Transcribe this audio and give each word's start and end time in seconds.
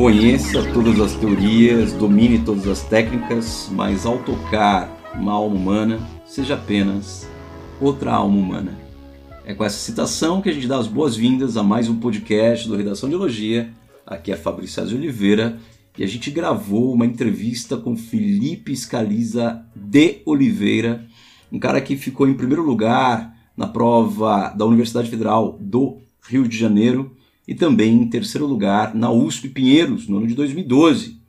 Conheça 0.00 0.62
todas 0.72 0.98
as 0.98 1.12
teorias, 1.12 1.92
domine 1.92 2.38
todas 2.38 2.66
as 2.66 2.82
técnicas, 2.82 3.68
mas 3.70 4.06
ao 4.06 4.16
tocar 4.20 4.88
uma 5.14 5.32
alma 5.32 5.54
humana, 5.54 6.00
seja 6.24 6.54
apenas 6.54 7.28
outra 7.78 8.14
alma 8.14 8.38
humana. 8.38 8.78
É 9.44 9.52
com 9.52 9.62
essa 9.62 9.76
citação 9.76 10.40
que 10.40 10.48
a 10.48 10.54
gente 10.54 10.66
dá 10.66 10.78
as 10.78 10.86
boas-vindas 10.86 11.58
a 11.58 11.62
mais 11.62 11.86
um 11.86 12.00
podcast 12.00 12.66
do 12.66 12.76
Redação 12.76 13.10
de 13.10 13.14
Elogia. 13.14 13.74
Aqui 14.06 14.32
é 14.32 14.36
Fabrício 14.36 14.82
Oliveira 14.82 15.58
e 15.98 16.02
a 16.02 16.06
gente 16.06 16.30
gravou 16.30 16.94
uma 16.94 17.04
entrevista 17.04 17.76
com 17.76 17.94
Felipe 17.94 18.74
Scaliza 18.74 19.62
de 19.76 20.22
Oliveira, 20.24 21.04
um 21.52 21.58
cara 21.58 21.78
que 21.78 21.94
ficou 21.94 22.26
em 22.26 22.32
primeiro 22.32 22.62
lugar 22.62 23.36
na 23.54 23.66
prova 23.66 24.48
da 24.48 24.64
Universidade 24.64 25.10
Federal 25.10 25.58
do 25.60 25.98
Rio 26.26 26.48
de 26.48 26.56
Janeiro 26.56 27.19
e 27.50 27.54
também 27.56 27.94
em 27.94 28.06
terceiro 28.06 28.46
lugar 28.46 28.94
na 28.94 29.10
USP 29.10 29.48
Pinheiros, 29.48 30.06
no 30.06 30.18
ano 30.18 30.28
de 30.28 30.36
2012. 30.36 31.20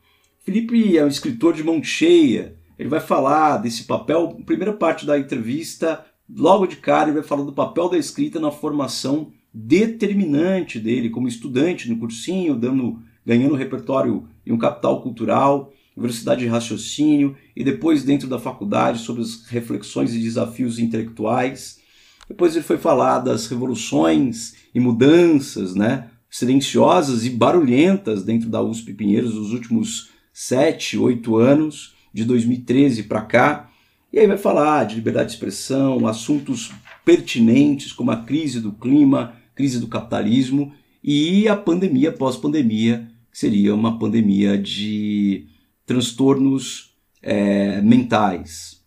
Felipe 0.46 0.96
é 0.96 1.04
um 1.04 1.08
escritor 1.08 1.52
de 1.56 1.64
mão 1.64 1.84
cheia, 1.84 2.56
ele 2.78 2.90
vai 2.90 3.00
falar 3.00 3.58
desse 3.58 3.86
papel, 3.86 4.40
primeira 4.46 4.72
parte 4.72 5.04
da 5.04 5.18
entrevista, 5.18 6.06
logo 6.30 6.68
de 6.68 6.76
cara 6.76 7.06
ele 7.10 7.18
vai 7.20 7.28
falar 7.28 7.44
do 7.44 7.54
papel 7.54 7.90
da 7.90 7.98
escrita 7.98 8.40
na 8.40 8.52
formação 8.52 9.32
determinante 9.52 10.80
dele 10.80 11.10
como 11.10 11.28
estudante 11.28 11.90
no 11.90 11.98
cursinho, 11.98 12.56
dando, 12.56 13.00
ganhando 13.26 13.56
repertório 13.56 14.28
e 14.46 14.54
um 14.54 14.60
capital 14.60 15.02
cultural, 15.02 15.74
velocidade 15.98 16.42
de 16.42 16.48
raciocínio 16.48 17.36
e 17.56 17.64
depois 17.64 18.04
dentro 18.04 18.28
da 18.28 18.38
faculdade 18.38 19.00
sobre 19.00 19.24
as 19.24 19.44
reflexões 19.48 20.14
e 20.14 20.20
desafios 20.20 20.78
intelectuais. 20.78 21.81
Depois 22.28 22.56
ele 22.56 22.64
foi 22.64 22.78
falar 22.78 23.20
das 23.20 23.48
revoluções 23.48 24.56
e 24.74 24.80
mudanças, 24.80 25.76
né, 25.76 26.10
silenciosas 26.30 27.26
e 27.26 27.30
barulhentas 27.30 28.24
dentro 28.24 28.50
da 28.50 28.62
USP 28.62 28.94
Pinheiros 28.94 29.36
nos 29.36 29.52
últimos 29.52 30.10
sete, 30.34 30.98
oito 30.98 31.36
anos, 31.36 31.94
de 32.14 32.24
2013 32.24 33.04
para 33.04 33.22
cá. 33.22 33.70
E 34.12 34.20
aí 34.20 34.28
vai 34.28 34.38
falar 34.38 34.86
de 34.86 34.96
liberdade 34.96 35.30
de 35.30 35.34
expressão, 35.36 36.08
assuntos 36.08 36.72
pertinentes 37.04 37.92
como 37.92 38.12
a 38.12 38.18
crise 38.18 38.60
do 38.60 38.72
clima, 38.72 39.34
crise 39.56 39.80
do 39.80 39.88
capitalismo 39.88 40.74
e 41.04 41.48
a 41.48 41.56
pandemia 41.56 42.12
pós-pandemia, 42.12 43.10
que 43.32 43.38
seria 43.38 43.74
uma 43.74 43.98
pandemia 43.98 44.58
de 44.58 45.48
transtornos 45.86 46.94
é, 47.22 47.82
mentais. 47.82 48.82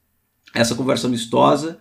Essa 0.55 0.75
conversa 0.75 1.07
amistosa 1.07 1.79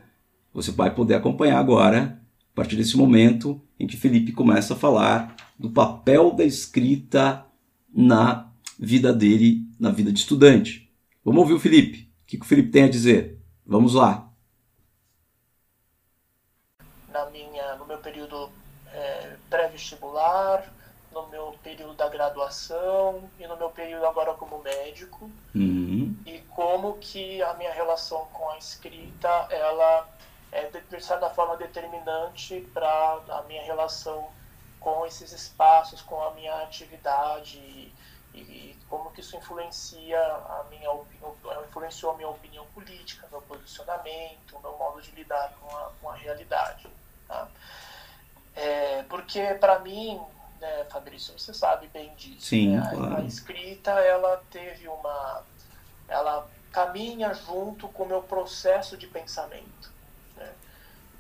você 0.54 0.72
vai 0.72 0.94
poder 0.94 1.16
acompanhar 1.16 1.60
agora, 1.60 2.22
a 2.52 2.56
partir 2.56 2.76
desse 2.76 2.96
momento 2.96 3.62
em 3.80 3.88
que 3.88 3.98
Felipe 3.98 4.32
começa 4.32 4.74
a 4.74 4.78
falar 4.78 5.36
do 5.58 5.70
papel 5.72 6.32
da 6.32 6.44
escrita 6.44 7.46
na 7.94 8.52
vida 8.78 9.12
dele, 9.12 9.68
na 9.80 9.92
vida 9.92 10.12
de 10.12 10.20
estudante. 10.20 10.92
Vamos 11.24 11.42
ouvir 11.42 11.54
o 11.54 11.60
Felipe. 11.60 12.12
O 12.24 12.26
que 12.26 12.38
o 12.38 12.46
Felipe 12.46 12.70
tem 12.70 12.84
a 12.84 12.90
dizer? 12.90 13.40
Vamos 13.66 13.94
lá. 13.94 14.30
Na 17.12 17.30
minha, 17.30 17.76
no 17.76 17.86
meu 17.86 17.98
período 17.98 18.50
é, 18.92 19.36
pré-vestibular, 19.50 20.72
no 21.14 21.28
meu 21.28 21.56
período 21.64 21.94
da 21.94 22.10
graduação 22.10 23.30
e 23.40 23.48
no 23.48 23.56
meu 23.56 23.70
período 23.70 24.06
agora 24.06 24.34
como 24.34 24.62
médico 24.64 25.30
uhum. 25.54 26.16
e 26.26 26.40
como 26.50 26.98
que 26.98 27.42
a 27.42 27.54
minha 27.54 27.72
relação 27.72 28.26
com 28.34 28.50
a 28.50 28.58
escrita 28.58 29.30
ela 29.52 30.10
é 30.54 30.70
de 30.70 31.04
certa 31.04 31.30
forma 31.30 31.58
determinante 31.58 32.62
para 32.74 33.20
a 33.30 33.44
minha 33.48 33.64
relação 33.64 34.30
com 34.80 35.06
esses 35.06 35.32
espaços, 35.32 36.02
com 36.02 36.22
a 36.22 36.32
minha 36.32 36.56
atividade 36.64 37.58
e, 37.58 37.94
e 38.36 38.78
como 38.90 39.12
que 39.12 39.22
isso 39.22 39.36
influencia 39.36 40.20
a 40.22 40.66
minha 40.70 40.92
opinião, 40.92 41.36
influenciou 41.68 42.12
a 42.12 42.16
minha 42.18 42.30
opinião 42.30 42.66
política, 42.68 43.28
meu 43.32 43.42
posicionamento, 43.42 44.60
meu 44.62 44.78
modo 44.78 45.02
de 45.02 45.12
lidar 45.12 45.54
com 45.60 45.76
a, 45.76 45.92
com 46.00 46.10
a 46.10 46.16
realidade. 46.16 46.88
Tá? 47.28 47.48
É, 48.56 49.04
porque 49.04 49.42
para 49.56 49.80
mim 49.80 50.22
né, 50.60 50.86
Fabrício, 50.90 51.38
você 51.38 51.54
sabe 51.54 51.88
bem 51.88 52.14
disso. 52.16 52.48
Sim, 52.48 52.78
né? 52.78 52.90
claro. 52.94 53.16
a, 53.16 53.20
a 53.20 53.22
escrita, 53.24 53.92
ela 53.92 54.42
teve 54.52 54.88
uma... 54.88 55.44
Ela 56.08 56.48
caminha 56.72 57.34
junto 57.34 57.88
com 57.90 58.04
o 58.04 58.08
meu 58.08 58.22
processo 58.22 58.98
de 58.98 59.08
pensamento. 59.08 59.93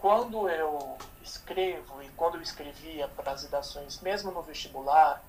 Quando 0.03 0.49
eu 0.49 0.97
escrevo 1.21 2.03
e 2.03 2.09
quando 2.09 2.35
eu 2.35 2.41
escrevia 2.41 3.07
para 3.07 3.31
as 3.31 3.43
redações, 3.43 4.01
mesmo 4.01 4.31
no 4.31 4.41
vestibular, 4.41 5.23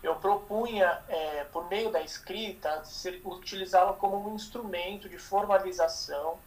eu 0.00 0.14
propunha, 0.14 1.02
é, 1.08 1.42
por 1.42 1.68
meio 1.68 1.90
da 1.90 2.00
escrita, 2.00 2.84
utilizá-la 3.24 3.94
como 3.94 4.30
um 4.30 4.36
instrumento 4.36 5.08
de 5.08 5.18
formalização 5.18 6.38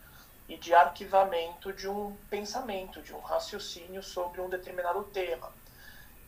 e 0.47 0.55
de 0.55 0.73
arquivamento 0.73 1.73
de 1.73 1.85
um 1.85 2.15
pensamento, 2.29 3.01
de 3.01 3.13
um 3.13 3.19
raciocínio 3.19 4.01
sobre 4.01 4.39
um 4.39 4.47
determinado 4.47 5.03
tema. 5.03 5.51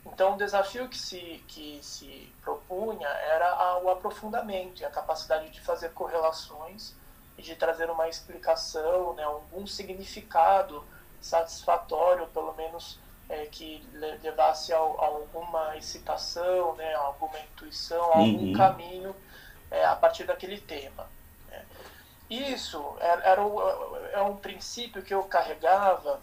Então, 0.05 0.33
o 0.33 0.37
desafio 0.37 0.89
que 0.89 0.97
se, 0.97 1.41
que 1.47 1.79
se 1.81 2.29
propunha 2.41 3.07
era 3.07 3.77
o 3.77 3.89
aprofundamento 3.89 4.81
e 4.81 4.85
a 4.85 4.89
capacidade 4.89 5.49
de 5.49 5.61
fazer 5.61 5.93
correlações 5.93 6.93
e 7.37 7.41
de 7.41 7.55
trazer 7.55 7.89
uma 7.89 8.07
explicação, 8.07 9.13
né, 9.15 9.23
algum 9.23 9.65
significado 9.65 10.83
satisfatório, 11.21 12.27
pelo 12.27 12.53
menos 12.53 12.99
é, 13.29 13.45
que 13.47 13.87
levasse 14.21 14.73
a, 14.73 14.77
a, 14.77 14.79
alguma 14.79 15.75
excitação, 15.77 16.75
né, 16.75 16.93
alguma 16.95 17.39
intuição, 17.39 18.03
algum 18.03 18.47
Uhum. 18.47 18.53
caminho 18.53 19.15
é, 19.71 19.85
a 19.85 19.95
partir 19.95 20.25
daquele 20.25 20.59
tema. 20.59 21.07
né. 21.47 21.65
Isso 22.29 22.95
era, 22.99 23.21
era, 23.23 23.43
o- 23.43 23.97
é 24.11 24.21
um 24.21 24.35
princípio 24.37 25.01
que 25.03 25.13
eu 25.13 25.23
carregava 25.23 26.19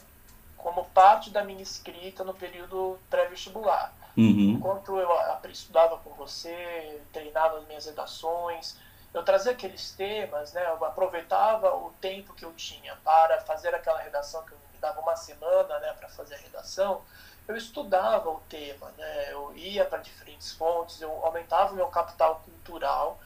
como 0.57 0.85
parte 0.87 1.31
da 1.31 1.43
minha 1.43 1.63
escrita 1.63 2.23
no 2.23 2.35
período 2.35 2.99
pré-vestibular. 3.09 3.93
Uhum. 4.17 4.51
Enquanto 4.57 4.99
eu 4.99 5.09
estudava 5.51 5.97
com 5.99 6.11
você, 6.11 7.01
treinava 7.13 7.59
as 7.59 7.67
minhas 7.67 7.87
redações, 7.87 8.79
eu 9.13 9.25
trazia 9.25 9.53
aqueles 9.53 9.93
temas, 9.95 10.53
né? 10.53 10.65
Eu 10.67 10.85
aproveitava 10.85 11.75
o 11.77 11.93
tempo 11.95 12.35
que 12.35 12.45
eu 12.45 12.53
tinha 12.55 12.95
para 12.97 13.41
fazer 13.41 13.75
aquela 13.75 14.01
redação 14.01 14.45
que 14.45 14.53
eu 14.53 14.59
me 14.73 14.79
dava 14.79 15.01
uma 15.01 15.17
semana, 15.17 15.79
né, 15.81 15.93
para 15.95 16.09
fazer 16.09 16.35
a 16.37 16.39
redação. 16.39 17.05
Eu 17.49 17.57
estudava 17.57 18.31
o 18.31 18.41
tema, 18.43 18.93
né? 18.93 19.33
Eu 19.33 19.55
ia 19.57 19.85
para 19.85 19.99
diferentes 19.99 20.53
fontes, 20.53 21.01
eu 21.01 21.11
aumentava 21.25 21.73
o 21.73 21.77
meu 21.77 21.89
capital 21.89 22.41
cultural. 22.41 23.21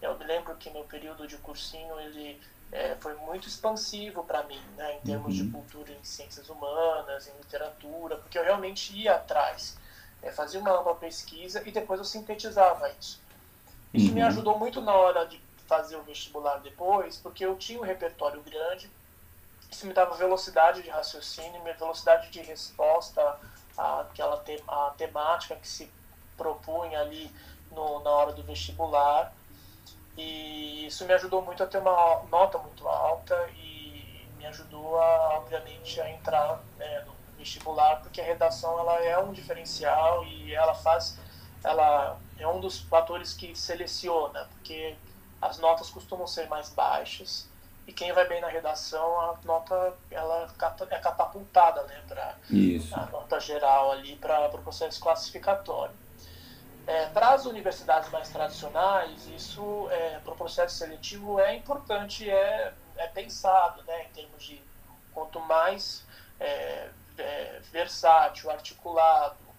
Eu 0.00 0.18
me 0.18 0.24
lembro 0.24 0.56
que 0.56 0.70
meu 0.70 0.84
período 0.84 1.26
de 1.26 1.38
cursinho 1.38 1.98
ele 2.00 2.42
é, 2.72 2.96
foi 2.96 3.14
muito 3.16 3.48
expansivo 3.48 4.24
para 4.24 4.44
mim, 4.44 4.64
né, 4.76 4.96
em 4.96 5.00
termos 5.02 5.34
de 5.36 5.44
Uhum. 5.44 5.52
cultura 5.52 5.92
em 5.92 6.02
ciências 6.04 6.48
humanas, 6.48 7.26
em 7.26 7.36
literatura, 7.36 8.16
porque 8.16 8.38
eu 8.38 8.44
realmente 8.44 8.96
ia 8.96 9.14
atrás, 9.16 9.78
é, 10.22 10.30
fazia 10.32 10.60
uma 10.60 10.72
ampla 10.80 10.94
pesquisa 10.96 11.66
e 11.68 11.72
depois 11.72 11.98
eu 12.00 12.04
sintetizava 12.04 12.88
isso. 12.98 13.22
Isso 13.92 14.12
me 14.12 14.20
Uhum. 14.20 14.26
ajudou 14.28 14.58
muito 14.58 14.80
na 14.80 14.94
hora 14.94 15.26
de 15.26 15.40
fazer 15.66 15.96
o 15.96 16.02
vestibular 16.02 16.58
depois, 16.58 17.16
porque 17.16 17.44
eu 17.44 17.56
tinha 17.56 17.78
um 17.80 17.84
repertório 17.84 18.40
grande, 18.42 18.90
isso 19.70 19.86
me 19.86 19.92
dava 19.92 20.14
velocidade 20.16 20.82
de 20.82 20.90
raciocínio, 20.90 21.62
minha 21.62 21.74
velocidade 21.74 22.28
de 22.30 22.40
resposta 22.40 23.38
àquela 23.76 24.36
te 24.38 24.62
à 24.66 24.92
temática 24.96 25.54
que 25.56 25.68
se 25.68 25.90
propunha 26.36 27.00
ali 27.00 27.30
no, 27.70 28.00
na 28.00 28.10
hora 28.10 28.32
do 28.32 28.42
vestibular. 28.42 29.32
E 30.16 30.86
isso 30.86 31.04
me 31.04 31.12
ajudou 31.14 31.40
muito 31.40 31.62
a 31.62 31.66
ter 31.66 31.78
uma 31.78 32.22
nota 32.30 32.58
muito 32.58 32.86
alta 32.88 33.48
e 33.56 34.26
me 34.36 34.46
ajudou, 34.46 35.00
a, 35.00 35.38
obviamente, 35.38 36.00
a 36.00 36.10
entrar 36.10 36.60
né, 36.76 37.04
no 37.06 37.14
vestibular, 37.38 38.00
porque 38.02 38.20
a 38.20 38.24
redação 38.24 38.78
ela 38.78 38.96
é 39.04 39.16
um 39.18 39.32
diferencial 39.32 40.24
e 40.24 40.52
ela 40.52 40.74
faz, 40.74 41.16
ela 41.62 42.18
é 42.40 42.48
um 42.48 42.58
dos 42.58 42.80
fatores 42.80 43.34
que 43.34 43.54
seleciona, 43.54 44.46
porque 44.52 44.96
as 45.40 45.58
notas 45.58 45.90
costumam 45.90 46.26
ser 46.26 46.48
mais 46.48 46.70
baixas 46.70 47.48
e 47.86 47.92
quem 47.92 48.12
vai 48.12 48.26
bem 48.26 48.40
na 48.40 48.48
redação, 48.48 49.20
a 49.20 49.38
nota 49.44 49.94
ela 50.10 50.48
é 50.90 50.98
catapultada 50.98 51.82
né, 51.84 52.02
para 52.06 52.36
a 52.92 53.06
nota 53.06 53.40
geral 53.40 53.92
ali 53.92 54.16
para 54.16 54.46
o 54.48 54.58
processo 54.62 55.00
classificatório. 55.00 55.94
É, 56.86 57.06
para 57.06 57.30
as 57.30 57.46
universidades 57.46 58.10
mais 58.10 58.28
tradicionais, 58.30 59.26
isso 59.28 59.88
é, 59.90 60.18
para 60.20 60.32
o 60.32 60.36
processo 60.36 60.76
seletivo 60.76 61.38
é 61.38 61.54
importante, 61.54 62.28
é, 62.28 62.72
é 62.96 63.06
pensado, 63.08 63.82
né, 63.84 64.04
em 64.04 64.08
termos 64.10 64.42
de 64.42 64.62
quanto 65.12 65.40
mais 65.40 66.04
é, 66.38 66.90
é, 67.18 67.60
versátil, 67.70 68.50
articulado 68.50 69.49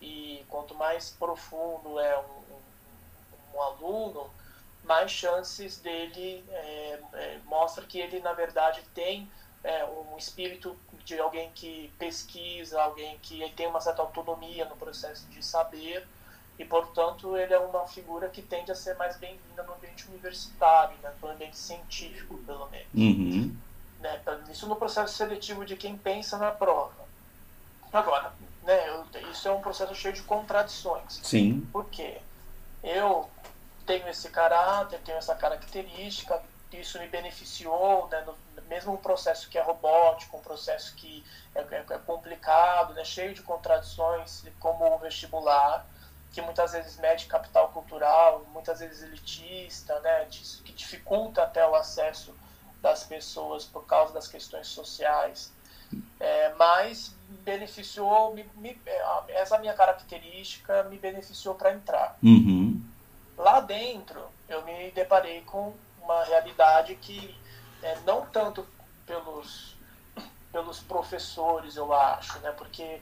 e 0.00 0.44
quanto 0.48 0.74
mais 0.74 1.10
profundo 1.10 1.98
é 2.00 2.18
um, 2.18 2.54
um, 2.54 3.56
um 3.56 3.62
aluno, 3.62 4.30
mais 4.84 5.10
chances 5.10 5.78
dele 5.78 6.44
é, 6.48 7.00
é, 7.12 7.38
mostra 7.44 7.84
que 7.84 7.98
ele 7.98 8.20
na 8.20 8.32
verdade 8.32 8.82
tem 8.94 9.30
é, 9.62 9.84
um 9.84 10.16
espírito 10.16 10.76
de 11.04 11.18
alguém 11.18 11.50
que 11.54 11.92
pesquisa, 11.98 12.80
alguém 12.80 13.18
que 13.18 13.48
tem 13.50 13.66
uma 13.66 13.80
certa 13.80 14.02
autonomia 14.02 14.64
no 14.64 14.76
processo 14.76 15.26
de 15.28 15.44
saber 15.44 16.06
e, 16.60 16.64
portanto, 16.64 17.38
ele 17.38 17.54
é 17.54 17.58
uma 17.58 17.86
figura 17.86 18.28
que 18.28 18.42
tende 18.42 18.70
a 18.70 18.74
ser 18.74 18.94
mais 18.96 19.16
bem-vinda 19.16 19.62
no 19.62 19.72
ambiente 19.72 20.06
universitário, 20.08 20.94
né, 21.02 21.10
no 21.22 21.30
ambiente 21.30 21.56
científico, 21.56 22.36
pelo 22.44 22.68
menos. 22.68 22.86
Uhum. 22.94 23.56
Né, 23.98 24.20
isso 24.50 24.66
no 24.66 24.76
processo 24.76 25.14
seletivo 25.14 25.64
de 25.64 25.74
quem 25.74 25.96
pensa 25.96 26.36
na 26.36 26.50
prova. 26.50 27.08
Agora, 27.90 28.34
né, 28.70 29.04
isso 29.30 29.48
é 29.48 29.52
um 29.52 29.60
processo 29.60 29.94
cheio 29.94 30.14
de 30.14 30.22
contradições. 30.22 31.20
Sim. 31.22 31.66
Por 31.72 31.86
quê? 31.86 32.20
Eu 32.82 33.28
tenho 33.84 34.08
esse 34.08 34.30
caráter, 34.30 35.00
tenho 35.00 35.18
essa 35.18 35.34
característica, 35.34 36.40
isso 36.72 36.98
me 37.00 37.08
beneficiou, 37.08 38.08
né, 38.08 38.22
no, 38.22 38.36
mesmo 38.68 38.92
um 38.92 38.96
processo 38.96 39.48
que 39.48 39.58
é 39.58 39.62
robótico, 39.62 40.36
um 40.36 40.40
processo 40.40 40.94
que 40.94 41.24
é, 41.54 41.60
é, 41.60 41.84
é 41.90 41.98
complicado, 41.98 42.94
né, 42.94 43.04
cheio 43.04 43.34
de 43.34 43.42
contradições, 43.42 44.44
como 44.60 44.84
o 44.84 44.98
vestibular, 44.98 45.84
que 46.32 46.40
muitas 46.40 46.70
vezes 46.70 46.96
mede 46.98 47.26
capital 47.26 47.70
cultural, 47.70 48.46
muitas 48.52 48.78
vezes 48.78 49.02
elitista, 49.02 49.98
né, 50.00 50.26
que 50.64 50.72
dificulta 50.72 51.42
até 51.42 51.66
o 51.66 51.74
acesso 51.74 52.32
das 52.80 53.02
pessoas 53.02 53.64
por 53.64 53.84
causa 53.84 54.14
das 54.14 54.28
questões 54.28 54.68
sociais. 54.68 55.52
É, 56.20 56.52
mas 56.58 57.16
beneficiou, 57.44 58.34
me, 58.34 58.44
me, 58.56 58.78
essa 59.28 59.58
minha 59.58 59.72
característica 59.72 60.82
me 60.84 60.98
beneficiou 60.98 61.54
para 61.54 61.72
entrar. 61.72 62.18
Uhum. 62.22 62.80
Lá 63.38 63.60
dentro, 63.60 64.22
eu 64.48 64.62
me 64.64 64.90
deparei 64.90 65.40
com 65.42 65.72
uma 66.02 66.24
realidade 66.24 66.94
que 66.96 67.34
é, 67.82 67.96
não 68.04 68.26
tanto 68.26 68.66
pelos, 69.06 69.76
pelos 70.52 70.80
professores, 70.80 71.76
eu 71.76 71.92
acho, 71.92 72.38
né, 72.40 72.52
porque 72.52 73.00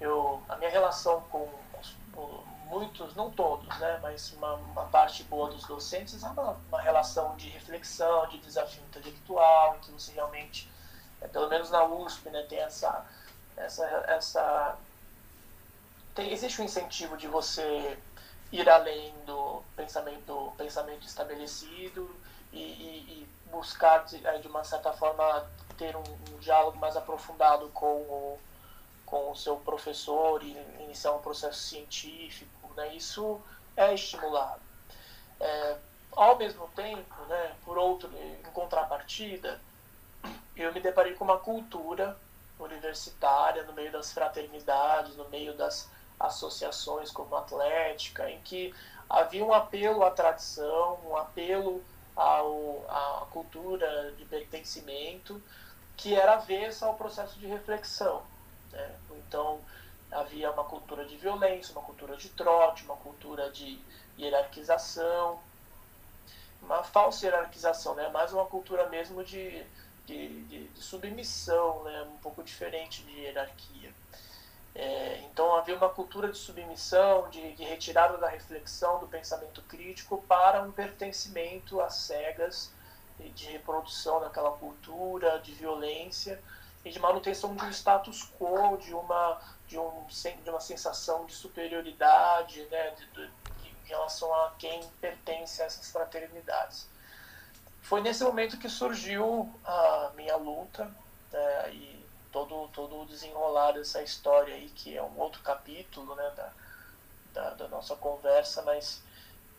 eu, 0.00 0.42
a 0.48 0.56
minha 0.56 0.70
relação 0.70 1.20
com 1.22 1.48
os, 1.78 1.96
muitos, 2.66 3.14
não 3.16 3.30
todos, 3.30 3.68
né, 3.78 3.98
mas 4.00 4.32
uma, 4.34 4.54
uma 4.54 4.84
parte 4.84 5.24
boa 5.24 5.50
dos 5.50 5.64
docentes 5.64 6.22
é 6.22 6.28
uma, 6.28 6.56
uma, 6.68 6.80
relação 6.80 7.36
de 7.36 7.48
reflexão, 7.48 8.28
de 8.28 8.38
desafio 8.38 8.82
intelectual, 8.84 9.76
em 9.76 9.80
que 9.80 9.90
você 9.90 10.12
realmente, 10.12 10.70
é, 11.20 11.28
pelo 11.28 11.48
menos 11.48 11.70
na 11.70 11.84
USP, 11.84 12.30
né, 12.30 12.42
tem 12.48 12.58
essa, 12.58 13.04
essa, 13.56 13.84
essa 14.08 14.78
tem, 16.14 16.32
existe 16.32 16.60
um 16.60 16.64
incentivo 16.64 17.16
de 17.16 17.26
você 17.26 17.98
ir 18.52 18.68
além 18.68 19.14
do 19.26 19.62
pensamento, 19.76 20.52
pensamento 20.56 21.06
estabelecido 21.06 22.10
e, 22.52 22.58
e, 22.58 22.98
e 23.10 23.28
buscar, 23.50 24.04
de, 24.04 24.18
de, 24.40 24.48
uma 24.48 24.64
certa 24.64 24.92
forma, 24.92 25.48
ter 25.78 25.94
um, 25.96 26.02
um 26.32 26.38
diálogo 26.38 26.78
mais 26.78 26.96
aprofundado 26.96 27.68
com 27.68 27.86
o, 27.86 28.38
com 29.06 29.30
o 29.30 29.36
seu 29.36 29.56
professor 29.56 30.42
e 30.42 30.50
iniciar 30.80 31.12
um 31.12 31.20
processo 31.20 31.60
científico 31.60 32.60
né? 32.80 32.94
Isso 32.94 33.40
é 33.76 33.94
estimulado. 33.94 34.60
É, 35.38 35.76
ao 36.12 36.36
mesmo 36.36 36.68
tempo, 36.74 37.14
né, 37.26 37.54
por 37.64 37.78
outro, 37.78 38.10
em 38.16 38.50
contrapartida, 38.52 39.60
eu 40.56 40.72
me 40.72 40.80
deparei 40.80 41.14
com 41.14 41.24
uma 41.24 41.38
cultura 41.38 42.16
universitária 42.58 43.62
no 43.64 43.72
meio 43.72 43.90
das 43.90 44.12
fraternidades, 44.12 45.16
no 45.16 45.28
meio 45.28 45.54
das 45.54 45.88
associações 46.18 47.10
como 47.10 47.34
Atlética, 47.34 48.30
em 48.30 48.40
que 48.42 48.74
havia 49.08 49.44
um 49.44 49.52
apelo 49.52 50.04
à 50.04 50.10
tradição, 50.10 50.98
um 51.06 51.16
apelo 51.16 51.82
ao, 52.14 52.84
à 52.88 53.26
cultura 53.30 54.12
de 54.12 54.24
pertencimento, 54.26 55.42
que 55.96 56.14
era 56.14 56.34
avessa 56.34 56.86
ao 56.86 56.94
processo 56.94 57.38
de 57.38 57.46
reflexão. 57.46 58.22
Né? 58.70 58.96
Então, 59.12 59.60
havia 60.12 60.50
uma 60.50 60.64
cultura 60.64 61.04
de 61.04 61.16
violência, 61.16 61.72
uma 61.72 61.82
cultura 61.82 62.16
de 62.16 62.28
trote, 62.30 62.84
uma 62.84 62.96
cultura 62.96 63.50
de 63.50 63.80
hierarquização, 64.18 65.40
uma 66.62 66.82
falsa 66.82 67.26
hierarquização, 67.26 67.94
né? 67.94 68.08
mais 68.08 68.32
uma 68.32 68.44
cultura 68.44 68.88
mesmo 68.88 69.24
de, 69.24 69.64
de, 70.10 70.42
de, 70.44 70.68
de 70.68 70.82
submissão, 70.82 71.84
né? 71.84 72.02
um 72.02 72.18
pouco 72.18 72.42
diferente 72.42 73.02
de 73.04 73.20
hierarquia. 73.20 73.94
É, 74.74 75.20
então 75.24 75.54
havia 75.54 75.76
uma 75.76 75.88
cultura 75.88 76.30
de 76.30 76.38
submissão, 76.38 77.28
de, 77.30 77.54
de, 77.54 77.64
retirada 77.64 78.16
da 78.18 78.28
reflexão, 78.28 78.98
do 78.98 79.06
pensamento 79.06 79.62
crítico 79.62 80.22
para 80.28 80.62
um 80.62 80.70
pertencimento 80.70 81.80
às 81.80 81.94
cegas 81.94 82.72
de 83.34 83.46
reprodução 83.46 84.20
daquela 84.20 84.52
cultura, 84.52 85.38
de 85.40 85.52
violência 85.52 86.40
e 86.84 86.90
de 86.90 86.98
manutenção 86.98 87.54
de 87.54 87.64
um 87.64 87.70
status 87.70 88.30
quo, 88.38 88.78
de 88.78 88.94
uma 88.94 89.40
de, 89.66 89.78
um, 89.78 90.06
de 90.06 90.50
uma 90.50 90.60
sensação 90.60 91.26
de 91.26 91.34
superioridade 91.34 92.62
né, 92.70 92.90
de, 92.90 93.06
de, 93.08 93.30
em 93.68 93.88
relação 93.88 94.32
a 94.34 94.52
quem 94.58 94.82
pertence 95.00 95.62
a 95.62 95.66
essas 95.66 95.90
fraternidades. 95.90 96.88
Foi 97.90 98.00
nesse 98.00 98.22
momento 98.22 98.56
que 98.56 98.68
surgiu 98.68 99.52
a 99.64 100.12
minha 100.14 100.36
luta 100.36 100.88
né, 101.32 101.72
e 101.72 102.06
todo, 102.30 102.68
todo 102.68 103.00
o 103.00 103.04
desenrolar 103.04 103.72
dessa 103.72 104.00
história 104.00 104.54
aí, 104.54 104.70
que 104.76 104.96
é 104.96 105.02
um 105.02 105.18
outro 105.18 105.42
capítulo 105.42 106.14
né, 106.14 106.32
da, 106.36 106.52
da, 107.34 107.50
da 107.54 107.66
nossa 107.66 107.96
conversa, 107.96 108.62
mas 108.62 109.02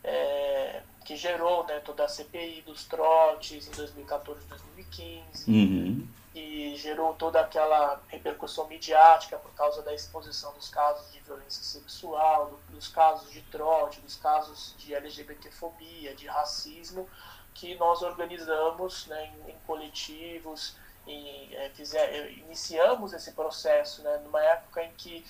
é, 0.02 0.82
que 1.04 1.18
gerou 1.18 1.68
né, 1.68 1.82
toda 1.82 2.06
a 2.06 2.08
CPI 2.08 2.62
dos 2.62 2.86
trotes 2.86 3.68
em 3.68 3.72
2014 3.72 4.48
2015. 4.48 5.52
Uhum 5.52 6.08
e 6.34 6.76
gerou 6.78 7.14
toda 7.14 7.42
aquela 7.42 8.02
repercussão 8.08 8.66
midiática 8.68 9.38
por 9.38 9.52
causa 9.52 9.82
da 9.82 9.94
exposição 9.94 10.54
dos 10.54 10.70
casos 10.70 11.12
de 11.12 11.20
violência 11.20 11.62
sexual, 11.62 12.58
dos 12.70 12.88
casos 12.88 13.30
de 13.32 13.42
trote, 13.44 14.00
dos 14.00 14.16
casos 14.16 14.74
de 14.78 14.94
LGBTfobia, 14.94 16.16
de 16.16 16.28
racismo, 16.28 17.08
que 17.54 17.76
nós 17.76 18.02
organizamos 18.02 19.08
né, 19.08 19.30
em, 19.48 19.52
em 19.52 19.56
coletivos, 19.66 20.76
e, 21.08 21.56
é, 21.56 21.70
fizer, 21.74 22.32
iniciamos 22.46 23.14
esse 23.14 23.32
processo 23.32 24.04
né, 24.04 24.22
numa 24.24 24.42
época 24.42 24.84
em 24.84 24.92
que 24.96 25.26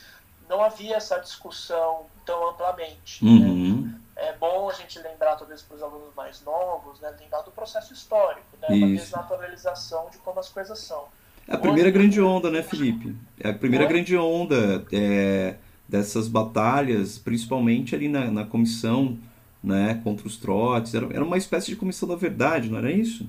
não 0.49 0.61
havia 0.61 0.97
essa 0.97 1.17
discussão 1.19 2.07
tão 2.25 2.49
amplamente. 2.49 3.23
Né. 3.23 3.31
Uhum. 3.31 3.81
Né? 3.83 4.01
é 4.21 4.33
bom 4.33 4.69
a 4.69 4.73
gente 4.73 4.99
lembrar, 4.99 5.35
talvez 5.35 5.61
para 5.61 5.75
os 5.75 5.83
alunos 5.83 6.13
mais 6.15 6.43
novos, 6.43 6.99
né, 6.99 7.11
lembrar 7.19 7.41
do 7.41 7.51
processo 7.51 7.93
histórico, 7.93 8.45
né, 8.61 8.67
uma 8.69 8.87
desnaturalização 8.87 10.09
de 10.11 10.17
como 10.19 10.39
as 10.39 10.49
coisas 10.49 10.79
são. 10.79 11.05
É 11.47 11.55
a 11.55 11.57
primeira 11.57 11.89
Hoje, 11.89 11.97
grande 11.97 12.21
onda, 12.21 12.51
né, 12.51 12.61
Felipe? 12.61 13.15
É 13.39 13.49
a 13.49 13.53
primeira 13.53 13.85
grande 13.85 14.15
onda 14.15 14.85
é, 14.93 15.55
dessas 15.89 16.27
batalhas, 16.27 17.17
principalmente 17.17 17.95
ali 17.95 18.07
na, 18.07 18.29
na 18.29 18.45
comissão 18.45 19.17
né, 19.63 19.99
contra 20.03 20.27
os 20.27 20.37
trotes. 20.37 20.93
Era, 20.93 21.05
era 21.13 21.23
uma 21.23 21.37
espécie 21.37 21.67
de 21.67 21.75
comissão 21.75 22.07
da 22.07 22.15
verdade, 22.15 22.69
não 22.69 22.77
era 22.77 22.91
isso? 22.91 23.27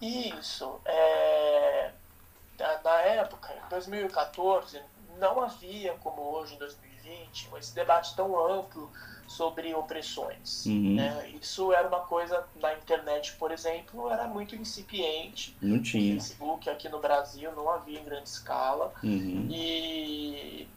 Isso. 0.00 0.80
É, 0.84 1.90
na 2.84 3.00
época, 3.00 3.52
em 3.52 3.68
2014, 3.70 4.80
não 5.18 5.42
havia, 5.42 5.94
como 5.94 6.20
hoje 6.22 6.54
em 6.54 6.58
2020, 6.58 7.48
esse 7.58 7.74
debate 7.74 8.14
tão 8.14 8.38
amplo 8.38 8.90
sobre 9.26 9.74
opressões. 9.74 10.66
Uhum. 10.66 10.94
Né? 10.96 11.30
Isso 11.40 11.72
era 11.72 11.88
uma 11.88 12.00
coisa 12.00 12.44
na 12.60 12.74
internet, 12.74 13.34
por 13.36 13.50
exemplo, 13.50 14.10
era 14.10 14.26
muito 14.28 14.54
incipiente. 14.54 15.56
Não 15.60 15.82
tinha. 15.82 16.14
Facebook 16.14 16.70
aqui 16.70 16.88
no 16.88 17.00
Brasil 17.00 17.50
não 17.52 17.68
havia 17.68 17.98
em 17.98 18.04
grande 18.04 18.28
escala. 18.28 18.92
Uhum. 19.02 19.48
E, 19.50 20.68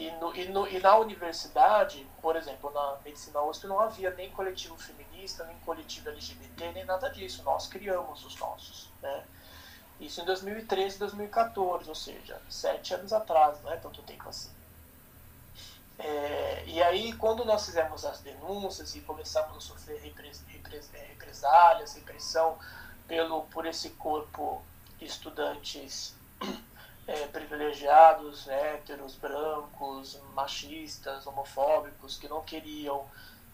e, 0.00 0.10
no, 0.12 0.34
e, 0.34 0.48
no, 0.48 0.66
e, 0.66 0.78
na 0.80 0.96
universidade, 0.96 2.06
por 2.22 2.34
exemplo, 2.34 2.72
na 2.72 2.96
medicina 3.04 3.42
USP 3.42 3.66
não 3.66 3.78
havia 3.78 4.10
nem 4.12 4.30
coletivo 4.30 4.74
feminista, 4.78 5.44
nem 5.44 5.58
coletivo 5.58 6.08
LGBT, 6.08 6.72
nem 6.72 6.86
nada 6.86 7.10
disso. 7.10 7.42
Nós 7.42 7.66
criamos 7.66 8.24
os 8.24 8.34
nossos. 8.36 8.88
Né? 9.02 9.24
Isso 10.00 10.22
em 10.22 10.24
2013, 10.24 10.98
2014, 10.98 11.86
ou 11.86 11.94
seja, 11.94 12.40
sete 12.48 12.94
anos 12.94 13.12
atrás, 13.12 13.62
não 13.62 13.70
é 13.70 13.76
tanto 13.76 14.00
tempo 14.02 14.26
assim. 14.26 14.48
É, 15.98 16.64
e 16.66 16.82
aí, 16.82 17.12
quando 17.12 17.44
nós 17.44 17.66
fizemos 17.66 18.06
as 18.06 18.20
denúncias 18.20 18.94
e 18.94 19.02
começamos 19.02 19.54
a 19.54 19.60
sofrer 19.60 20.00
repres, 20.00 20.42
repres, 20.48 20.88
é, 20.94 21.04
represálias, 21.08 21.92
repressão 21.92 22.58
pelo, 23.06 23.42
por 23.48 23.66
esse 23.66 23.90
corpo 23.90 24.62
de 24.98 25.04
estudantes 25.04 26.14
privilegiados, 27.60 28.48
héteros, 28.48 29.14
brancos, 29.16 30.18
machistas, 30.34 31.26
homofóbicos, 31.26 32.16
que 32.16 32.26
não 32.26 32.42
queriam 32.42 33.06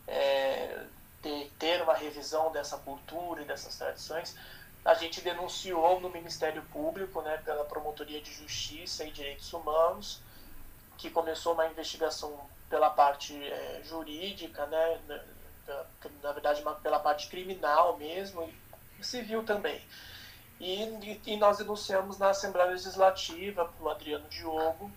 é, 0.06 0.84
ter, 1.20 1.50
ter 1.58 1.82
uma 1.82 1.94
revisão 1.94 2.52
dessa 2.52 2.78
cultura 2.78 3.42
e 3.42 3.44
dessas 3.44 3.76
tradições, 3.76 4.36
a 4.84 4.94
gente 4.94 5.20
denunciou 5.20 5.98
no 5.98 6.08
Ministério 6.08 6.62
Público, 6.72 7.20
né, 7.22 7.36
pela 7.38 7.64
Promotoria 7.64 8.20
de 8.20 8.32
Justiça 8.32 9.04
e 9.04 9.10
Direitos 9.10 9.52
Humanos, 9.52 10.20
que 10.96 11.10
começou 11.10 11.54
uma 11.54 11.66
investigação 11.66 12.38
pela 12.70 12.90
parte 12.90 13.34
é, 13.34 13.80
jurídica, 13.84 14.66
né, 14.66 15.00
na, 15.66 15.84
na 16.22 16.32
verdade 16.32 16.62
uma, 16.62 16.76
pela 16.76 17.00
parte 17.00 17.26
criminal 17.28 17.96
mesmo, 17.96 18.48
e 19.00 19.04
civil 19.04 19.42
também. 19.42 19.82
E, 20.58 21.20
e, 21.26 21.36
nós 21.36 21.58
denunciamos 21.58 22.18
na 22.18 22.30
Assembleia 22.30 22.70
Legislativa 22.70 23.66
para 23.66 23.84
o 23.84 23.90
Adriano 23.90 24.26
Diogo, 24.28 24.90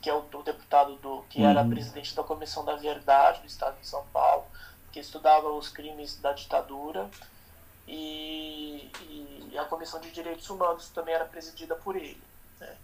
que 0.00 0.08
é 0.08 0.14
o, 0.14 0.24
o 0.32 0.42
deputado 0.42 0.94
do 0.96 1.24
que 1.28 1.40
uhum. 1.40 1.48
era 1.48 1.64
presidente 1.64 2.14
da 2.14 2.22
Comissão 2.22 2.64
da 2.64 2.76
Verdade 2.76 3.40
do 3.40 3.46
Estado 3.46 3.78
de 3.80 3.86
São 3.86 4.06
Paulo, 4.12 4.46
que 4.92 5.00
estudava 5.00 5.48
os 5.50 5.68
crimes 5.68 6.20
da 6.20 6.32
ditadura, 6.32 7.10
e, 7.86 8.90
e 9.50 9.58
a 9.58 9.64
Comissão 9.64 10.00
de 10.00 10.10
Direitos 10.10 10.48
Humanos 10.50 10.88
também 10.90 11.14
era 11.14 11.24
presidida 11.24 11.74
por 11.74 11.96
ele. 11.96 12.22
Né? 12.60 12.76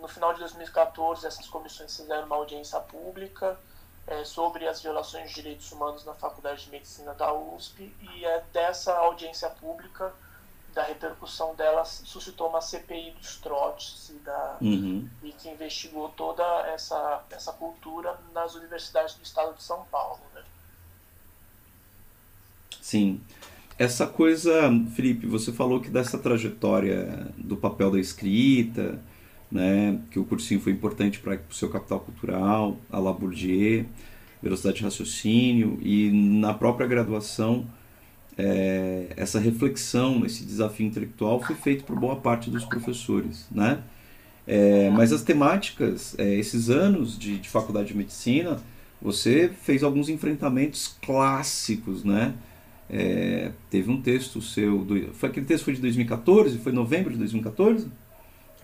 No 0.00 0.06
final 0.06 0.32
de 0.34 0.40
2014, 0.40 1.26
essas 1.26 1.48
comissões 1.48 1.96
fizeram 1.96 2.26
uma 2.26 2.36
audiência 2.36 2.78
pública 2.78 3.58
é, 4.06 4.24
sobre 4.24 4.68
as 4.68 4.82
violações 4.82 5.30
de 5.30 5.34
direitos 5.34 5.72
humanos 5.72 6.04
na 6.04 6.14
Faculdade 6.14 6.64
de 6.64 6.70
Medicina 6.70 7.14
da 7.14 7.32
USP, 7.32 7.94
e 8.00 8.24
é 8.24 8.44
dessa 8.52 8.94
audiência 8.94 9.48
pública 9.50 10.12
da 10.74 10.82
repercussão 10.84 11.54
dela 11.54 11.84
suscitou 11.84 12.48
uma 12.48 12.60
CPI 12.60 13.12
dos 13.12 13.36
trotes 13.36 14.10
e, 14.10 14.18
da, 14.24 14.56
uhum. 14.60 15.08
e 15.22 15.32
que 15.32 15.48
investigou 15.48 16.08
toda 16.10 16.42
essa, 16.68 17.22
essa 17.30 17.52
cultura 17.52 18.18
nas 18.32 18.54
universidades 18.54 19.14
do 19.14 19.22
estado 19.22 19.54
de 19.54 19.62
São 19.62 19.84
Paulo. 19.90 20.20
Né? 20.34 20.42
Sim. 22.80 23.20
Essa 23.78 24.06
coisa, 24.06 24.70
Felipe, 24.94 25.26
você 25.26 25.52
falou 25.52 25.80
que 25.80 25.90
dessa 25.90 26.18
trajetória 26.18 27.32
do 27.36 27.56
papel 27.56 27.90
da 27.90 27.98
escrita, 27.98 28.98
né, 29.50 30.00
que 30.10 30.18
o 30.18 30.24
cursinho 30.24 30.60
foi 30.60 30.72
importante 30.72 31.18
para 31.18 31.40
o 31.50 31.54
seu 31.54 31.68
capital 31.68 32.00
cultural, 32.00 32.76
a 32.90 32.98
La 32.98 33.12
Bourdieu, 33.12 33.86
velocidade 34.42 34.78
de 34.78 34.84
raciocínio, 34.84 35.78
e 35.82 36.10
na 36.10 36.54
própria 36.54 36.86
graduação 36.86 37.66
é, 38.36 39.08
essa 39.16 39.38
reflexão, 39.38 40.24
esse 40.24 40.44
desafio 40.44 40.86
intelectual 40.86 41.42
foi 41.42 41.54
feito 41.54 41.84
por 41.84 41.98
boa 41.98 42.16
parte 42.16 42.50
dos 42.50 42.64
professores, 42.64 43.46
né? 43.50 43.82
É, 44.46 44.90
mas 44.90 45.12
as 45.12 45.22
temáticas, 45.22 46.16
é, 46.18 46.34
esses 46.34 46.68
anos 46.68 47.16
de, 47.18 47.38
de, 47.38 47.48
faculdade 47.48 47.88
de 47.88 47.96
medicina, 47.96 48.58
você 49.00 49.48
fez 49.62 49.82
alguns 49.84 50.08
enfrentamentos 50.08 50.96
clássicos, 51.02 52.02
né? 52.04 52.34
É, 52.90 53.52
teve 53.70 53.90
um 53.90 54.00
texto 54.00 54.42
seu, 54.42 54.84
do, 54.84 55.14
foi 55.14 55.28
aquele 55.28 55.46
texto 55.46 55.64
foi 55.64 55.74
de 55.74 55.80
2014, 55.80 56.58
foi 56.58 56.72
novembro 56.72 57.12
de 57.12 57.18
2014? 57.18 57.88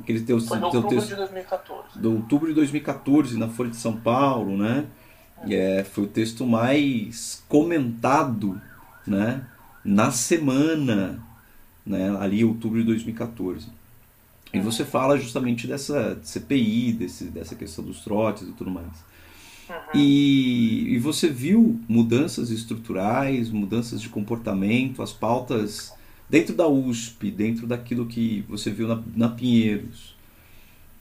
Aquele 0.01 0.21
teu, 0.21 0.41
foi 0.41 0.59
teu 0.59 0.67
outubro 0.67 0.89
texto, 0.91 1.09
de 1.09 1.17
2014. 1.17 1.99
Do 1.99 2.13
outubro 2.15 2.49
de 2.49 2.55
2014 2.55 3.39
na 3.39 3.49
Folha 3.49 3.71
de 3.71 3.77
São 3.77 3.97
Paulo, 3.97 4.57
né? 4.57 4.87
É, 5.49 5.85
foi 5.85 6.05
o 6.05 6.07
texto 6.09 6.45
mais 6.45 7.43
comentado, 7.49 8.61
né? 9.07 9.47
Na 9.85 10.11
semana, 10.11 11.23
né, 11.85 12.17
ali 12.19 12.45
outubro 12.45 12.79
de 12.79 12.87
2014. 12.87 13.67
E 14.53 14.61
você 14.61 14.85
fala 14.85 15.19
justamente 15.19 15.67
dessa 15.67 16.19
CPI, 16.23 16.93
desse, 16.93 17.25
dessa 17.25 17.55
questão 17.55 17.85
dos 17.85 18.01
trotes 18.01 18.49
e 18.49 18.53
tudo 18.53 18.71
mais. 18.71 18.87
Uhum. 19.69 20.01
E, 20.01 20.95
e 20.95 20.99
você 20.99 21.29
viu 21.29 21.79
mudanças 21.87 22.51
estruturais, 22.51 23.51
mudanças 23.51 24.01
de 24.01 24.09
comportamento, 24.09 25.03
as 25.03 25.13
pautas 25.13 25.93
dentro 26.29 26.55
da 26.55 26.67
USP, 26.67 27.31
dentro 27.31 27.67
daquilo 27.67 28.07
que 28.07 28.45
você 28.49 28.71
viu 28.71 28.89
na, 28.89 29.03
na 29.15 29.29
Pinheiros. 29.29 30.17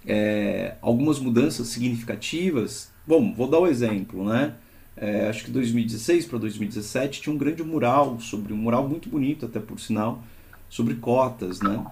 É, 0.05 0.75
algumas 0.81 1.19
mudanças 1.19 1.67
significativas. 1.67 2.91
Bom, 3.05 3.34
vou 3.34 3.50
dar 3.50 3.60
o 3.60 3.63
um 3.63 3.67
exemplo, 3.67 4.25
né? 4.25 4.55
É, 4.98 5.27
acho 5.30 5.46
que 5.46 5.51
2016 5.51 6.25
para 6.25 6.39
2017 6.39 7.22
tinha 7.22 7.34
um 7.34 7.38
grande 7.38 7.63
mural 7.63 8.20
sobre 8.20 8.51
um 8.51 8.58
mural 8.58 8.89
muito 8.89 9.08
bonito 9.08 9.46
até 9.46 9.60
por 9.60 9.80
sinal 9.80 10.24
sobre 10.68 10.96
cotas, 10.96 11.62
né? 11.62 11.86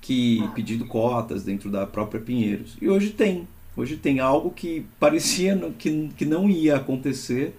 Que 0.00 0.46
pedindo 0.54 0.84
cotas 0.86 1.42
dentro 1.42 1.70
da 1.70 1.86
própria 1.86 2.20
Pinheiros. 2.20 2.76
E 2.80 2.88
hoje 2.88 3.10
tem, 3.10 3.48
hoje 3.74 3.96
tem 3.96 4.20
algo 4.20 4.50
que 4.50 4.84
parecia 5.00 5.56
que, 5.78 6.10
que 6.16 6.26
não 6.26 6.48
ia 6.50 6.76
acontecer, 6.76 7.56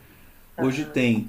hoje 0.57 0.85
tem. 0.85 1.27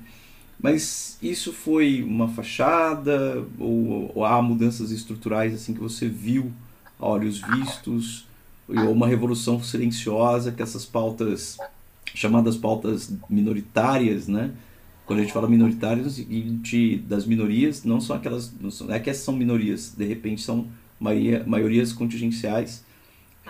Mas 0.61 1.19
isso 1.23 1.53
foi 1.53 2.03
uma 2.03 2.29
fachada 2.29 3.45
ou, 3.59 4.13
ou 4.15 4.25
há 4.25 4.41
mudanças 4.43 4.91
estruturais 4.91 5.55
assim 5.55 5.73
que 5.73 5.81
você 5.81 6.07
viu 6.07 6.53
a 6.99 7.07
olhos 7.07 7.41
vistos 7.41 8.27
ou 8.69 8.93
uma 8.93 9.07
revolução 9.07 9.63
silenciosa 9.63 10.53
que 10.53 10.63
essas 10.63 10.87
pautas 10.87 11.59
chamadas 12.15 12.57
pautas 12.57 13.13
minoritárias, 13.29 14.29
né? 14.29 14.53
Quando 15.07 15.19
a 15.19 15.23
gente 15.23 15.33
fala 15.33 15.49
minoritárias, 15.49 16.15
seguinte 16.15 16.97
das 16.99 17.27
minorias, 17.27 17.85
não 17.85 18.01
são 18.01 18.17
aquelas, 18.17 18.53
não, 18.59 18.71
são, 18.71 18.91
é 18.93 18.99
que 18.99 19.11
essas 19.11 19.25
são 19.25 19.35
minorias, 19.35 19.95
de 19.97 20.05
repente 20.05 20.41
são 20.41 20.69
maioria, 20.99 21.45
maiorias 21.47 21.93
contingenciais, 21.93 22.85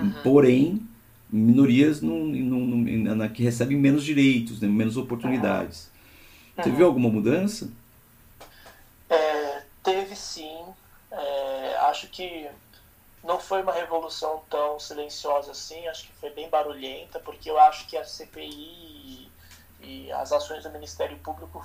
uhum. 0.01 0.13
porém 0.23 0.83
minorias 1.31 2.01
num, 2.01 2.27
num, 2.27 2.67
num, 2.67 3.15
na, 3.15 3.29
que 3.29 3.43
recebem 3.43 3.77
menos 3.77 4.05
direitos, 4.05 4.61
né? 4.61 4.69
menos 4.69 4.97
oportunidades. 4.97 5.91
Uhum. 6.57 6.65
Você 6.65 6.71
viu 6.71 6.87
alguma 6.87 7.09
mudança? 7.09 7.71
É, 9.09 9.63
teve 9.83 10.15
sim. 10.17 10.65
É, 11.11 11.77
acho 11.89 12.09
que 12.09 12.49
não 13.25 13.41
foi 13.41 13.63
uma 13.63 13.73
revolução 13.73 14.43
tão 14.51 14.79
silenciosa 14.79 15.53
assim, 15.53 15.89
acho 15.89 16.07
que 16.07 16.13
foi 16.13 16.31
bem 16.31 16.49
barulhenta, 16.49 17.19
porque 17.19 17.51
eu 17.51 17.59
acho 17.59 17.87
que 17.87 17.97
a 17.97 18.05
CPI 18.05 18.51
e, 18.51 19.31
e 19.81 20.13
as 20.13 20.31
ações 20.31 20.63
do 20.63 20.71
Ministério 20.71 21.19
Público 21.19 21.65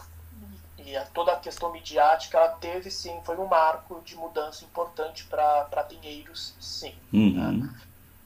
e 0.77 0.95
a, 0.95 1.05
toda 1.05 1.33
a 1.33 1.39
questão 1.39 1.71
midiática, 1.71 2.37
ela 2.37 2.49
teve 2.53 2.89
sim, 2.89 3.21
foi 3.25 3.37
um 3.37 3.45
marco 3.45 4.01
de 4.01 4.15
mudança 4.15 4.63
importante 4.63 5.25
para 5.25 5.83
Pinheiros, 5.87 6.55
sim. 6.59 6.95
Uhum. 7.11 7.51
Né? 7.59 7.75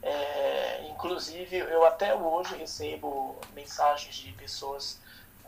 É, 0.03 0.87
inclusive, 0.89 1.57
eu 1.57 1.85
até 1.85 2.13
hoje 2.13 2.55
recebo 2.55 3.35
mensagens 3.55 4.15
de 4.15 4.31
pessoas, 4.33 4.99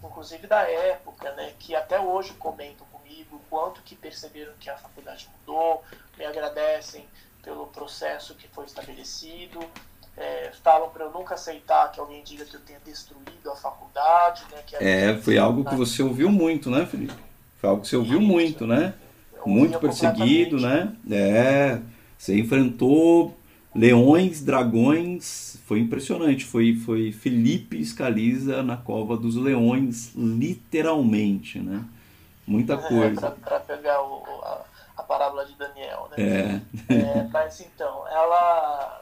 inclusive 0.04 0.48
da 0.48 0.64
época, 0.64 1.32
né, 1.34 1.54
que 1.60 1.76
até 1.76 2.00
hoje 2.00 2.34
comentam 2.34 2.88
comigo 2.88 3.42
quanto 3.50 3.82
que 3.84 3.96
perceberam 3.96 4.54
que 4.60 4.70
a 4.70 4.78
faculdade 4.78 5.30
mudou, 5.40 5.84
me 6.18 6.26
agradecem 6.26 7.08
pelo 7.46 7.68
processo 7.68 8.34
que 8.34 8.48
foi 8.48 8.66
estabelecido. 8.66 9.60
É, 10.18 10.52
falam 10.64 10.90
para 10.90 11.06
eu 11.06 11.12
nunca 11.12 11.36
aceitar 11.36 11.92
que 11.92 12.00
alguém 12.00 12.24
diga 12.24 12.44
que 12.46 12.56
eu 12.56 12.62
tenha 12.62 12.80
destruído 12.84 13.52
a 13.52 13.56
faculdade. 13.56 14.44
Né, 14.52 14.64
é, 14.80 15.18
foi 15.18 15.38
algo 15.38 15.64
que 15.64 15.76
você 15.76 16.02
ouviu 16.02 16.32
muito, 16.32 16.72
né, 16.72 16.86
Felipe? 16.86 17.14
Foi 17.60 17.70
algo 17.70 17.82
que 17.84 17.88
você 17.88 17.98
ouviu 17.98 18.20
muito, 18.20 18.66
né? 18.66 18.96
Muito 19.46 19.80
perseguido, 19.80 20.60
né? 20.60 20.96
É, 21.12 21.80
você 22.18 22.40
enfrentou 22.40 23.38
leões, 23.76 24.42
dragões, 24.42 25.60
foi 25.66 25.80
impressionante. 25.80 26.46
Foi, 26.46 26.76
foi 26.76 27.12
Felipe 27.12 27.84
Scaliza 27.86 28.64
na 28.64 28.78
cova 28.78 29.16
dos 29.16 29.36
leões, 29.36 30.14
literalmente, 30.16 31.60
né? 31.60 31.84
Muita 32.48 32.74
é, 32.76 32.78
coisa. 32.78 33.28
É, 33.28 33.32
para 33.32 33.60
pegar 33.60 34.02
o, 34.02 34.24
a, 34.44 34.66
parábola 35.06 35.46
de 35.46 35.54
Daniel, 35.56 36.10
né? 36.10 36.62
É. 36.90 36.94
é 36.94 37.24
mas 37.32 37.60
então, 37.62 38.08
ela. 38.08 39.02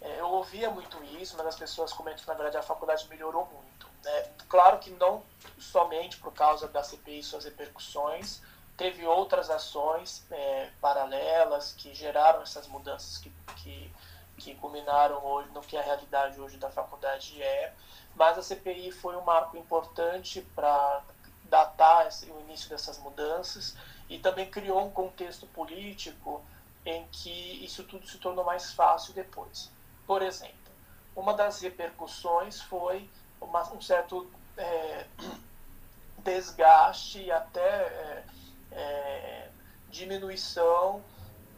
É, 0.00 0.20
eu 0.20 0.28
ouvia 0.28 0.70
muito 0.70 1.02
isso, 1.20 1.36
mas 1.36 1.46
as 1.46 1.56
pessoas 1.56 1.92
comentam 1.92 2.22
que 2.22 2.28
na 2.28 2.34
verdade 2.34 2.56
a 2.56 2.62
faculdade 2.62 3.08
melhorou 3.08 3.46
muito. 3.46 3.88
Né? 4.04 4.28
Claro 4.48 4.78
que 4.78 4.90
não 4.90 5.22
somente 5.58 6.18
por 6.18 6.32
causa 6.32 6.68
da 6.68 6.82
CPI 6.82 7.18
e 7.18 7.22
suas 7.22 7.44
repercussões, 7.44 8.40
teve 8.76 9.04
outras 9.04 9.50
ações 9.50 10.24
é, 10.30 10.70
paralelas 10.80 11.72
que 11.72 11.92
geraram 11.94 12.42
essas 12.42 12.68
mudanças 12.68 13.18
que, 13.18 13.32
que, 13.56 13.92
que 14.36 14.54
culminaram 14.54 15.24
hoje 15.24 15.50
no 15.50 15.60
que 15.60 15.76
a 15.76 15.82
realidade 15.82 16.40
hoje 16.40 16.56
da 16.58 16.70
faculdade 16.70 17.42
é. 17.42 17.74
Mas 18.14 18.38
a 18.38 18.42
CPI 18.42 18.92
foi 18.92 19.16
um 19.16 19.22
marco 19.22 19.56
importante 19.56 20.40
para 20.54 21.02
datar 21.44 22.06
esse, 22.06 22.30
o 22.30 22.40
início 22.40 22.68
dessas 22.68 22.98
mudanças 22.98 23.76
e 24.08 24.18
também 24.18 24.50
criou 24.50 24.86
um 24.86 24.90
contexto 24.90 25.46
político 25.48 26.42
em 26.84 27.06
que 27.08 27.64
isso 27.64 27.84
tudo 27.84 28.06
se 28.06 28.18
tornou 28.18 28.44
mais 28.44 28.72
fácil 28.72 29.12
depois. 29.12 29.70
Por 30.06 30.22
exemplo, 30.22 30.54
uma 31.14 31.34
das 31.34 31.60
repercussões 31.60 32.60
foi 32.62 33.08
uma, 33.40 33.62
um 33.72 33.80
certo 33.80 34.30
é, 34.56 35.06
desgaste 36.24 37.22
e 37.22 37.30
até 37.30 37.60
é, 37.60 38.24
é, 38.72 39.50
diminuição 39.90 41.02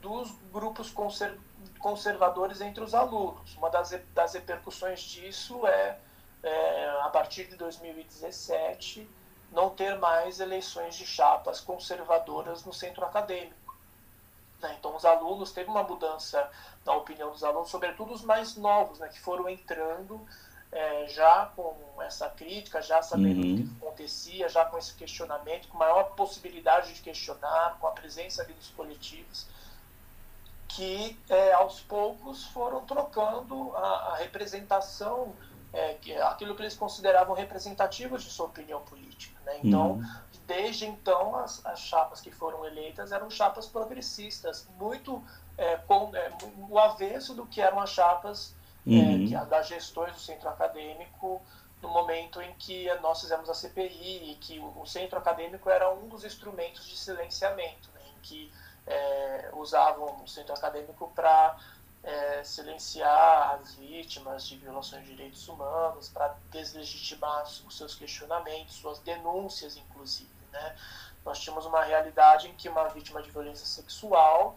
dos 0.00 0.30
grupos 0.52 0.90
conser, 0.90 1.38
conservadores 1.78 2.60
entre 2.60 2.82
os 2.82 2.94
alunos. 2.94 3.54
Uma 3.56 3.70
das, 3.70 3.90
das 4.14 4.34
repercussões 4.34 5.00
disso 5.00 5.66
é, 5.66 5.98
é 6.42 6.90
a 7.02 7.08
partir 7.10 7.44
de 7.44 7.56
2017 7.56 9.08
não 9.52 9.70
ter 9.70 9.98
mais 9.98 10.40
eleições 10.40 10.94
de 10.94 11.06
chapas 11.06 11.60
conservadoras 11.60 12.64
no 12.64 12.72
centro 12.72 13.04
acadêmico. 13.04 13.76
Né? 14.60 14.76
Então, 14.78 14.94
os 14.94 15.04
alunos, 15.04 15.52
teve 15.52 15.70
uma 15.70 15.82
mudança 15.82 16.48
na 16.84 16.94
opinião 16.94 17.30
dos 17.30 17.42
alunos, 17.42 17.70
sobretudo 17.70 18.12
os 18.12 18.22
mais 18.22 18.56
novos, 18.56 18.98
né, 18.98 19.08
que 19.08 19.20
foram 19.20 19.48
entrando 19.48 20.20
é, 20.72 21.08
já 21.08 21.46
com 21.56 21.76
essa 22.00 22.28
crítica, 22.28 22.80
já 22.80 23.02
sabendo 23.02 23.44
uhum. 23.44 23.54
o 23.54 23.56
que 23.56 23.86
acontecia, 23.86 24.48
já 24.48 24.64
com 24.64 24.78
esse 24.78 24.94
questionamento, 24.94 25.68
com 25.68 25.76
maior 25.76 26.04
possibilidade 26.14 26.94
de 26.94 27.00
questionar, 27.00 27.76
com 27.80 27.86
a 27.86 27.90
presença 27.90 28.42
ali 28.42 28.52
dos 28.52 28.68
coletivos. 28.68 29.46
que 30.68 31.18
é, 31.28 31.52
aos 31.52 31.80
poucos 31.80 32.44
foram 32.46 32.84
trocando 32.86 33.76
a, 33.76 34.12
a 34.12 34.16
representação, 34.16 35.34
é, 35.72 35.94
que, 35.94 36.14
aquilo 36.16 36.54
que 36.54 36.62
eles 36.62 36.76
consideravam 36.76 37.34
representativo 37.34 38.18
de 38.18 38.24
sua 38.24 38.46
opinião 38.46 38.80
política. 38.82 39.38
Né? 39.44 39.60
Então, 39.62 39.92
uhum. 39.92 40.04
desde 40.46 40.86
então, 40.86 41.36
as, 41.36 41.64
as, 41.64 41.80
chapas 41.80 42.20
que 42.20 42.30
foram 42.30 42.64
eleitas 42.64 43.12
eram 43.12 43.30
chapas 43.30 43.66
progressistas, 43.66 44.68
muito 44.78 45.22
é, 45.56 45.76
com 45.76 46.14
é, 46.14 46.30
o 46.68 46.78
avesso 46.78 47.34
do 47.34 47.46
que 47.46 47.60
eram 47.60 47.80
as 47.80 47.90
chapas 47.90 48.54
é, 48.86 48.90
uhum. 48.90 49.28
que, 49.28 49.36
das 49.46 49.68
gestões 49.68 50.12
do 50.12 50.20
centro 50.20 50.48
acadêmico 50.48 51.40
no 51.80 51.88
momento 51.88 52.42
em 52.42 52.52
que 52.54 52.92
nós 52.96 53.20
fizemos 53.20 53.48
a 53.48 53.54
CPI 53.54 54.32
e 54.32 54.34
que 54.40 54.58
o, 54.58 54.82
o 54.82 54.86
centro 54.86 55.18
acadêmico 55.18 55.70
era 55.70 55.90
um 55.90 56.08
dos 56.08 56.24
instrumentos 56.24 56.86
de 56.86 56.96
silenciamento, 56.96 57.88
né? 57.94 58.00
em 58.16 58.20
que 58.20 58.52
é, 58.86 59.50
usavam 59.54 60.22
o 60.22 60.28
centro 60.28 60.52
acadêmico 60.52 61.10
para 61.14 61.56
é, 62.02 62.42
silenciar 62.42 63.58
as 63.60 63.74
vítimas 63.74 64.46
de 64.46 64.56
violações 64.56 65.04
de 65.04 65.14
direitos 65.14 65.46
humanos, 65.48 66.08
para 66.08 66.34
deslegitimar 66.50 67.42
os 67.42 67.76
seus 67.76 67.94
questionamentos, 67.94 68.76
suas 68.76 68.98
denúncias, 69.00 69.76
inclusive. 69.76 70.30
Né? 70.52 70.76
Nós 71.24 71.38
tínhamos 71.38 71.66
uma 71.66 71.82
realidade 71.82 72.48
em 72.48 72.54
que 72.54 72.68
uma 72.68 72.88
vítima 72.88 73.22
de 73.22 73.30
violência 73.30 73.66
sexual 73.66 74.56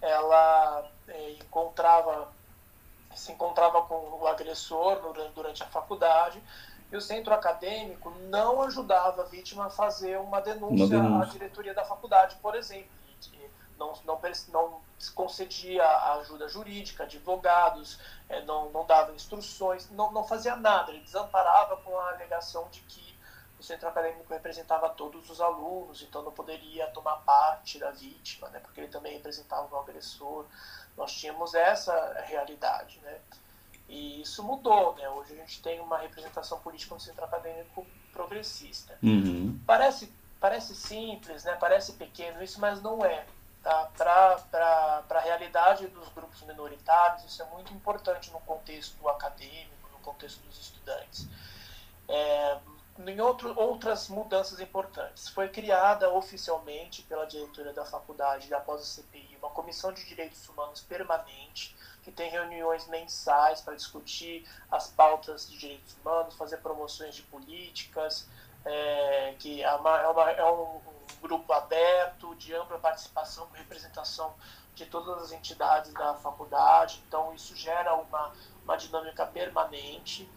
ela 0.00 0.90
é, 1.08 1.30
encontrava 1.32 2.32
se 3.14 3.30
encontrava 3.30 3.82
com 3.82 4.18
o 4.20 4.26
agressor 4.26 4.98
durante 5.34 5.62
a 5.62 5.66
faculdade 5.66 6.42
e 6.90 6.96
o 6.96 7.00
centro 7.00 7.34
acadêmico 7.34 8.10
não 8.30 8.62
ajudava 8.62 9.22
a 9.22 9.24
vítima 9.26 9.66
a 9.66 9.70
fazer 9.70 10.18
uma 10.18 10.40
denúncia, 10.40 10.86
uma 10.86 10.88
denúncia. 10.88 11.28
à 11.28 11.32
diretoria 11.32 11.74
da 11.74 11.84
faculdade, 11.84 12.36
por 12.36 12.54
exemplo 12.54 12.88
não, 13.82 13.92
não, 14.04 14.20
não 14.52 14.80
concedia 15.14 15.84
ajuda 16.14 16.48
jurídica, 16.48 17.04
advogados, 17.04 17.98
é, 18.28 18.42
não, 18.44 18.70
não 18.70 18.86
dava 18.86 19.12
instruções, 19.12 19.90
não, 19.90 20.12
não 20.12 20.24
fazia 20.24 20.54
nada. 20.54 20.92
Ele 20.92 21.00
desamparava 21.00 21.76
com 21.78 21.98
a 21.98 22.10
alegação 22.10 22.68
de 22.70 22.80
que 22.82 23.12
o 23.58 23.62
centro 23.62 23.88
acadêmico 23.88 24.32
representava 24.32 24.88
todos 24.90 25.28
os 25.30 25.40
alunos, 25.40 26.02
então 26.02 26.22
não 26.22 26.32
poderia 26.32 26.86
tomar 26.88 27.16
parte 27.18 27.78
da 27.78 27.90
vítima, 27.90 28.48
né, 28.48 28.60
porque 28.60 28.80
ele 28.80 28.88
também 28.88 29.14
representava 29.14 29.74
o 29.74 29.78
agressor. 29.78 30.46
Nós 30.96 31.12
tínhamos 31.12 31.54
essa 31.54 32.24
realidade, 32.26 33.00
né? 33.00 33.18
E 33.88 34.22
isso 34.22 34.42
mudou, 34.42 34.94
né? 34.94 35.08
Hoje 35.08 35.34
a 35.34 35.36
gente 35.36 35.60
tem 35.62 35.80
uma 35.80 35.98
representação 35.98 36.58
política 36.60 36.94
no 36.94 37.00
centro 37.00 37.24
acadêmico 37.24 37.86
progressista. 38.12 38.98
Uhum. 39.02 39.58
Parece, 39.66 40.12
parece 40.40 40.74
simples, 40.74 41.44
né? 41.44 41.56
Parece 41.56 41.92
pequeno 41.94 42.42
isso, 42.42 42.60
mas 42.60 42.80
não 42.80 43.04
é 43.04 43.26
tá? 43.62 43.90
para 43.96 45.04
a 45.08 45.20
realidade 45.20 45.86
dos 45.88 46.08
grupos 46.08 46.42
minoritários, 46.42 47.24
isso 47.24 47.42
é 47.42 47.46
muito 47.46 47.72
importante 47.72 48.30
no 48.30 48.40
contexto 48.40 49.08
acadêmico, 49.08 49.88
no 49.92 49.98
contexto 49.98 50.40
dos 50.46 50.58
estudantes. 50.60 51.28
É, 52.08 52.58
em 52.98 53.20
outro, 53.20 53.58
outras 53.58 54.08
mudanças 54.08 54.60
importantes. 54.60 55.28
Foi 55.28 55.48
criada 55.48 56.10
oficialmente 56.12 57.02
pela 57.02 57.26
diretoria 57.26 57.72
da 57.72 57.84
faculdade, 57.84 58.52
após 58.52 58.82
a 58.82 58.84
CPI, 58.84 59.36
uma 59.38 59.50
comissão 59.50 59.92
de 59.92 60.04
direitos 60.04 60.46
humanos 60.48 60.80
permanente, 60.82 61.74
que 62.02 62.12
tem 62.12 62.30
reuniões 62.30 62.86
mensais 62.88 63.60
para 63.60 63.74
discutir 63.74 64.46
as 64.70 64.88
pautas 64.88 65.48
de 65.48 65.58
direitos 65.58 65.96
humanos, 65.96 66.34
fazer 66.34 66.58
promoções 66.58 67.14
de 67.14 67.22
políticas, 67.22 68.28
é, 68.64 69.34
que 69.38 69.62
é, 69.62 69.72
uma, 69.74 70.00
é, 70.00 70.06
uma, 70.08 70.30
é 70.30 70.50
um, 70.50 70.80
grupo 71.20 71.52
aberto, 71.52 72.34
de 72.36 72.54
ampla 72.54 72.78
participação, 72.78 73.46
com 73.46 73.54
representação 73.54 74.34
de 74.74 74.86
todas 74.86 75.22
as 75.22 75.32
entidades 75.32 75.92
da 75.92 76.14
faculdade, 76.14 77.02
então 77.06 77.34
isso 77.34 77.54
gera 77.54 77.94
uma, 77.94 78.32
uma 78.64 78.76
dinâmica 78.76 79.26
permanente. 79.26 80.28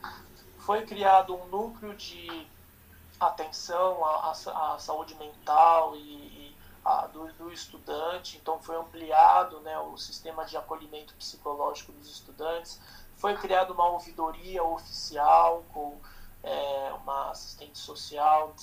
Foi 0.60 0.86
criado 0.86 1.36
um 1.36 1.48
núcleo 1.48 1.96
de 1.96 2.48
atenção 3.20 4.04
à, 4.04 4.32
à, 4.32 4.80
saúde 4.80 5.16
mental 5.16 5.96
e, 5.96 6.00
e 6.00 6.56
do, 7.14 7.32
do, 7.34 7.52
estudante, 7.52 8.38
então 8.38 8.60
foi 8.60 8.76
ampliado 8.76 9.60
né, 9.62 9.78
o 9.80 9.98
sistema 9.98 10.46
de 10.46 10.58
acolhimento 10.58 11.14
psicológico 11.16 11.92
dos 11.94 12.10
estudantes, 12.10 12.80
foi 13.16 13.36
criada 13.38 13.72
uma 13.72 13.88
ouvidoria 13.90 14.64
oficial 14.64 15.64
com 15.74 16.00
é, 16.46 16.94
uma 16.94 17.32
assistente 17.32 17.78
social 17.78 18.54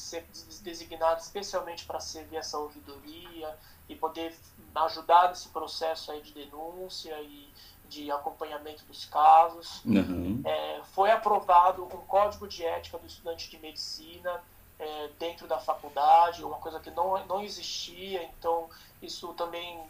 designada 0.63 1.21
especialmente 1.21 1.85
para 1.85 1.99
servir 1.99 2.37
essa 2.37 2.57
ouvidoria 2.57 3.59
e 3.89 3.97
poder 3.97 4.35
ajudar 4.75 5.29
nesse 5.29 5.49
processo 5.49 6.13
aí 6.13 6.23
de 6.23 6.33
denúncia 6.33 7.21
e 7.21 7.53
de 7.89 8.11
acompanhamento 8.11 8.85
dos 8.85 9.05
casos. 9.05 9.85
Uhum. 9.85 10.41
É, 10.45 10.81
foi 10.93 11.11
aprovado 11.11 11.85
um 11.85 12.07
código 12.07 12.47
de 12.47 12.65
ética 12.65 12.99
do 12.99 13.07
estudante 13.07 13.51
de 13.51 13.59
medicina 13.59 14.41
é, 14.79 15.09
dentro 15.19 15.49
da 15.49 15.59
faculdade, 15.59 16.45
uma 16.45 16.59
coisa 16.59 16.79
que 16.79 16.91
não, 16.93 17.27
não 17.27 17.43
existia, 17.43 18.23
então 18.23 18.71
isso 19.03 19.35
também 19.35 19.83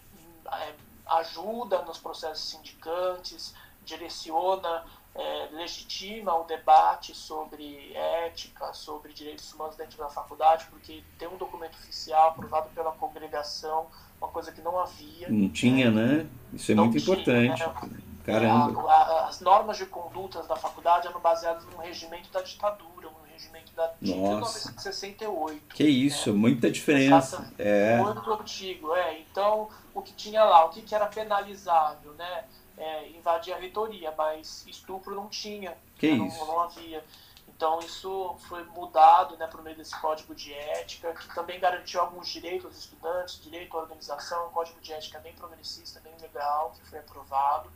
é, 0.51 0.75
ajuda 1.07 1.83
nos 1.83 1.99
processos 1.99 2.49
sindicantes, 2.49 3.55
direciona 3.85 4.85
é, 5.15 5.49
legitima 5.53 6.35
o 6.35 6.45
debate 6.45 7.15
sobre 7.15 7.93
ética, 7.95 8.73
sobre 8.73 9.13
direitos 9.13 9.53
humanos 9.53 9.77
dentro 9.77 9.99
da 9.99 10.09
faculdade, 10.09 10.67
porque 10.71 11.03
tem 11.19 11.29
um 11.29 11.37
documento 11.37 11.75
oficial 11.75 12.31
aprovado 12.31 12.71
pela 12.71 12.93
congregação, 12.93 13.87
uma 14.19 14.29
coisa 14.29 14.53
que 14.53 14.61
não 14.63 14.79
havia. 14.79 15.29
Não 15.29 15.49
tinha, 15.49 15.91
né? 15.91 16.27
Isso 16.53 16.73
é 16.73 16.75
muito 16.75 16.99
tinha, 16.99 17.15
importante. 17.15 17.61
Né? 17.91 18.01
Caramba. 18.25 18.91
A, 18.91 18.95
a, 18.95 19.29
as 19.29 19.41
normas 19.41 19.77
de 19.77 19.87
condutas 19.87 20.47
da 20.47 20.57
faculdade 20.57 21.09
eram 21.09 21.21
baseadas 21.21 21.65
no 21.67 21.79
regimento 21.79 22.31
da 22.31 22.41
ditadura, 22.41 23.09
um 23.09 23.33
regimento 23.33 23.73
da, 23.75 23.93
de 24.01 24.15
Nossa. 24.15 24.71
1968. 24.71 25.75
Que 25.75 25.85
isso, 25.85 26.33
né? 26.33 26.39
muita 26.39 26.71
diferença. 26.71 27.53
é. 27.59 27.99
Muito 27.99 28.33
antigo, 28.33 28.95
é. 28.95 29.21
Então, 29.21 29.69
o 29.93 30.01
que 30.01 30.13
tinha 30.13 30.43
lá, 30.45 30.65
o 30.65 30.71
que, 30.71 30.83
que 30.83 30.95
era 30.95 31.07
penalizável, 31.07 32.13
né? 32.15 32.45
É, 32.77 33.09
invadir 33.11 33.53
a 33.53 33.57
reitoria, 33.57 34.13
mas 34.17 34.67
estupro 34.67 35.15
não 35.15 35.29
tinha, 35.29 35.77
que 35.97 36.15
não, 36.15 36.29
não 36.29 36.61
havia. 36.61 37.05
Então 37.49 37.79
isso 37.79 38.35
foi 38.49 38.65
mudado 38.65 39.37
né, 39.37 39.47
por 39.47 39.63
meio 39.63 39.77
desse 39.77 39.99
código 40.01 40.35
de 40.35 40.53
ética, 40.53 41.13
que 41.15 41.33
também 41.35 41.61
garantiu 41.61 42.01
alguns 42.01 42.29
direitos 42.29 42.67
aos 42.67 42.77
estudantes, 42.77 43.41
direito 43.41 43.77
à 43.77 43.81
organização, 43.81 44.49
um 44.49 44.51
código 44.51 44.81
de 44.81 44.93
ética 44.93 45.21
bem 45.21 45.33
progressista, 45.33 46.01
bem 46.01 46.13
legal, 46.21 46.73
que 46.73 46.91
foi 46.91 46.99
aprovado. 46.99 47.71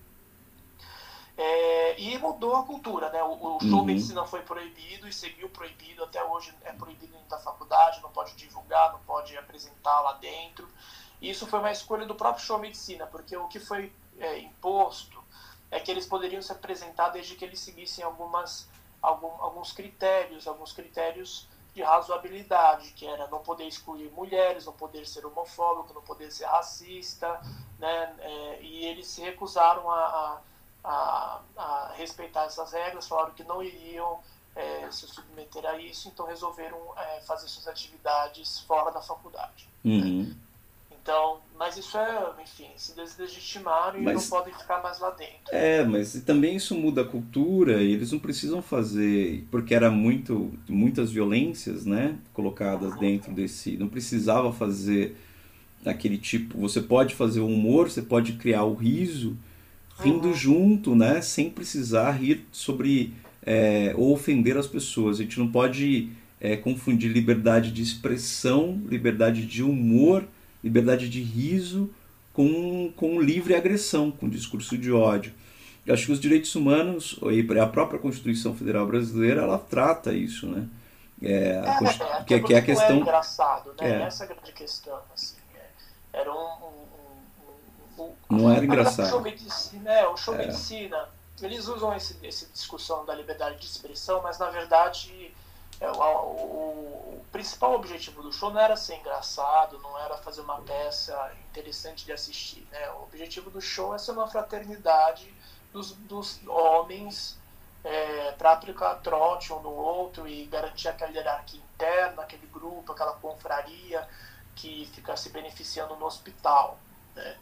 É, 1.39 2.01
e 2.01 2.17
mudou 2.19 2.57
a 2.57 2.65
cultura, 2.65 3.11
né? 3.11 3.23
O, 3.23 3.57
o 3.57 3.61
show 3.61 3.79
uhum. 3.79 3.85
medicina 3.85 4.25
foi 4.25 4.41
proibido 4.41 5.07
e 5.07 5.13
seguiu 5.13 5.49
proibido, 5.51 6.03
até 6.03 6.25
hoje 6.25 6.53
é 6.65 6.73
proibido 6.73 7.13
dentro 7.13 7.29
da 7.29 7.39
faculdade, 7.39 8.01
não 8.01 8.11
pode 8.11 8.35
divulgar, 8.35 8.93
não 8.93 9.01
pode 9.01 9.37
apresentar 9.37 10.01
lá 10.01 10.15
dentro. 10.15 10.67
E 11.21 11.31
isso 11.31 11.47
foi 11.47 11.61
uma 11.61 11.71
escolha 11.71 12.07
do 12.07 12.15
próprio 12.15 12.45
show 12.45 12.59
medicina, 12.59 13.07
porque 13.07 13.37
o 13.37 13.49
que 13.49 13.61
foi 13.61 13.93
é, 14.19 14.39
imposto 14.39 15.23
é 15.71 15.81
que 15.81 15.91
eles 15.91 16.07
poderiam 16.07 16.41
se 16.41 16.53
apresentar 16.53 17.11
desde 17.11 17.35
que 17.35 17.45
eles 17.45 17.61
seguissem 17.61 18.05
algumas, 18.05 18.69
algum, 19.03 19.29
alguns 19.43 19.73
critérios, 19.73 20.47
alguns 20.47 20.73
critérios 20.73 21.49
de 21.75 21.83
razoabilidade, 21.83 22.93
que 22.93 23.07
era 23.07 23.27
não 23.27 23.41
poder 23.41 23.67
excluir 23.67 24.11
mulheres, 24.13 24.65
não 24.65 24.73
poder 24.73 25.07
ser 25.07 25.27
homofóbico, 25.27 25.93
não 25.93 26.03
poder 26.03 26.31
ser 26.31 26.47
racista, 26.47 27.41
né? 27.79 28.17
É, 28.19 28.63
e 28.63 28.87
eles 28.87 29.07
se 29.09 29.21
recusaram 29.21 29.91
a, 29.91 30.41
a, 30.83 31.41
a, 31.55 31.93
respeitar 31.95 32.45
essas 32.45 32.73
regras, 32.73 33.07
falaram 33.07 33.35
que 33.35 33.45
não 33.45 33.63
iriam 33.63 34.21
é, 34.55 34.91
se 34.91 35.07
submeter 35.07 35.67
a 35.67 35.77
isso, 35.77 36.09
então 36.09 36.27
resolveram 36.27 36.79
é, 36.97 37.21
fazer 37.21 37.47
suas 37.47 37.69
atividades 37.69 38.61
fora 38.61 38.91
da 38.91 39.03
faculdade. 39.03 39.69
Uhum. 39.85 40.23
Né? 40.23 40.37
Então, 40.91 41.43
mas 41.59 41.77
isso 41.77 41.97
é, 41.97 42.33
enfim, 42.43 42.67
se 42.77 42.95
deslegitimaram 42.95 43.99
e 43.99 44.03
mas, 44.03 44.15
não 44.15 44.39
podem 44.39 44.53
ficar 44.53 44.83
mais 44.83 45.01
lá 45.01 45.11
dentro. 45.11 45.35
É, 45.51 45.85
mas 45.85 46.13
também 46.25 46.57
isso 46.57 46.75
muda 46.75 47.03
a 47.03 47.05
cultura 47.05 47.83
e 47.83 47.93
eles 47.93 48.13
não 48.13 48.19
precisam 48.19 48.61
fazer, 48.61 49.47
porque 49.51 49.75
era 49.75 49.91
muito, 49.91 50.53
muitas 50.69 51.11
violências, 51.11 51.87
né, 51.87 52.17
colocadas 52.33 52.93
uhum. 52.93 52.99
dentro 52.99 53.33
desse, 53.33 53.77
não 53.77 53.89
precisava 53.89 54.53
fazer 54.53 55.17
aquele 55.85 56.19
tipo, 56.19 56.59
você 56.59 56.81
pode 56.81 57.15
fazer 57.15 57.41
o 57.41 57.47
humor, 57.47 57.91
você 57.91 58.03
pode 58.03 58.35
criar 58.35 58.65
o 58.65 58.75
riso, 58.75 59.37
rindo 59.99 60.29
uhum. 60.29 60.35
junto, 60.35 60.95
né, 60.95 61.23
sem 61.23 61.49
precisar 61.49 62.11
rir 62.13 62.47
sobre 62.53 63.15
é, 63.43 63.95
ou 63.97 64.13
ofender 64.13 64.57
as 64.59 64.67
pessoas. 64.67 65.19
A 65.19 65.23
gente 65.23 65.39
não 65.39 65.51
pode 65.51 66.11
é, 66.41 66.57
confundir 66.57 67.11
liberdade 67.11 67.71
de 67.73 67.81
expressão, 67.81 68.83
liberdade 68.89 69.47
de 69.47 69.63
humor 69.63 70.25
liberdade 70.63 71.09
de 71.09 71.23
riso 71.23 71.91
com, 72.33 72.93
com 72.97 73.21
livre 73.21 73.55
agressão, 73.55 74.11
com 74.11 74.29
discurso 74.29 74.77
de 74.77 74.93
ódio. 74.93 75.33
Eu 75.87 75.95
acho 75.95 76.07
que 76.07 76.13
os 76.13 76.21
direitos 76.21 76.55
humanos, 76.55 77.19
a 77.63 77.67
própria 77.67 77.99
Constituição 77.99 78.55
Federal 78.55 78.87
Brasileira, 78.87 79.43
ela 79.43 79.59
trata 79.59 80.13
isso, 80.13 80.47
né? 80.47 80.67
É, 81.23 81.63
é, 81.65 81.79
Constitu... 81.79 82.05
é, 82.05 82.25
que, 82.25 82.41
que 82.41 82.55
é 82.55 82.59
a 82.59 82.63
questão... 82.63 82.97
É 82.97 83.01
engraçado, 83.01 83.75
né? 83.81 84.03
É. 84.03 84.03
Essa 84.03 84.25
é 84.25 84.27
a 84.27 84.35
grande 84.35 84.53
questão, 84.53 84.99
assim. 85.15 85.37
É, 85.55 86.21
era 86.21 86.33
um, 86.33 86.37
um, 87.99 88.03
o, 88.03 88.15
não 88.29 88.51
era 88.51 88.65
engraçado. 88.65 89.07
O 89.07 89.11
show 89.11 89.21
medicina, 89.23 89.93
é, 89.93 90.09
o 90.09 90.17
show 90.17 90.35
é. 90.35 90.39
medicina, 90.39 91.09
eles 91.41 91.69
usam 91.69 91.95
esse, 91.95 92.17
essa 92.27 92.47
discussão 92.53 93.05
da 93.05 93.15
liberdade 93.15 93.59
de 93.59 93.67
expressão, 93.67 94.23
mas 94.23 94.39
na 94.39 94.51
verdade 94.51 95.13
é, 95.15 95.31
o, 95.81 95.87
o, 95.87 97.21
o, 97.21 97.27
principal 97.31 97.75
objetivo 97.75 98.23
do 98.23 98.33
show 98.33 98.51
não 98.51 98.61
era 98.61 98.77
ser 98.77 98.97
engraçado, 98.97 99.79
não 99.81 99.99
era 99.99 100.17
fazer 100.19 100.41
uma 100.41 100.61
peça 100.63 101.33
interessante 101.51 102.05
de 102.05 102.13
assistir. 102.13 102.67
Né? 102.71 102.91
O 102.93 103.03
objetivo 103.03 103.51
do 103.51 103.61
show 103.61 103.95
é 103.95 103.99
ser 103.99 104.13
uma 104.13 104.29
fraternidade 104.29 105.33
dos, 105.73 105.93
dos 105.93 106.41
homens 106.47 107.39
é, 107.85 108.33
para 108.33 108.53
aplicar 108.53 108.95
trote 108.97 109.53
um 109.53 109.61
no 109.61 109.71
outro 109.71 110.27
e 110.27 110.47
garantir 110.47 110.89
aquela 110.89 111.13
hierarquia 111.13 111.61
interna, 111.61 112.23
aquele 112.23 112.47
grupo, 112.47 112.93
aquela 112.93 113.13
confraria 113.13 114.09
que 114.55 114.91
fica 114.95 115.17
se 115.17 115.29
beneficiando 115.29 115.95
no 115.97 116.07
hospital. 116.07 116.79
Né? 117.15 117.37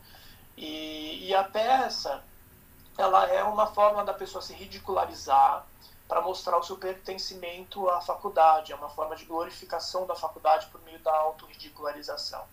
E, 0.57 1.29
e 1.29 1.35
a 1.35 1.45
peça 1.45 2.23
ela 2.99 3.27
é 3.29 3.43
uma 3.43 3.69
forma 3.69 4.05
da 4.05 4.13
pessoa 4.13 4.43
se 4.43 4.53
ridicularizar 4.53 5.65
para 6.09 6.21
mostrar 6.21 6.59
o 6.59 6.63
seu 6.63 6.77
pertencimento 6.77 7.89
à 7.89 8.01
faculdade, 8.01 8.73
é 8.73 8.77
uma 8.77 8.89
forma 8.89 9.17
de 9.17 9.25
glorificação 9.25 10.07
da 10.07 10.15
faculdade 10.15 10.67
por 10.67 10.81
meio 10.83 10.99
da 10.99 11.15
autorridicularização. 11.15 12.45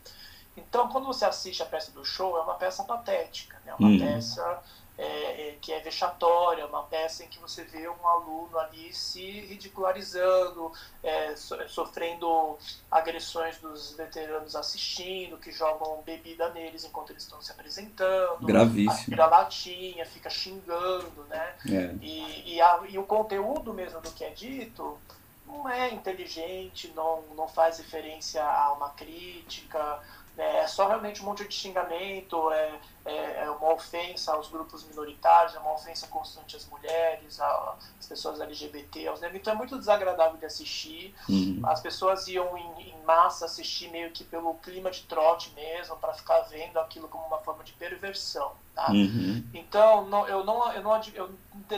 Então, 0.56 0.90
quando 0.90 1.06
você 1.06 1.26
assiste 1.26 1.64
a 1.64 1.66
peça 1.66 1.92
do 1.92 2.04
show, 2.04 2.38
é 2.38 2.42
uma 2.42 2.56
peça 2.56 2.84
patética, 2.84 3.62
né? 3.66 3.74
uma 3.78 3.90
hum. 3.90 4.00
peça 4.00 4.62
é, 5.02 5.50
é, 5.50 5.58
que 5.60 5.74
é 5.74 5.80
vexatória, 5.80 6.64
uma 6.68 6.84
peça 6.84 7.24
em 7.24 7.28
que 7.28 7.40
você 7.40 7.64
vê 7.64 7.90
um 7.90 8.08
aluno 8.08 8.60
ali 8.60 8.94
se 8.94 9.20
ridicularizando, 9.22 10.72
é, 11.02 11.36
so, 11.36 11.58
sofrendo 11.68 12.56
agressões 12.90 13.58
dos 13.58 13.94
veteranos 13.94 14.56
assistindo, 14.56 15.38
que 15.38 15.52
jogam 15.52 16.04
bebida 16.06 16.50
neles 16.50 16.86
enquanto 16.86 17.10
eles 17.10 17.24
estão 17.24 17.42
se 17.42 17.52
apresentando. 17.52 18.46
Gravíssimo. 18.46 19.08
Vira 19.08 19.26
latinha, 19.26 20.06
fica 20.06 20.30
xingando, 20.30 21.26
né? 21.28 21.56
É. 21.68 21.96
E, 22.00 22.56
e, 22.56 22.62
a, 22.62 22.82
e 22.88 23.00
o 23.00 23.04
conteúdo 23.04 23.74
mesmo 23.74 24.00
do 24.02 24.12
que 24.12 24.24
é 24.24 24.30
dito 24.30 25.00
não 25.48 25.68
é 25.68 25.92
inteligente, 25.92 26.94
não, 26.96 27.24
não 27.36 27.48
faz 27.48 27.80
referência 27.80 28.44
a 28.44 28.72
uma 28.74 28.92
crítica, 28.92 30.00
né? 30.38 30.60
é 30.60 30.68
só 30.68 30.88
realmente 30.88 31.22
um 31.22 31.26
monte 31.26 31.48
de 31.48 31.54
xingamento, 31.54 32.52
é, 32.52 32.80
é, 33.04 33.44
é, 33.44 33.50
uma 33.50 33.74
ofensa 33.74 34.34
aos 34.34 34.48
grupos 34.50 34.84
minoritários, 34.84 35.56
é 35.56 35.60
uma 35.60 35.74
ofensa 35.74 36.08
constante 36.08 36.56
às 36.56 36.68
mulheres, 36.68 37.40
às 37.40 38.06
pessoas 38.08 38.40
LGBT, 38.40 39.08
aos 39.08 39.20
negros. 39.20 39.40
Então 39.40 39.54
é 39.54 39.56
muito 39.56 39.78
desagradável 39.78 40.38
de 40.38 40.46
assistir. 40.46 41.16
Uhum. 41.28 41.62
As 41.66 41.82
pessoas 41.82 42.28
iam 42.28 42.56
em, 42.58 42.90
em, 42.90 43.02
massa 43.04 43.46
assistir 43.46 43.90
meio 43.90 44.12
que 44.12 44.24
pelo 44.24 44.54
clima 44.56 44.92
de 44.92 45.02
trote 45.04 45.52
mesmo, 45.56 45.96
para 45.98 46.14
ficar 46.14 46.42
vendo 46.42 46.78
aquilo 46.80 47.08
como 47.08 47.26
uma 47.26 47.40
forma 47.40 47.64
de 47.64 47.74
perversão. 47.74 48.54
Tá? 48.76 48.90
Uhum. 48.92 49.44
Então, 49.54 50.06
não, 50.06 50.28
eu 50.28 50.46
não, 50.46 50.72
eu 50.72 50.84
não 50.84 51.02
eu, 51.14 51.30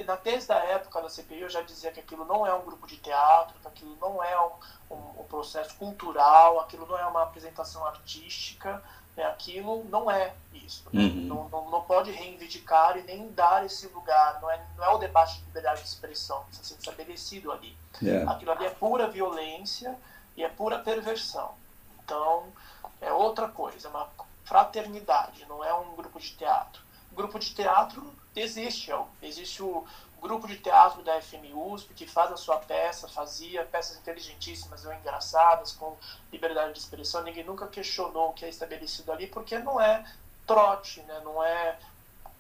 na 0.06 0.18
tese 0.18 0.48
da 0.48 0.58
época 0.58 1.02
da 1.02 1.10
CPI 1.10 1.42
eu 1.42 1.50
já 1.50 1.62
dizia 1.62 1.92
que 1.92 2.00
aquilo 2.02 2.26
não 2.26 2.46
é 2.46 2.54
um 2.54 2.64
grupo 2.64 2.86
de 2.86 2.98
teatro, 2.98 3.58
que 3.60 3.68
aquilo 3.68 3.98
não 4.00 4.22
é 4.22 4.40
um, 4.40 4.96
um, 4.96 5.22
um 5.22 5.24
processo 5.24 5.74
cultural, 5.76 6.60
aquilo 6.60 6.86
não 6.86 7.00
é 7.00 7.06
uma 7.06 7.24
apresentação 7.24 7.86
artística 7.86 8.84
né? 9.16 9.26
Aquilo 9.26 9.86
não 9.90 10.10
é 10.10 10.34
isso. 10.54 10.84
Né? 10.92 11.04
Uhum. 11.04 11.26
Não, 11.26 11.50
não, 11.50 11.72
não, 11.72 11.82
pode 11.82 12.12
reivindicar 12.12 12.98
e 12.98 13.04
nem 13.04 13.32
dar 13.32 13.66
esse 13.66 13.88
lugar. 13.88 14.42
Não 14.42 14.50
é, 14.50 14.60
não 14.78 14.84
é 14.84 14.90
o 14.90 14.98
debate 14.98 15.40
de 15.40 15.46
liberdade 15.46 15.82
de 15.82 15.88
expressão 15.88 16.44
que 16.46 16.54
está 16.54 16.64
sendo 16.64 16.80
estabelecido 16.80 17.52
ali. 17.52 17.76
Yeah. 18.02 18.32
Aquilo 18.32 18.52
ali 18.52 18.66
é 18.66 18.70
pura 18.70 19.10
violência 19.10 19.96
e 20.36 20.44
é 20.44 20.50
pura 20.50 20.80
perversão. 20.80 21.52
Então, 22.04 22.48
é 23.02 23.12
outra 23.12 23.48
coisa, 23.48 23.88
é 23.88 23.92
uma 23.92 24.10
fraternidade, 24.44 25.46
não 25.48 25.64
é 25.64 25.74
um 25.74 25.96
grupo 25.96 26.20
de 26.20 26.32
teatro. 26.32 26.82
O 27.12 27.16
grupo 27.16 27.40
de 27.40 27.54
teatro 27.54 28.14
existe, 28.36 28.92
existe 29.22 29.62
o, 29.62 29.86
grupo 30.24 30.48
de 30.48 30.58
teatro 30.58 31.04
da 31.04 31.22
FMUSP 31.22 31.94
que 31.94 32.08
faz 32.08 32.32
a 32.32 32.38
sua 32.38 32.58
peça, 32.58 33.10
fazia 33.10 33.66
peças 33.66 33.98
inteligentíssimas 33.98 34.86
ou 34.86 34.94
engraçadas, 34.94 35.74
com 35.74 35.98
liberdade 36.32 36.72
de 36.72 36.80
expressão. 36.80 37.22
Ninguém 37.24 37.44
nunca 37.44 37.68
questionou 37.68 38.30
o 38.30 38.34
que 38.34 38.46
é 38.46 38.50
estabelecido 38.50 39.12
ali, 39.12 39.28
porque 39.28 39.60
não 39.60 39.82
é 39.82 40.10
trote, 40.48 41.02
né? 41.02 41.22
não 41.26 41.44
é 41.44 41.78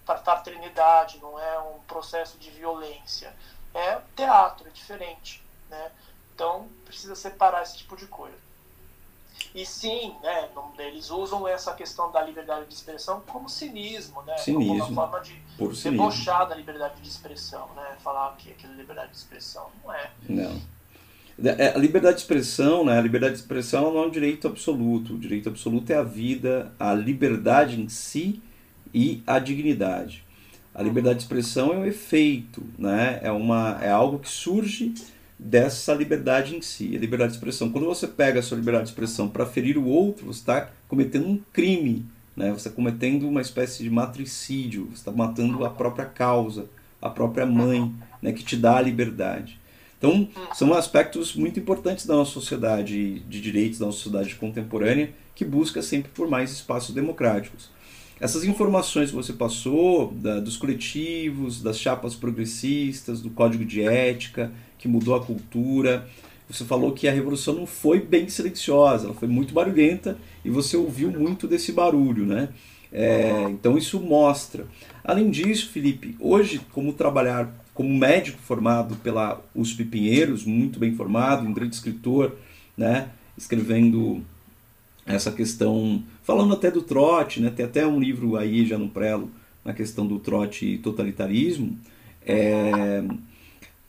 fraternidade, 0.06 1.20
não 1.20 1.38
é 1.38 1.60
um 1.60 1.80
processo 1.82 2.38
de 2.38 2.50
violência. 2.52 3.36
É 3.74 4.00
teatro, 4.16 4.66
é 4.68 4.72
diferente. 4.72 5.44
Né? 5.70 5.92
Então, 6.34 6.70
precisa 6.86 7.16
separar 7.16 7.64
esse 7.64 7.78
tipo 7.78 7.98
de 7.98 8.08
coisa. 8.08 8.53
E 9.54 9.66
sim, 9.66 10.16
né, 10.22 10.50
eles 10.80 11.10
usam 11.10 11.48
essa 11.48 11.74
questão 11.74 12.12
da 12.12 12.22
liberdade 12.22 12.68
de 12.68 12.74
expressão 12.74 13.22
como 13.28 13.48
cinismo, 13.50 14.22
né? 14.24 14.38
Cinismo. 14.38 14.80
Como 14.80 14.92
uma 14.92 15.08
forma 15.08 15.20
de 15.22 15.42
debochar 15.84 16.48
da 16.48 16.56
liberdade 16.56 17.02
de 17.02 17.08
expressão, 17.08 17.68
né? 17.76 17.96
Falar 18.04 18.36
que 18.38 18.52
aquilo 18.52 18.74
é 18.74 18.78
liberdade 18.78 19.12
de 19.12 19.18
expressão. 19.18 19.68
Não 19.84 19.94
é. 19.94 20.12
Não. 20.28 20.62
É, 21.44 21.74
a 21.76 21.78
liberdade 21.78 22.18
de 22.18 22.22
expressão, 22.22 22.86
né? 22.86 22.98
A 22.98 23.02
liberdade 23.02 23.34
de 23.34 23.40
expressão 23.42 23.92
não 23.92 24.04
é 24.04 24.06
um 24.08 24.10
direito 24.10 24.48
absoluto. 24.48 25.16
O 25.16 25.20
direito 25.20 25.50
absoluto 25.50 25.92
é 25.92 25.96
a 25.96 26.04
vida, 26.04 26.72
a 26.80 26.94
liberdade 26.94 27.82
em 27.82 27.90
si 27.90 28.42
e 28.94 29.24
a 29.26 29.40
dignidade. 29.40 30.24
A 30.76 30.82
liberdade 30.82 31.18
de 31.18 31.24
expressão 31.24 31.72
é 31.74 31.78
um 31.78 31.86
efeito, 31.86 32.64
né? 32.78 33.20
É, 33.22 33.32
uma, 33.32 33.80
é 33.82 33.90
algo 33.90 34.20
que 34.20 34.30
surge 34.30 34.94
dessa 35.38 35.94
liberdade 35.94 36.56
em 36.56 36.62
si, 36.62 36.96
a 36.96 37.00
liberdade 37.00 37.32
de 37.32 37.38
expressão. 37.38 37.70
Quando 37.70 37.86
você 37.86 38.08
pega 38.08 38.40
a 38.40 38.44
sua 38.44 38.58
liberdade 38.58 38.86
de 38.86 38.92
expressão 38.92 39.28
para 39.28 39.46
ferir 39.46 39.78
o 39.78 39.86
outro, 39.86 40.26
você 40.26 40.40
está 40.40 40.70
cometendo 40.88 41.28
um 41.28 41.40
crime, 41.52 42.06
né? 42.36 42.50
você 42.52 42.68
está 42.68 42.72
cometendo 42.72 43.28
uma 43.28 43.42
espécie 43.42 43.84
de 43.84 43.90
matricídio, 43.90 44.86
você 44.86 44.96
está 44.96 45.12
matando 45.12 45.66
a 45.66 45.70
própria 45.70 46.06
causa, 46.06 46.66
a 47.02 47.10
própria 47.10 47.46
mãe, 47.46 47.94
né? 48.22 48.32
que 48.32 48.44
te 48.44 48.56
dá 48.56 48.78
a 48.78 48.82
liberdade. 48.82 49.60
Então, 49.98 50.28
são 50.54 50.74
aspectos 50.74 51.34
muito 51.34 51.60
importantes 51.60 52.06
da 52.06 52.14
nossa 52.14 52.32
sociedade 52.32 53.20
de 53.22 53.40
direitos, 53.40 53.80
da 53.80 53.86
nossa 53.86 54.00
sociedade 54.00 54.36
contemporânea, 54.36 55.12
que 55.34 55.46
busca 55.46 55.82
sempre 55.82 56.12
por 56.12 56.28
mais 56.28 56.52
espaços 56.52 56.94
democráticos. 56.94 57.70
Essas 58.24 58.46
informações 58.46 59.10
que 59.10 59.16
você 59.18 59.34
passou, 59.34 60.14
da, 60.14 60.40
dos 60.40 60.56
coletivos, 60.56 61.62
das 61.62 61.78
chapas 61.78 62.16
progressistas, 62.16 63.20
do 63.20 63.30
código 63.30 63.66
de 63.66 63.82
ética, 63.82 64.50
que 64.80 64.88
mudou 64.88 65.14
a 65.14 65.22
cultura. 65.22 66.08
Você 66.50 66.64
falou 66.64 66.94
que 66.94 67.06
a 67.06 67.12
revolução 67.12 67.54
não 67.54 67.66
foi 67.66 68.00
bem 68.00 68.30
silenciosa, 68.30 69.08
ela 69.08 69.14
foi 69.14 69.28
muito 69.28 69.54
barulhenta 69.54 70.18
e 70.46 70.50
você 70.50 70.78
ouviu 70.78 71.12
muito 71.12 71.50
desse 71.50 71.74
barulho, 71.74 72.26
né? 72.26 72.48
É, 72.94 73.44
então 73.50 73.78
isso 73.78 74.00
mostra. 74.00 74.68
Além 75.04 75.30
disso, 75.30 75.70
Felipe, 75.72 76.16
hoje, 76.18 76.62
como 76.72 76.94
trabalhar 76.94 77.54
como 77.74 77.94
médico 77.94 78.40
formado 78.42 78.96
pela 79.04 79.42
USP 79.54 79.84
Pinheiros, 79.84 80.46
muito 80.46 80.80
bem 80.80 80.96
formado, 80.96 81.46
um 81.46 81.52
grande 81.52 81.76
escritor, 81.76 82.38
né? 82.78 83.10
Escrevendo 83.38 84.24
essa 85.06 85.32
questão, 85.32 86.04
falando 86.24 86.54
até 86.54 86.72
do 86.72 86.82
trote, 86.82 87.42
né? 87.42 87.50
Tem 87.50 87.66
até 87.66 87.86
um 87.86 88.00
livro 88.00 88.36
aí 88.38 88.66
já 88.66 88.78
no 88.78 88.90
prelo 88.90 89.30
na 89.64 89.74
questão 89.74 90.06
do 90.06 90.20
trote 90.20 90.66
e 90.66 90.78
totalitarismo. 90.78 91.78
É, 92.26 93.04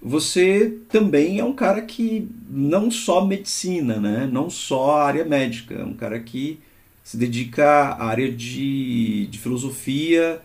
você 0.00 0.78
também 0.88 1.38
é 1.38 1.44
um 1.44 1.52
cara 1.52 1.82
que 1.82 2.28
não 2.48 2.90
só 2.90 3.24
medicina, 3.24 3.96
né? 3.98 4.28
não 4.30 4.50
só 4.50 4.98
área 4.98 5.24
médica, 5.24 5.74
é 5.74 5.84
um 5.84 5.94
cara 5.94 6.20
que 6.20 6.60
se 7.02 7.16
dedica 7.16 7.64
à 7.66 8.04
área 8.04 8.30
de, 8.30 9.26
de 9.28 9.38
filosofia, 9.38 10.40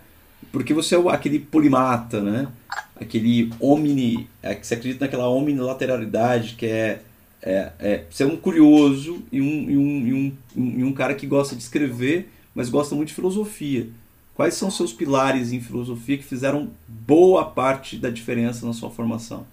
porque 0.52 0.74
você 0.74 0.96
é 0.96 1.10
aquele 1.10 1.40
polimata, 1.40 2.22
né? 2.22 2.48
aquele 2.96 3.52
omni, 3.60 4.28
é, 4.42 4.56
que 4.56 4.66
você 4.66 4.76
acredita 4.76 5.06
naquela 5.06 5.30
omnilateralidade, 5.30 6.56
que 6.56 6.66
é, 6.66 7.02
é, 7.42 7.72
é 7.80 8.06
você 8.10 8.24
é 8.24 8.26
um 8.26 8.38
curioso 8.38 9.24
e 9.32 9.42
um, 9.42 9.70
e, 9.70 9.78
um, 9.78 10.08
e, 10.08 10.14
um, 10.14 10.38
e 10.80 10.84
um 10.84 10.94
cara 10.94 11.16
que 11.16 11.26
gosta 11.28 11.56
de 11.56 11.62
escrever, 11.62 12.32
mas 12.54 12.70
gosta 12.70 12.96
muito 12.96 13.10
de 13.10 13.16
filosofia. 13.16 13.90
Quais 14.34 14.54
são 14.54 14.72
seus 14.72 14.94
pilares 14.94 15.52
em 15.52 15.60
filosofia 15.60 16.18
que 16.18 16.24
fizeram 16.24 16.72
boa 16.88 17.50
parte 17.52 17.98
da 17.98 18.10
diferença 18.10 18.66
na 18.66 18.74
sua 18.74 18.90
formação? 18.90 19.46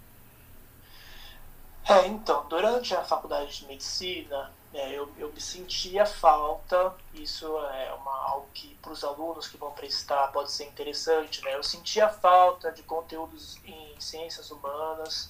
É, 1.89 2.07
então, 2.09 2.47
durante 2.49 2.95
a 2.95 3.03
faculdade 3.03 3.61
de 3.61 3.67
medicina, 3.67 4.51
é, 4.75 4.93
eu, 4.93 5.09
eu 5.19 5.33
me 5.33 5.41
sentia 5.41 6.05
falta, 6.05 6.95
isso 7.15 7.47
é 7.47 7.95
uma, 7.95 8.29
algo 8.29 8.47
que 8.53 8.75
para 8.83 8.93
os 8.93 9.03
alunos 9.03 9.49
que 9.49 9.57
vão 9.57 9.71
prestar 9.71 10.29
pode 10.29 10.53
ser 10.53 10.65
interessante, 10.65 11.43
né? 11.43 11.55
Eu 11.55 11.63
sentia 11.63 12.09
falta 12.09 12.71
de 12.71 12.83
conteúdos 12.83 13.59
em 13.65 13.95
ciências 13.99 14.51
humanas, 14.51 15.29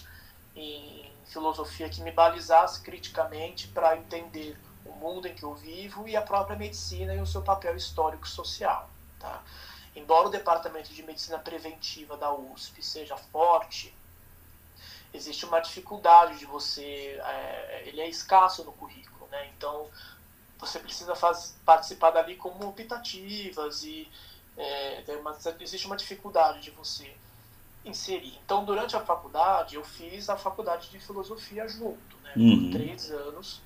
em 0.54 1.10
filosofia 1.28 1.88
que 1.88 2.00
me 2.02 2.12
balizasse 2.12 2.80
criticamente 2.80 3.68
para 3.68 3.96
entender 3.96 4.58
o 4.84 4.92
mundo 4.92 5.26
em 5.26 5.34
que 5.34 5.42
eu 5.42 5.54
vivo 5.54 6.08
e 6.08 6.16
a 6.16 6.22
própria 6.22 6.56
medicina 6.56 7.14
e 7.14 7.20
o 7.20 7.26
seu 7.26 7.42
papel 7.42 7.76
histórico-social. 7.76 8.88
Tá? 9.18 9.42
Embora 9.94 10.28
o 10.28 10.30
departamento 10.30 10.92
de 10.92 11.02
medicina 11.02 11.38
preventiva 11.38 12.16
da 12.16 12.32
USP 12.32 12.82
seja 12.82 13.16
forte, 13.16 13.94
existe 15.12 15.44
uma 15.44 15.60
dificuldade 15.60 16.38
de 16.38 16.46
você, 16.46 17.20
é, 17.24 17.82
ele 17.86 18.00
é 18.00 18.08
escasso 18.08 18.62
no 18.64 18.72
currículo, 18.72 19.26
né? 19.28 19.50
Então 19.56 19.88
você 20.58 20.78
precisa 20.78 21.14
faz, 21.14 21.56
participar 21.64 22.10
dali 22.10 22.36
como 22.36 22.68
optativas 22.68 23.82
e, 23.84 24.10
é, 24.56 25.02
uma, 25.20 25.36
existe 25.60 25.86
uma 25.86 25.96
dificuldade 25.96 26.60
de 26.60 26.70
você 26.70 27.14
inserir. 27.86 28.38
Então, 28.44 28.64
durante 28.64 28.96
a 28.96 29.00
faculdade, 29.00 29.76
eu 29.76 29.84
fiz 29.84 30.28
a 30.28 30.36
faculdade 30.36 30.90
de 30.90 30.98
filosofia 30.98 31.66
junto, 31.68 32.16
né? 32.22 32.32
Uhum. 32.36 32.70
Por 32.70 32.78
três 32.78 33.10
anos, 33.10 33.62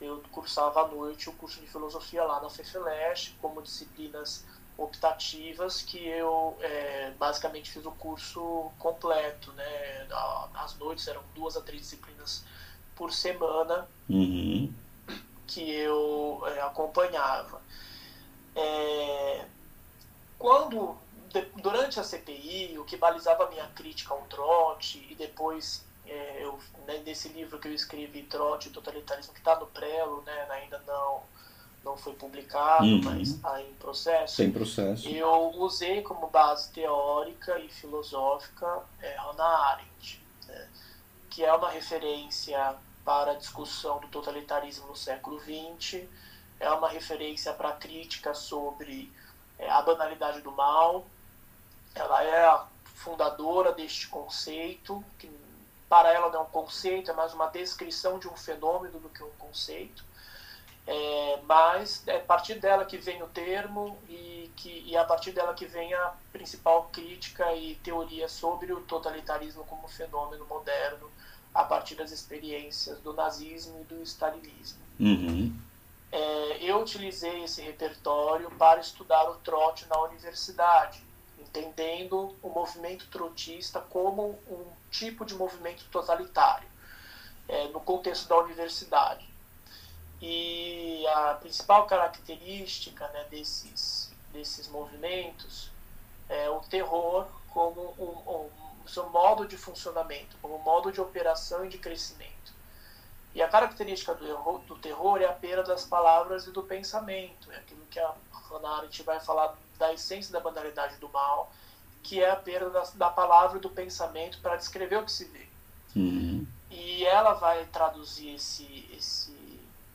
eu 0.00 0.22
cursava 0.30 0.82
à 0.82 0.88
noite 0.88 1.28
o 1.28 1.32
curso 1.32 1.60
de 1.60 1.66
filosofia 1.66 2.24
lá 2.24 2.40
na 2.40 2.50
FEFELESH, 2.50 3.34
como 3.40 3.62
disciplinas 3.62 4.44
optativas, 4.76 5.82
que 5.82 5.98
eu 6.06 6.56
é, 6.60 7.12
basicamente 7.18 7.70
fiz 7.70 7.86
o 7.86 7.92
curso 7.92 8.70
completo, 8.78 9.52
né? 9.52 10.06
As 10.54 10.76
noites 10.78 11.06
eram 11.08 11.22
duas 11.34 11.56
a 11.56 11.60
três 11.60 11.82
disciplinas 11.82 12.44
por 12.94 13.12
semana 13.12 13.88
uhum. 14.08 14.72
que 15.46 15.70
eu 15.70 16.42
é, 16.46 16.60
acompanhava. 16.60 17.62
É, 18.56 19.44
quando 20.38 20.96
durante 21.62 21.98
a 21.98 22.04
CPI, 22.04 22.78
o 22.78 22.84
que 22.84 22.96
balizava 22.96 23.44
a 23.44 23.50
minha 23.50 23.66
crítica 23.68 24.14
ao 24.14 24.22
trote, 24.22 25.06
e 25.10 25.14
depois 25.14 25.84
é, 26.06 26.44
eu, 26.44 26.58
né, 26.86 27.02
nesse 27.04 27.28
livro 27.28 27.58
que 27.58 27.68
eu 27.68 27.74
escrevi, 27.74 28.22
Trote 28.22 28.68
e 28.68 28.72
Totalitarismo, 28.72 29.32
que 29.32 29.40
está 29.40 29.58
no 29.58 29.66
prelo, 29.66 30.22
né, 30.22 30.46
ainda 30.50 30.82
não, 30.86 31.22
não 31.82 31.96
foi 31.96 32.12
publicado, 32.14 32.84
uhum. 32.84 33.00
mas 33.02 33.30
está 33.30 33.60
em 33.62 33.72
processo. 33.74 34.36
Tem 34.36 34.52
processo. 34.52 35.08
Eu 35.08 35.50
usei 35.56 36.02
como 36.02 36.28
base 36.28 36.70
teórica 36.72 37.58
e 37.58 37.68
filosófica 37.68 38.82
é, 39.00 39.16
Hannah 39.16 39.70
Arendt, 39.70 40.22
né, 40.46 40.68
que 41.30 41.44
é 41.44 41.52
uma 41.52 41.70
referência 41.70 42.76
para 43.04 43.32
a 43.32 43.34
discussão 43.34 43.98
do 44.00 44.08
totalitarismo 44.08 44.86
no 44.86 44.96
século 44.96 45.40
XX, 45.40 46.04
é 46.60 46.70
uma 46.70 46.88
referência 46.88 47.52
para 47.52 47.70
a 47.70 47.72
crítica 47.72 48.34
sobre 48.34 49.12
é, 49.58 49.68
a 49.70 49.82
banalidade 49.82 50.40
do 50.40 50.52
mal, 50.52 51.06
ela 51.94 52.22
é 52.22 52.46
a 52.46 52.66
fundadora 52.94 53.72
deste 53.72 54.08
conceito, 54.08 55.04
que 55.18 55.30
para 55.88 56.12
ela 56.12 56.30
não 56.30 56.40
é 56.40 56.42
um 56.42 56.46
conceito, 56.46 57.10
é 57.10 57.14
mais 57.14 57.34
uma 57.34 57.46
descrição 57.48 58.18
de 58.18 58.26
um 58.26 58.34
fenômeno 58.34 58.98
do 58.98 59.08
que 59.08 59.22
um 59.22 59.30
conceito. 59.38 60.02
É, 60.86 61.40
mas 61.44 62.06
é 62.06 62.16
a 62.16 62.20
partir 62.20 62.58
dela 62.58 62.84
que 62.84 62.98
vem 62.98 63.22
o 63.22 63.26
termo 63.28 63.96
e, 64.08 64.50
que, 64.56 64.82
e 64.86 64.96
é 64.96 64.98
a 64.98 65.04
partir 65.04 65.32
dela 65.32 65.54
que 65.54 65.64
vem 65.64 65.94
a 65.94 66.14
principal 66.32 66.90
crítica 66.92 67.54
e 67.54 67.76
teoria 67.76 68.28
sobre 68.28 68.72
o 68.72 68.80
totalitarismo 68.82 69.64
como 69.64 69.88
fenômeno 69.88 70.44
moderno 70.46 71.10
a 71.54 71.64
partir 71.64 71.94
das 71.94 72.10
experiências 72.10 72.98
do 73.00 73.12
nazismo 73.12 73.80
e 73.80 73.84
do 73.84 74.02
stalinismo. 74.02 74.80
Uhum. 74.98 75.54
É, 76.10 76.58
eu 76.60 76.80
utilizei 76.80 77.44
esse 77.44 77.62
repertório 77.62 78.50
para 78.52 78.80
estudar 78.80 79.28
o 79.30 79.36
trote 79.36 79.86
na 79.88 80.00
universidade 80.02 81.03
entendendo 81.54 82.34
o 82.42 82.48
movimento 82.48 83.06
trotista 83.08 83.80
como 83.80 84.38
um 84.48 84.64
tipo 84.90 85.24
de 85.24 85.34
movimento 85.34 85.84
totalitário, 85.90 86.68
é, 87.48 87.68
no 87.68 87.80
contexto 87.80 88.28
da 88.28 88.38
universidade. 88.38 89.24
E 90.20 91.06
a 91.08 91.34
principal 91.34 91.86
característica 91.86 93.06
né, 93.08 93.26
desses, 93.30 94.12
desses 94.32 94.68
movimentos 94.68 95.70
é 96.28 96.48
o 96.50 96.60
terror 96.60 97.26
como 97.50 97.94
um, 97.98 98.32
um, 98.32 98.88
seu 98.88 99.08
modo 99.10 99.46
de 99.46 99.56
funcionamento, 99.56 100.36
como 100.42 100.58
modo 100.58 100.90
de 100.90 101.00
operação 101.00 101.64
e 101.64 101.68
de 101.68 101.78
crescimento. 101.78 102.32
E 103.34 103.42
a 103.42 103.48
característica 103.48 104.14
do, 104.14 104.58
do 104.58 104.76
terror 104.78 105.20
é 105.20 105.26
a 105.26 105.32
perda 105.32 105.64
das 105.64 105.84
palavras 105.84 106.46
e 106.46 106.50
do 106.50 106.62
pensamento, 106.62 107.50
é 107.52 107.56
aquilo 107.56 107.84
que 107.90 107.98
a 107.98 108.14
Hannah 108.50 108.78
Arendt 108.78 109.02
vai 109.02 109.20
falar 109.20 109.56
da 109.78 109.92
essência 109.92 110.32
da 110.32 110.40
banalidade 110.40 110.96
do 110.96 111.08
mal, 111.08 111.52
que 112.02 112.22
é 112.22 112.30
a 112.30 112.36
perda 112.36 112.70
da, 112.70 112.82
da 112.94 113.10
palavra 113.10 113.58
e 113.58 113.60
do 113.60 113.70
pensamento 113.70 114.38
para 114.40 114.56
descrever 114.56 114.96
o 114.96 115.04
que 115.04 115.12
se 115.12 115.24
vê. 115.24 115.46
Uhum. 115.96 116.46
E 116.70 117.04
ela 117.04 117.34
vai 117.34 117.64
traduzir 117.66 118.34
esse, 118.34 118.88
esse, 118.92 119.34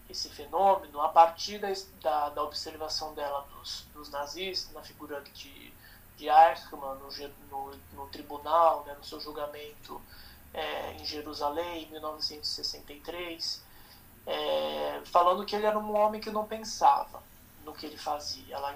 esse 0.09 0.29
fenômeno 0.29 1.01
a 1.01 1.09
partir 1.09 1.59
da, 1.59 1.67
da, 2.01 2.29
da 2.29 2.43
observação 2.43 3.13
dela 3.13 3.45
dos, 3.53 3.85
dos, 3.93 4.09
nazistas, 4.09 4.73
na 4.73 4.81
figura 4.81 5.21
de, 5.33 5.73
de 6.17 6.27
Eichmann, 6.27 6.97
no, 6.99 7.09
no, 7.49 7.79
no 7.93 8.07
tribunal, 8.07 8.83
né, 8.85 8.95
no 8.97 9.03
seu 9.03 9.19
julgamento 9.19 10.01
é, 10.53 10.93
em 10.93 11.05
Jerusalém, 11.05 11.83
em 11.83 11.91
1963, 11.91 13.61
é, 14.25 15.01
falando 15.05 15.45
que 15.45 15.55
ele 15.55 15.65
era 15.65 15.77
um 15.77 15.95
homem 15.95 16.19
que 16.19 16.31
não 16.31 16.47
pensava 16.47 17.28
no 17.69 17.75
que 17.75 17.85
ele 17.85 17.97
fazia. 17.97 18.55
Ela 18.55 18.75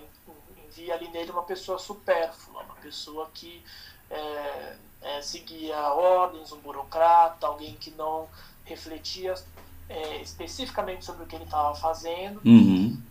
via 0.71 0.93
ali 0.93 1.07
nele 1.09 1.31
uma 1.31 1.43
pessoa 1.43 1.77
supérflua, 1.77 2.63
uma 2.63 2.75
pessoa 2.75 3.29
que 3.33 3.63
é, 4.09 4.75
é, 5.01 5.21
seguia 5.21 5.77
ordens, 5.93 6.51
um 6.51 6.59
burocrata, 6.59 7.47
alguém 7.47 7.75
que 7.75 7.91
não 7.91 8.29
refletia 8.63 9.33
é, 9.89 10.21
especificamente 10.21 11.03
sobre 11.03 11.23
o 11.23 11.27
que 11.27 11.35
ele 11.35 11.43
estava 11.43 11.75
fazendo. 11.75 12.41
Uhum. 12.45 13.01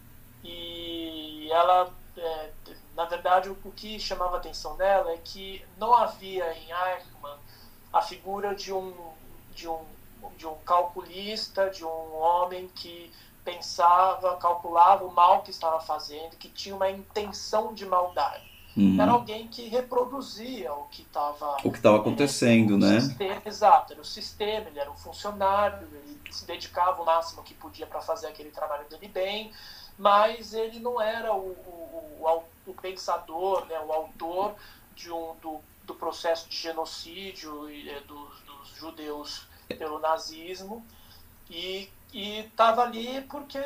E 0.42 1.48
ela, 1.50 1.92
é, 2.16 2.50
na 2.96 3.04
verdade, 3.04 3.48
o, 3.48 3.56
o 3.64 3.72
que 3.72 3.98
chamava 4.00 4.36
a 4.36 4.38
atenção 4.38 4.76
dela 4.76 5.12
é 5.12 5.18
que 5.18 5.64
não 5.76 5.94
havia 5.94 6.52
em 6.56 6.70
Eichmann 6.70 7.38
a 7.92 8.00
figura 8.00 8.54
de 8.54 8.72
um, 8.72 8.94
de 9.54 9.68
um, 9.68 9.84
de 10.36 10.46
um 10.46 10.54
calculista, 10.64 11.68
de 11.68 11.84
um 11.84 12.14
homem 12.14 12.68
que 12.68 13.12
pensava, 13.44 14.36
calculava 14.36 15.04
o 15.04 15.12
mal 15.12 15.42
que 15.42 15.50
estava 15.50 15.80
fazendo, 15.80 16.36
que 16.36 16.48
tinha 16.48 16.74
uma 16.74 16.90
intenção 16.90 17.74
de 17.74 17.84
maldade. 17.84 18.50
Uhum. 18.76 19.00
Era 19.00 19.12
alguém 19.12 19.48
que 19.48 19.68
reproduzia 19.68 20.72
o 20.72 20.84
que 20.86 21.02
estava 21.02 21.56
o 21.62 21.70
que 21.70 21.76
estava 21.76 21.98
acontecendo, 21.98 22.78
né? 22.78 23.00
Sistema, 23.00 23.42
exato, 23.44 23.92
era 23.92 24.00
o 24.00 24.04
sistema, 24.04 24.68
ele 24.68 24.78
era 24.78 24.90
um 24.90 24.96
funcionário, 24.96 25.86
ele 25.92 26.18
se 26.30 26.46
dedicava 26.46 27.02
o 27.02 27.04
máximo 27.04 27.42
que 27.42 27.52
podia 27.52 27.86
para 27.86 28.00
fazer 28.00 28.28
aquele 28.28 28.50
trabalho 28.50 28.88
dele 28.88 29.08
bem, 29.08 29.52
mas 29.98 30.54
ele 30.54 30.80
não 30.80 31.00
era 31.00 31.34
o, 31.34 31.50
o, 31.50 32.24
o, 32.24 32.70
o 32.70 32.74
pensador, 32.74 33.66
né, 33.66 33.78
o 33.80 33.92
autor 33.92 34.54
de 34.94 35.10
um, 35.12 35.34
do, 35.42 35.60
do 35.84 35.94
processo 35.94 36.48
de 36.48 36.56
genocídio 36.56 37.68
eh, 37.68 38.00
dos, 38.06 38.40
dos 38.40 38.68
judeus 38.76 39.46
pelo 39.78 39.98
nazismo 39.98 40.84
e 41.50 41.90
e 42.12 42.40
estava 42.40 42.82
ali 42.82 43.22
porque 43.28 43.58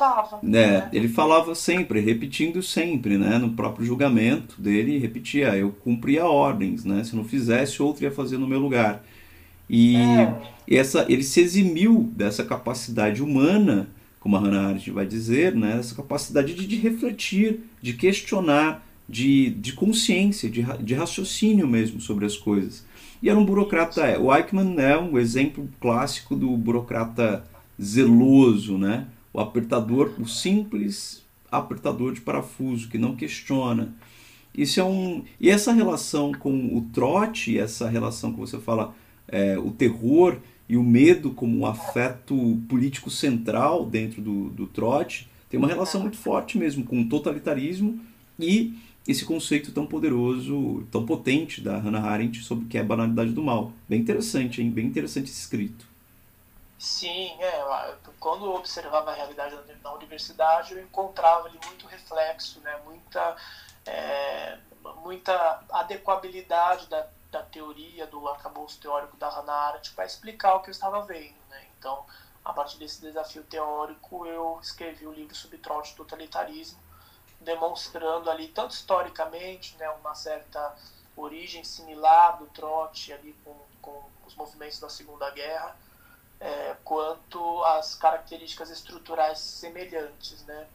estava. 0.00 0.38
É, 0.42 0.46
né? 0.46 0.88
ele 0.92 1.08
falava 1.08 1.54
sempre, 1.54 2.00
repetindo 2.00 2.62
sempre, 2.62 3.18
né? 3.18 3.38
No 3.38 3.50
próprio 3.50 3.86
julgamento 3.86 4.60
dele, 4.60 4.98
repetia: 4.98 5.56
eu 5.56 5.70
cumpria 5.70 6.24
ordens, 6.26 6.84
né? 6.84 7.04
Se 7.04 7.14
não 7.14 7.24
fizesse, 7.24 7.82
outro 7.82 8.04
ia 8.04 8.10
fazer 8.10 8.38
no 8.38 8.48
meu 8.48 8.58
lugar. 8.58 9.04
E 9.68 9.96
é. 9.96 10.78
essa, 10.78 11.06
ele 11.08 11.22
se 11.22 11.40
eximiu 11.40 12.10
dessa 12.16 12.44
capacidade 12.44 13.22
humana, 13.22 13.88
como 14.18 14.36
a 14.36 14.40
Hannah 14.40 14.68
Arendt 14.68 14.90
vai 14.90 15.06
dizer, 15.06 15.54
né? 15.54 15.78
Essa 15.78 15.94
capacidade 15.94 16.54
de, 16.54 16.66
de 16.66 16.76
refletir, 16.76 17.60
de 17.80 17.92
questionar, 17.92 18.84
de, 19.08 19.50
de 19.50 19.72
consciência, 19.72 20.50
de, 20.50 20.62
de 20.80 20.94
raciocínio 20.94 21.68
mesmo 21.68 22.00
sobre 22.00 22.26
as 22.26 22.36
coisas. 22.36 22.84
E 23.22 23.28
era 23.28 23.38
um 23.38 23.44
burocrata. 23.44 24.02
É, 24.02 24.18
o 24.18 24.34
Eichmann 24.34 24.76
é 24.78 24.98
um 24.98 25.18
exemplo 25.18 25.68
clássico 25.80 26.34
do 26.34 26.56
burocrata 26.56 27.44
zeloso, 27.80 28.76
né? 28.76 29.06
O 29.32 29.40
apertador, 29.40 30.12
o 30.18 30.26
simples 30.26 31.24
apertador 31.50 32.12
de 32.12 32.20
parafuso 32.20 32.88
que 32.88 32.98
não 32.98 33.16
questiona. 33.16 33.94
Isso 34.56 34.80
é 34.80 34.84
um 34.84 35.24
e 35.40 35.48
essa 35.48 35.72
relação 35.72 36.32
com 36.32 36.76
o 36.76 36.82
trote, 36.92 37.58
essa 37.58 37.88
relação 37.88 38.32
que 38.32 38.40
você 38.40 38.58
fala, 38.58 38.94
é, 39.28 39.58
o 39.58 39.70
terror 39.70 40.38
e 40.68 40.76
o 40.76 40.82
medo 40.82 41.30
como 41.30 41.58
um 41.58 41.66
afeto 41.66 42.60
político 42.68 43.10
central 43.10 43.86
dentro 43.86 44.20
do, 44.20 44.50
do 44.50 44.66
trote, 44.66 45.28
tem 45.48 45.58
uma 45.58 45.68
relação 45.68 46.00
muito 46.00 46.16
forte 46.16 46.58
mesmo 46.58 46.84
com 46.84 47.00
o 47.00 47.08
totalitarismo 47.08 47.98
e 48.38 48.74
esse 49.06 49.24
conceito 49.24 49.72
tão 49.72 49.86
poderoso, 49.86 50.84
tão 50.90 51.04
potente 51.04 51.60
da 51.60 51.78
Hannah 51.78 52.02
Arendt 52.02 52.42
sobre 52.44 52.64
o 52.64 52.68
que 52.68 52.78
é 52.78 52.80
a 52.80 52.84
banalidade 52.84 53.32
do 53.32 53.42
mal. 53.42 53.72
Bem 53.88 54.00
interessante, 54.00 54.60
hein? 54.60 54.70
Bem 54.70 54.86
interessante 54.86 55.30
esse 55.30 55.40
escrito. 55.40 55.89
Sim, 56.80 57.36
é, 57.42 57.94
quando 58.18 58.46
eu 58.46 58.54
observava 58.54 59.10
a 59.10 59.14
realidade 59.14 59.54
na 59.82 59.92
universidade, 59.92 60.72
eu 60.72 60.82
encontrava 60.82 61.46
ali 61.46 61.60
muito 61.66 61.86
reflexo, 61.86 62.58
né, 62.60 62.74
muita, 62.86 63.36
é, 63.84 64.58
muita 64.96 65.62
adequabilidade 65.72 66.86
da, 66.86 67.06
da 67.30 67.42
teoria, 67.42 68.06
do 68.06 68.26
arcabouço 68.26 68.80
teórico 68.80 69.14
da 69.18 69.28
Hannah 69.28 69.52
Arendt 69.52 69.92
para 69.92 70.06
explicar 70.06 70.54
o 70.54 70.60
que 70.60 70.70
eu 70.70 70.72
estava 70.72 71.02
vendo. 71.02 71.36
Né? 71.50 71.66
Então, 71.78 72.06
a 72.42 72.50
partir 72.54 72.78
desse 72.78 73.02
desafio 73.02 73.42
teórico, 73.42 74.24
eu 74.24 74.58
escrevi 74.62 75.06
o 75.06 75.12
livro 75.12 75.34
Subtrote 75.34 75.94
Totalitarismo, 75.94 76.80
demonstrando 77.42 78.30
ali, 78.30 78.48
tanto 78.48 78.70
historicamente, 78.70 79.76
né, 79.76 79.90
uma 79.90 80.14
certa 80.14 80.74
origem 81.14 81.62
similar 81.62 82.38
do 82.38 82.46
trote 82.46 83.12
ali 83.12 83.34
com, 83.44 83.54
com 83.82 84.02
os 84.26 84.34
movimentos 84.34 84.80
da 84.80 84.88
Segunda 84.88 85.28
Guerra, 85.28 85.76
é, 86.40 86.76
quanto 86.82 87.62
às 87.64 87.94
características 87.94 88.70
estruturais 88.70 89.38
semelhantes, 89.38 90.42
né? 90.44 90.66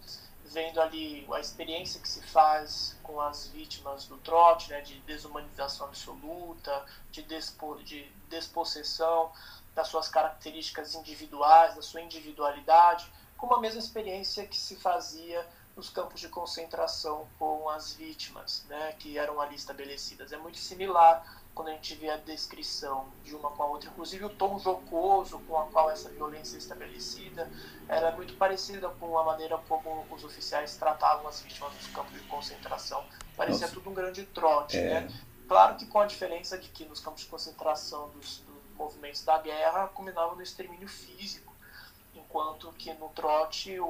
vendo 0.46 0.80
ali 0.80 1.28
a 1.34 1.40
experiência 1.40 2.00
que 2.00 2.08
se 2.08 2.22
faz 2.22 2.96
com 3.02 3.20
as 3.20 3.48
vítimas 3.48 4.06
do 4.06 4.18
trote, 4.18 4.70
né, 4.70 4.82
de 4.82 5.00
desumanização 5.02 5.88
absoluta, 5.88 6.86
de, 7.12 7.24
despo, 7.24 7.76
de 7.84 8.10
despossessão 8.30 9.32
das 9.74 9.88
suas 9.88 10.08
características 10.08 10.94
individuais, 10.96 11.76
da 11.76 11.82
sua 11.82 12.02
individualidade, 12.02 13.12
com 13.36 13.54
a 13.54 13.60
mesma 13.60 13.80
experiência 13.80 14.48
que 14.48 14.58
se 14.58 14.76
fazia 14.76 15.46
nos 15.76 15.90
campos 15.90 16.22
de 16.22 16.30
concentração 16.30 17.28
com 17.38 17.68
as 17.70 17.94
vítimas, 17.94 18.64
né, 18.70 18.94
que 19.00 19.18
eram 19.18 19.42
ali 19.42 19.56
estabelecidas. 19.56 20.32
É 20.32 20.38
muito 20.38 20.58
similar 20.58 21.44
quando 21.56 21.70
a 21.70 21.72
gente 21.72 21.96
vê 21.96 22.10
a 22.10 22.18
descrição 22.18 23.08
de 23.24 23.34
uma 23.34 23.50
com 23.50 23.64
a 23.64 23.66
outra, 23.66 23.90
inclusive 23.90 24.26
o 24.26 24.30
tom 24.30 24.60
jocoso 24.60 25.40
com 25.48 25.58
a 25.58 25.66
qual 25.68 25.90
essa 25.90 26.10
violência 26.10 26.58
é 26.58 26.60
estabelecida, 26.60 27.50
era 27.88 28.12
muito 28.12 28.36
parecida 28.36 28.90
com 28.90 29.18
a 29.18 29.24
maneira 29.24 29.58
como 29.70 30.06
os 30.12 30.26
oficiais 30.26 30.76
tratavam 30.76 31.30
as 31.30 31.42
vítimas 31.42 31.74
dos 31.74 31.88
campos 31.88 32.12
de 32.12 32.20
concentração. 32.28 33.06
Parecia 33.38 33.68
Nossa. 33.68 33.74
tudo 33.74 33.90
um 33.90 33.94
grande 33.94 34.26
trote, 34.26 34.78
é. 34.78 35.02
né? 35.02 35.22
Claro 35.48 35.78
que 35.78 35.86
com 35.86 36.00
a 36.00 36.06
diferença 36.06 36.58
de 36.58 36.68
que 36.68 36.84
nos 36.84 37.00
campos 37.00 37.22
de 37.22 37.28
concentração 37.28 38.10
dos, 38.10 38.40
dos 38.40 38.76
movimentos 38.78 39.24
da 39.24 39.38
guerra 39.38 39.88
culminavam 39.88 40.36
no 40.36 40.42
extermínio 40.42 40.90
físico, 40.90 41.54
enquanto 42.14 42.70
que 42.74 42.94
no 42.96 43.08
trote 43.10 43.80
o, 43.80 43.86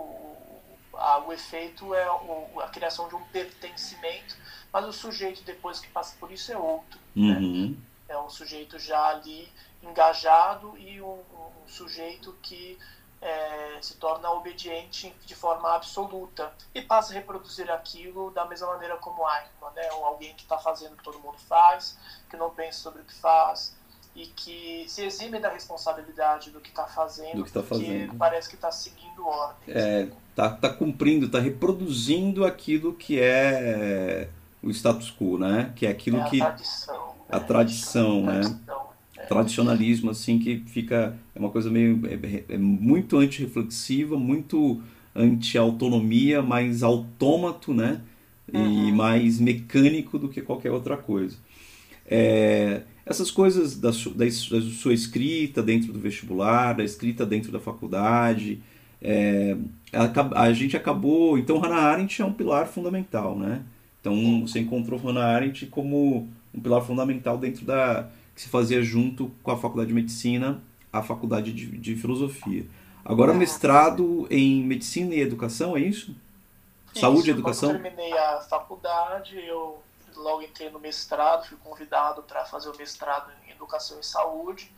a, 0.97 1.19
o 1.19 1.34
efeito 1.34 1.93
é 1.93 2.10
o, 2.12 2.60
a 2.62 2.67
criação 2.67 3.08
de 3.08 3.15
um 3.15 3.23
pertencimento 3.25 4.36
mas 4.75 4.84
o 4.84 4.91
sujeito 4.91 5.41
depois 5.43 5.79
que 5.79 5.88
passa 5.88 6.17
por 6.19 6.29
isso 6.29 6.51
é 6.51 6.58
outro. 6.58 6.99
Né? 7.15 7.38
Uhum. 7.38 7.69
Né? 7.69 7.77
É 8.10 8.17
um 8.17 8.29
sujeito 8.29 8.77
já 8.77 9.08
ali 9.08 9.49
engajado 9.81 10.77
e 10.77 11.01
um, 11.01 11.21
um 11.63 11.65
sujeito 11.65 12.38
que 12.41 12.77
é, 13.21 13.77
se 13.81 13.95
torna 13.95 14.29
obediente 14.31 15.15
de 15.25 15.34
forma 15.34 15.73
absoluta 15.73 16.53
e 16.73 16.81
passa 16.81 17.13
a 17.13 17.15
reproduzir 17.15 17.71
aquilo 17.71 18.31
da 18.31 18.43
mesma 18.43 18.67
maneira 18.67 18.97
como 18.97 19.23
Eichmann, 19.23 19.73
né? 19.73 19.89
Ou 19.93 20.03
alguém 20.03 20.36
que 20.36 20.43
está 20.43 20.58
fazendo 20.58 20.91
o 20.91 20.97
que 20.97 21.03
todo 21.05 21.19
mundo 21.19 21.38
faz, 21.38 21.97
que 22.29 22.36
não 22.36 22.49
pensa 22.49 22.79
sobre 22.79 23.01
o 23.01 23.05
que 23.05 23.15
faz 23.15 23.77
e 24.15 24.28
que 24.28 24.86
se 24.88 25.04
exime 25.04 25.39
da 25.39 25.49
responsabilidade 25.51 26.49
do 26.49 26.62
que 26.62 26.69
está 26.69 26.86
fazendo, 26.86 27.36
do 27.36 27.43
que 27.43 27.51
tá 27.51 27.62
fazendo. 27.62 28.15
parece 28.15 28.47
que 28.47 28.56
está 28.56 28.71
seguindo 28.71 29.28
ordens. 29.28 29.75
É, 29.75 30.08
tá, 30.34 30.49
tá 30.49 30.69
cumprindo, 30.69 31.25
está 31.25 31.39
reproduzindo 31.39 32.45
aquilo 32.45 32.93
que 32.93 33.19
é 33.19 34.30
o 34.63 34.69
status 34.69 35.12
quo, 35.12 35.38
né? 35.38 35.73
Que 35.75 35.86
é 35.86 35.89
aquilo 35.89 36.17
é 36.17 36.21
a 36.21 36.30
que 36.30 36.38
tradição, 36.38 37.15
a 37.30 37.39
né? 37.39 37.45
tradição, 37.45 38.21
né? 38.23 38.39
Tradição, 38.39 38.86
é. 39.17 39.25
Tradicionalismo 39.25 40.12
assim 40.12 40.39
que 40.39 40.63
fica 40.67 41.17
é 41.36 41.39
uma 41.39 41.49
coisa 41.49 41.69
meio 41.69 42.01
é, 42.08 42.54
é 42.54 42.58
muito 42.58 43.17
antirreflexiva, 43.17 44.17
muito 44.17 44.82
anti-autonomia, 45.13 46.41
mais 46.41 46.84
autômato, 46.84 47.73
né? 47.73 48.01
E 48.54 48.58
uhum. 48.58 48.95
mais 48.95 49.39
mecânico 49.39 50.17
do 50.19 50.30
que 50.30 50.41
qualquer 50.41 50.71
outra 50.71 50.95
coisa. 50.95 51.36
É, 52.06 52.84
essas 53.05 53.29
coisas 53.29 53.79
da, 53.79 53.93
su, 53.93 54.09
da, 54.11 54.25
da, 54.25 54.31
sua 54.31 54.93
escrita 54.93 55.61
dentro 55.61 55.93
do 55.93 55.99
vestibular, 55.99 56.73
da 56.73 56.83
escrita 56.83 57.25
dentro 57.25 57.51
da 57.51 57.59
faculdade, 57.59 58.61
é, 59.01 59.55
a, 59.93 60.41
a, 60.41 60.53
gente 60.53 60.75
acabou. 60.75 61.37
Então, 61.37 61.59
Hannah 61.59 61.81
Arendt 61.81 62.21
é 62.21 62.25
um 62.25 62.33
pilar 62.33 62.67
fundamental, 62.67 63.37
né? 63.37 63.63
Então 64.01 64.41
você 64.41 64.59
encontrou 64.59 64.99
Hannah 64.99 65.25
Arendt 65.25 65.65
como 65.67 66.29
um 66.53 66.59
pilar 66.59 66.81
fundamental 66.81 67.37
dentro 67.37 67.65
da 67.65 68.07
que 68.35 68.41
se 68.41 68.49
fazia 68.49 68.83
junto 68.83 69.31
com 69.41 69.49
a 69.49 69.57
faculdade 69.57 69.87
de 69.87 69.95
medicina, 69.95 70.61
a 70.91 71.01
faculdade 71.01 71.53
de, 71.53 71.65
de 71.77 71.95
filosofia. 71.95 72.65
Agora 73.03 73.31
uhum. 73.31 73.37
mestrado 73.37 74.27
em 74.29 74.61
medicina 74.63 75.15
e 75.15 75.21
educação, 75.21 75.77
é 75.77 75.79
isso? 75.79 76.13
isso 76.91 76.99
Saúde 76.99 77.29
e 77.29 77.31
educação? 77.31 77.71
Eu 77.71 77.81
terminei 77.81 78.13
a 78.13 78.41
faculdade, 78.41 79.37
eu 79.37 79.79
logo 80.15 80.41
entrei 80.41 80.69
no 80.69 80.80
mestrado, 80.80 81.47
fui 81.47 81.58
convidado 81.58 82.23
para 82.23 82.45
fazer 82.45 82.69
o 82.69 82.78
mestrado 82.78 83.32
em 83.45 83.51
educação 83.51 83.99
e 83.99 84.04
saúde 84.04 84.71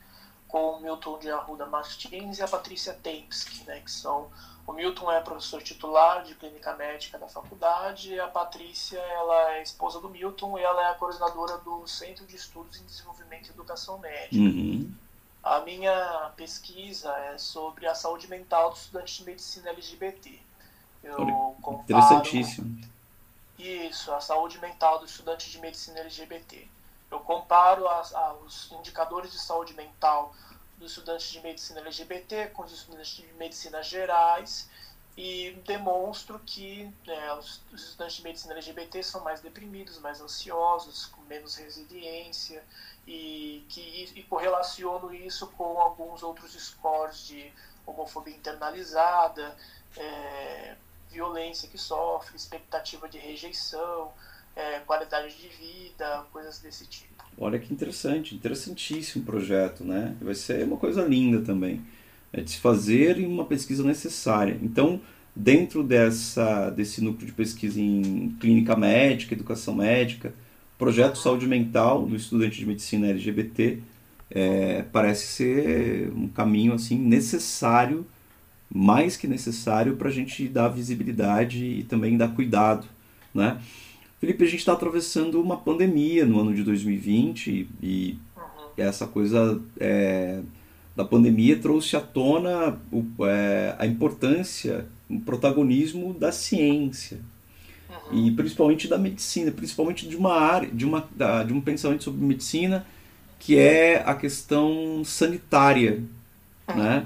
com 0.48 0.72
o 0.72 0.82
Milton 0.82 1.20
de 1.20 1.30
Arruda 1.30 1.66
Martins 1.66 2.40
e 2.40 2.44
a 2.44 2.48
Patrícia 2.48 2.94
Tempsky, 2.94 3.66
né, 3.66 3.82
que 3.82 3.92
são 3.92 4.30
o 4.68 4.74
Milton 4.74 5.10
é 5.10 5.22
professor 5.22 5.64
titular 5.64 6.24
de 6.24 6.36
clínica 6.36 6.76
médica 6.76 7.18
da 7.18 7.28
faculdade 7.28 8.14
e 8.14 8.20
a 8.20 8.28
Patrícia 8.28 9.00
ela 9.00 9.54
é 9.54 9.64
esposa 9.64 10.02
do 10.02 10.10
Milton 10.10 10.60
e 10.60 10.62
ela 10.62 10.88
é 10.88 10.92
a 10.92 10.94
coordenadora 10.94 11.58
do 11.60 11.88
Centro 11.88 12.26
de 12.26 12.36
Estudos 12.36 12.82
em 12.82 12.84
Desenvolvimento 12.84 13.48
e 13.48 13.52
Educação 13.52 13.98
Médica. 13.98 14.36
Uhum. 14.36 14.92
A 15.42 15.62
minha 15.62 16.34
pesquisa 16.36 17.10
é 17.18 17.38
sobre 17.38 17.88
a 17.88 17.96
saúde 17.96 18.28
mental 18.28 18.72
dos 18.72 18.82
estudantes 18.82 19.16
de 19.16 19.24
medicina 19.24 19.70
LGBT. 19.70 20.38
Eu 21.02 21.16
comparo, 21.62 21.84
Interessantíssimo. 21.84 22.82
Isso, 23.58 24.14
a 24.14 24.22
saúde 24.22 24.60
mental 24.60 25.00
dos 25.00 25.12
estudantes 25.12 25.52
de 25.52 25.60
medicina 25.60 26.00
LGBT. 26.00 26.68
Eu 27.10 27.20
comparo 27.22 27.88
as, 27.88 28.14
a, 28.14 28.34
os 28.34 28.72
indicadores 28.72 29.32
de 29.32 29.40
saúde 29.40 29.74
mental 29.74 30.36
dos 30.78 30.92
estudantes 30.92 31.28
de 31.30 31.42
medicina 31.42 31.80
LGBT 31.80 32.48
com 32.48 32.64
os 32.64 32.72
estudantes 32.72 33.16
de 33.16 33.26
medicina 33.34 33.82
gerais 33.82 34.70
e 35.18 35.60
demonstro 35.66 36.38
que 36.46 36.94
né, 37.08 37.34
os, 37.34 37.60
os, 37.74 37.84
estudantes 37.84 38.18
de 38.18 38.24
medicina 38.24 38.54
LGBT 38.54 39.02
são 39.02 39.24
mais 39.24 39.42
deprimidos, 39.42 39.98
mais 40.00 40.22
ansiosos, 40.22 41.08
com 41.08 41.22
menos 41.22 41.56
resiliência 41.56 42.64
e 43.08 43.66
que 43.70 44.12
e 44.16 44.22
correlaciono 44.24 45.12
isso 45.12 45.48
com 45.48 45.80
alguns 45.80 46.22
outros 46.22 46.54
scores 46.54 47.26
de 47.26 47.52
homofobia 47.88 48.36
internalizada, 48.36 49.58
é, 49.96 50.76
violência 51.12 51.68
que 51.68 51.78
sofre, 51.78 52.36
expectativa 52.36 53.08
de 53.08 53.18
rejeição, 53.18 54.12
é, 54.56 54.80
qualidade 54.80 55.36
de 55.36 55.48
vida, 55.48 56.26
coisas 56.32 56.60
desse 56.60 56.86
tipo. 56.88 57.24
Olha 57.38 57.60
que 57.60 57.72
interessante, 57.72 58.34
interessantíssimo 58.34 59.24
projeto, 59.24 59.84
né? 59.84 60.16
Vai 60.20 60.34
ser 60.34 60.64
uma 60.64 60.78
coisa 60.78 61.04
linda 61.04 61.42
também. 61.42 61.82
É 62.34 62.42
de 62.42 62.52
se 62.52 62.58
fazer 62.58 63.18
uma 63.26 63.46
pesquisa 63.46 63.84
necessária. 63.84 64.58
Então, 64.62 65.00
dentro 65.36 65.84
dessa, 65.84 66.70
desse 66.72 67.02
núcleo 67.02 67.28
de 67.28 67.34
pesquisa 67.34 67.80
em 67.80 68.36
clínica 68.40 68.76
médica, 68.76 69.36
educação 69.36 69.76
médica, 69.76 70.34
projeto 70.78 71.18
saúde 71.18 71.48
mental 71.48 72.06
do 72.06 72.16
estudante 72.16 72.58
de 72.58 72.66
medicina 72.66 73.08
LGBT 73.10 73.80
é, 74.30 74.84
parece 74.92 75.28
ser 75.28 76.12
um 76.16 76.28
caminho 76.28 76.74
assim 76.74 76.98
necessário, 76.98 78.06
mais 78.74 79.16
que 79.16 79.28
necessário 79.28 79.96
para 79.96 80.10
a 80.10 80.12
gente 80.12 80.48
dar 80.48 80.68
visibilidade 80.70 81.64
e 81.64 81.84
também 81.84 82.18
dar 82.18 82.30
cuidado, 82.30 82.86
né? 83.34 83.60
Felipe, 84.20 84.44
a 84.44 84.48
gente 84.48 84.60
está 84.60 84.74
atravessando 84.74 85.42
uma 85.42 85.58
pandemia 85.58 86.26
no 86.26 86.40
ano 86.40 86.54
de 86.54 86.64
2020 86.64 87.68
e, 87.82 88.18
uhum. 88.36 88.44
essa 88.76 89.06
coisa 89.06 89.62
é, 89.80 90.42
da 90.96 91.06
pandemia 91.06 91.58
trouxe 91.58 91.96
à 91.96 92.02
tona 92.02 92.80
o, 92.92 93.06
é, 93.26 93.76
a 93.78 93.86
importância, 93.86 94.88
o 95.08 95.20
protagonismo 95.20 96.16
da 96.16 96.32
ciência 96.32 97.20
uhum. 98.12 98.28
e 98.28 98.32
principalmente 98.32 98.88
da 98.88 98.98
medicina, 98.98 99.52
principalmente 99.52 100.08
de 100.08 100.16
uma 100.16 100.34
área, 100.34 100.70
de, 100.70 100.84
uma, 100.84 101.08
de 101.46 101.54
um 101.54 101.62
pensamento 101.62 102.04
sobre 102.04 102.26
medicina 102.26 102.86
que 103.40 103.56
é 103.56 104.02
a 104.04 104.16
questão 104.16 105.04
sanitária, 105.06 106.04
uhum. 106.68 106.76
né? 106.76 107.06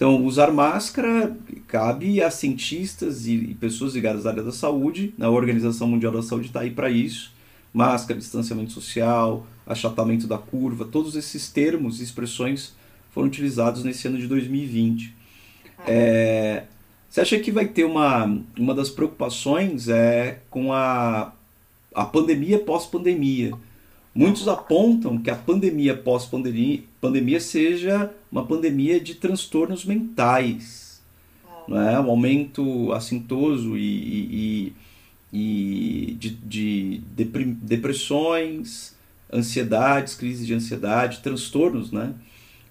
Então, 0.00 0.24
usar 0.24 0.50
máscara 0.50 1.36
cabe 1.66 2.22
a 2.22 2.30
cientistas 2.30 3.26
e 3.26 3.54
pessoas 3.60 3.92
ligadas 3.94 4.24
à 4.24 4.30
área 4.30 4.42
da 4.42 4.50
saúde. 4.50 5.12
A 5.20 5.28
Organização 5.28 5.86
Mundial 5.86 6.10
da 6.10 6.22
Saúde 6.22 6.46
está 6.46 6.60
aí 6.60 6.70
para 6.70 6.88
isso. 6.88 7.34
Máscara, 7.70 8.18
distanciamento 8.18 8.72
social, 8.72 9.46
achatamento 9.66 10.26
da 10.26 10.38
curva, 10.38 10.86
todos 10.86 11.16
esses 11.16 11.50
termos 11.50 12.00
e 12.00 12.04
expressões 12.04 12.74
foram 13.10 13.28
utilizados 13.28 13.84
nesse 13.84 14.08
ano 14.08 14.16
de 14.16 14.26
2020. 14.26 15.14
É, 15.86 16.62
você 17.06 17.20
acha 17.20 17.38
que 17.38 17.52
vai 17.52 17.66
ter 17.66 17.84
uma, 17.84 18.40
uma 18.58 18.74
das 18.74 18.88
preocupações 18.88 19.86
é 19.86 20.40
com 20.48 20.72
a, 20.72 21.30
a 21.94 22.06
pandemia 22.06 22.58
pós-pandemia? 22.58 23.52
Muitos 24.14 24.48
apontam 24.48 25.18
que 25.18 25.28
a 25.28 25.36
pandemia 25.36 25.94
pós-pandemia 25.94 26.84
pandemia 27.02 27.38
seja 27.38 28.10
uma 28.30 28.46
pandemia 28.46 29.00
de 29.00 29.14
transtornos 29.14 29.84
mentais, 29.84 31.02
não 31.66 31.80
é? 31.80 32.00
um 32.00 32.10
aumento 32.10 32.92
assintoso 32.92 33.76
e, 33.76 34.72
e, 35.32 36.12
e 36.12 36.14
de, 36.14 36.30
de 36.30 37.02
depressões, 37.62 38.96
ansiedades, 39.32 40.14
crises 40.14 40.46
de 40.46 40.54
ansiedade, 40.54 41.20
transtornos, 41.20 41.92
né? 41.92 42.14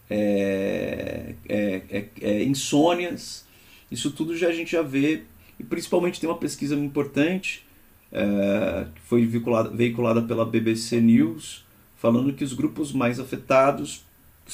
É, 0.09 1.35
é, 1.47 1.81
é, 1.89 2.05
é, 2.21 2.43
insônias, 2.43 3.45
isso 3.91 4.09
tudo 4.09 4.35
já 4.35 4.47
a 4.47 4.51
gente 4.51 4.71
já 4.71 4.81
vê, 4.81 5.23
e 5.59 5.63
principalmente 5.63 6.19
tem 6.19 6.27
uma 6.27 6.37
pesquisa 6.37 6.75
importante 6.75 7.63
é, 8.11 8.87
que 8.95 9.01
foi 9.01 9.25
veiculada, 9.25 9.69
veiculada 9.69 10.21
pela 10.23 10.45
BBC 10.45 10.99
News, 10.99 11.63
falando 11.95 12.33
que 12.33 12.43
os 12.43 12.53
grupos 12.53 12.91
mais 12.91 13.19
afetados 13.19 14.03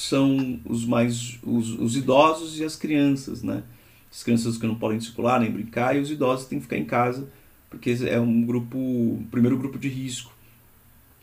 são 0.00 0.60
os 0.64 0.84
mais 0.84 1.38
os, 1.42 1.70
os 1.78 1.96
idosos 1.96 2.58
e 2.58 2.64
as 2.64 2.76
crianças, 2.76 3.42
né? 3.42 3.62
as 4.10 4.22
crianças 4.22 4.56
que 4.56 4.66
não 4.66 4.76
podem 4.76 5.00
circular 5.00 5.40
nem 5.40 5.50
brincar 5.50 5.96
e 5.96 6.00
os 6.00 6.10
idosos 6.10 6.46
têm 6.46 6.58
que 6.58 6.64
ficar 6.64 6.78
em 6.78 6.84
casa 6.84 7.28
porque 7.68 7.96
é 8.08 8.18
um 8.18 8.42
grupo, 8.42 9.22
primeiro 9.30 9.58
grupo 9.58 9.78
de 9.78 9.88
risco 9.88 10.32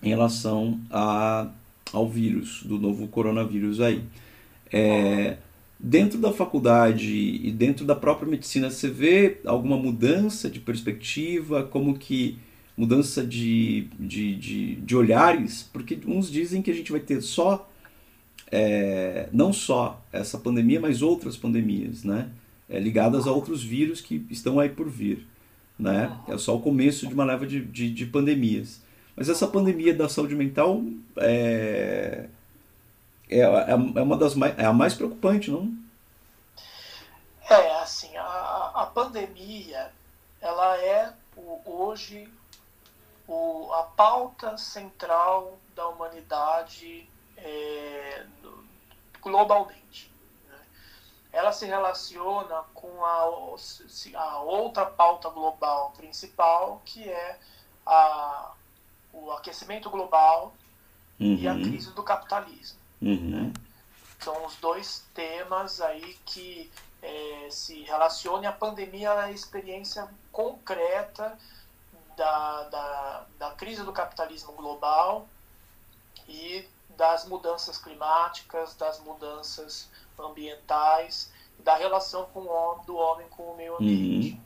em 0.01 0.09
relação 0.09 0.80
a, 0.91 1.47
ao 1.91 2.07
vírus, 2.07 2.63
do 2.63 2.78
novo 2.78 3.07
coronavírus 3.07 3.80
aí. 3.80 4.03
É, 4.71 5.38
dentro 5.80 6.19
da 6.19 6.32
faculdade 6.32 7.11
e 7.11 7.51
dentro 7.51 7.86
da 7.86 7.95
própria 7.95 8.30
medicina, 8.30 8.69
você 8.69 8.89
vê 8.89 9.39
alguma 9.45 9.78
mudança 9.78 10.49
de 10.49 10.59
perspectiva, 10.59 11.63
como 11.63 11.97
que 11.97 12.38
mudança 12.78 13.26
de, 13.26 13.88
de, 13.97 14.36
de, 14.36 14.76
de 14.76 14.95
olhares? 14.95 15.69
Porque 15.71 15.97
uns 16.05 16.30
dizem 16.30 16.61
que 16.61 16.69
a 16.69 16.74
gente 16.74 16.91
vai 16.91 17.01
ter 17.01 17.21
só, 17.21 17.69
é, 18.56 19.28
não 19.32 19.51
só 19.51 19.99
essa 20.12 20.38
pandemia, 20.38 20.80
mas 20.80 21.01
outras 21.01 21.36
pandemias, 21.36 22.04
né? 22.04 22.30
É, 22.70 22.78
ligadas 22.80 23.26
a 23.26 23.32
outros 23.32 23.64
vírus 23.64 23.99
que 23.99 24.28
estão 24.30 24.60
aí 24.60 24.70
por 24.70 24.88
vir. 24.88 25.28
Né? 25.78 26.16
É 26.28 26.38
só 26.38 26.56
o 26.56 26.62
começo 26.62 27.08
de 27.08 27.16
uma 27.16 27.26
leva 27.26 27.47
de, 27.47 27.66
de, 27.66 27.91
de 27.91 28.06
pandemias. 28.06 28.80
Mas 29.16 29.28
essa 29.28 29.47
pandemia 29.47 29.91
da 29.91 30.08
saúde 30.08 30.36
mental 30.36 30.84
é, 31.18 32.28
é, 33.28 33.39
é, 33.39 33.76
uma 33.76 34.16
das 34.16 34.36
mais, 34.36 34.58
é 34.58 34.66
a 34.66 34.72
mais 34.72 34.93
preocupante, 34.93 35.49
não? 35.49 35.74
É, 37.49 37.82
assim, 37.82 38.16
a, 38.16 38.72
a 38.76 38.86
pandemia, 38.86 39.91
ela 40.39 40.78
é 40.78 41.12
o, 41.36 41.60
hoje 41.66 42.30
o, 43.28 43.72
a 43.74 43.84
pauta 43.84 44.56
central 44.60 45.58
da 45.76 45.88
humanidade 45.88 47.08
é, 47.38 48.26
globalmente 49.24 50.13
ela 51.34 51.51
se 51.51 51.65
relaciona 51.65 52.63
com 52.76 53.03
a, 53.03 53.57
a 54.15 54.39
outra 54.41 54.86
pauta 54.86 55.30
global 55.30 55.91
principal, 55.97 56.80
que 56.86 57.09
é 57.09 57.39
a, 57.84 58.51
o 59.11 59.32
aquecimento 59.32 59.89
global 59.89 60.53
uhum. 61.19 61.36
e 61.36 61.47
a 61.47 61.53
uhum. 61.53 61.63
crise 61.63 61.91
do 61.91 62.03
capitalismo. 62.03 62.80
Uhum. 63.01 63.47
Né? 63.47 63.53
São 64.19 64.45
os 64.45 64.55
dois 64.57 65.03
temas 65.15 65.82
aí 65.82 66.15
que 66.24 66.71
é, 67.01 67.47
se 67.49 67.82
relacionam 67.82 68.43
e 68.43 68.47
a 68.47 68.51
pandemia 68.51 69.09
é 69.09 69.21
a 69.24 69.32
experiência 69.32 70.07
concreta 70.32 71.36
da, 72.15 72.63
da, 72.65 73.26
da 73.39 73.51
crise 73.51 73.84
do 73.84 73.91
capitalismo 73.91 74.53
global 74.53 75.28
e 76.28 76.67
das 76.98 77.26
mudanças 77.26 77.78
climáticas, 77.78 78.76
das 78.76 79.00
mudanças 79.00 79.89
ambientais, 80.20 81.32
da 81.60 81.76
relação 81.76 82.26
com 82.28 82.41
o, 82.41 82.76
do 82.86 82.96
homem 82.96 83.28
com 83.30 83.44
o 83.44 83.56
meio 83.56 83.76
ambiente. 83.76 84.34
Uhum. 84.34 84.41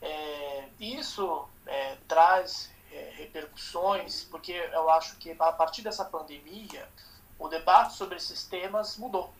É, 0.00 0.68
isso 0.78 1.48
é, 1.66 1.96
traz 2.06 2.70
é, 2.92 3.12
repercussões, 3.16 4.24
porque 4.24 4.52
eu 4.52 4.88
acho 4.90 5.16
que 5.16 5.34
a 5.38 5.52
partir 5.52 5.82
dessa 5.82 6.04
pandemia, 6.04 6.88
o 7.38 7.48
debate 7.48 7.94
sobre 7.94 8.16
esses 8.16 8.44
temas 8.44 8.96
mudou. 8.96 9.32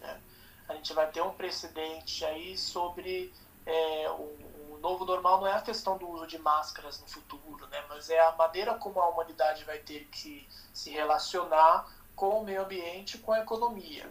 Né? 0.00 0.20
A 0.68 0.74
gente 0.74 0.92
vai 0.92 1.10
ter 1.10 1.22
um 1.22 1.32
precedente 1.32 2.24
aí 2.24 2.56
sobre 2.56 3.32
é, 3.64 4.10
o, 4.10 4.55
o, 4.76 4.80
novo 4.80 5.04
normal, 5.04 5.40
não 5.40 5.46
é 5.46 5.54
a 5.54 5.62
questão 5.62 5.96
do 5.96 6.08
uso 6.08 6.26
de 6.26 6.38
máscaras 6.38 7.00
no 7.00 7.06
futuro, 7.06 7.66
né? 7.68 7.84
mas 7.88 8.10
é 8.10 8.20
a 8.20 8.32
maneira 8.32 8.74
como 8.74 9.00
a 9.00 9.08
humanidade 9.08 9.64
vai 9.64 9.78
ter 9.78 10.06
que 10.06 10.48
se 10.72 10.90
relacionar 10.90 11.86
com 12.14 12.40
o 12.40 12.44
meio 12.44 12.62
ambiente, 12.62 13.18
com 13.18 13.32
a 13.32 13.40
economia. 13.40 14.10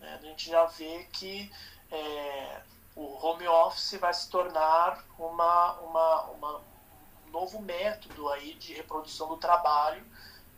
Né? 0.00 0.14
A 0.14 0.24
gente 0.24 0.48
já 0.48 0.64
vê 0.66 1.04
que 1.12 1.50
é, 1.90 2.62
o 2.96 3.26
home 3.26 3.46
office 3.46 3.98
vai 4.00 4.14
se 4.14 4.28
tornar 4.28 5.04
uma, 5.18 5.72
uma, 5.80 6.22
uma, 6.30 6.56
um 7.26 7.30
novo 7.30 7.60
método 7.60 8.28
aí 8.30 8.54
de 8.54 8.74
reprodução 8.74 9.28
do 9.28 9.36
trabalho 9.36 10.04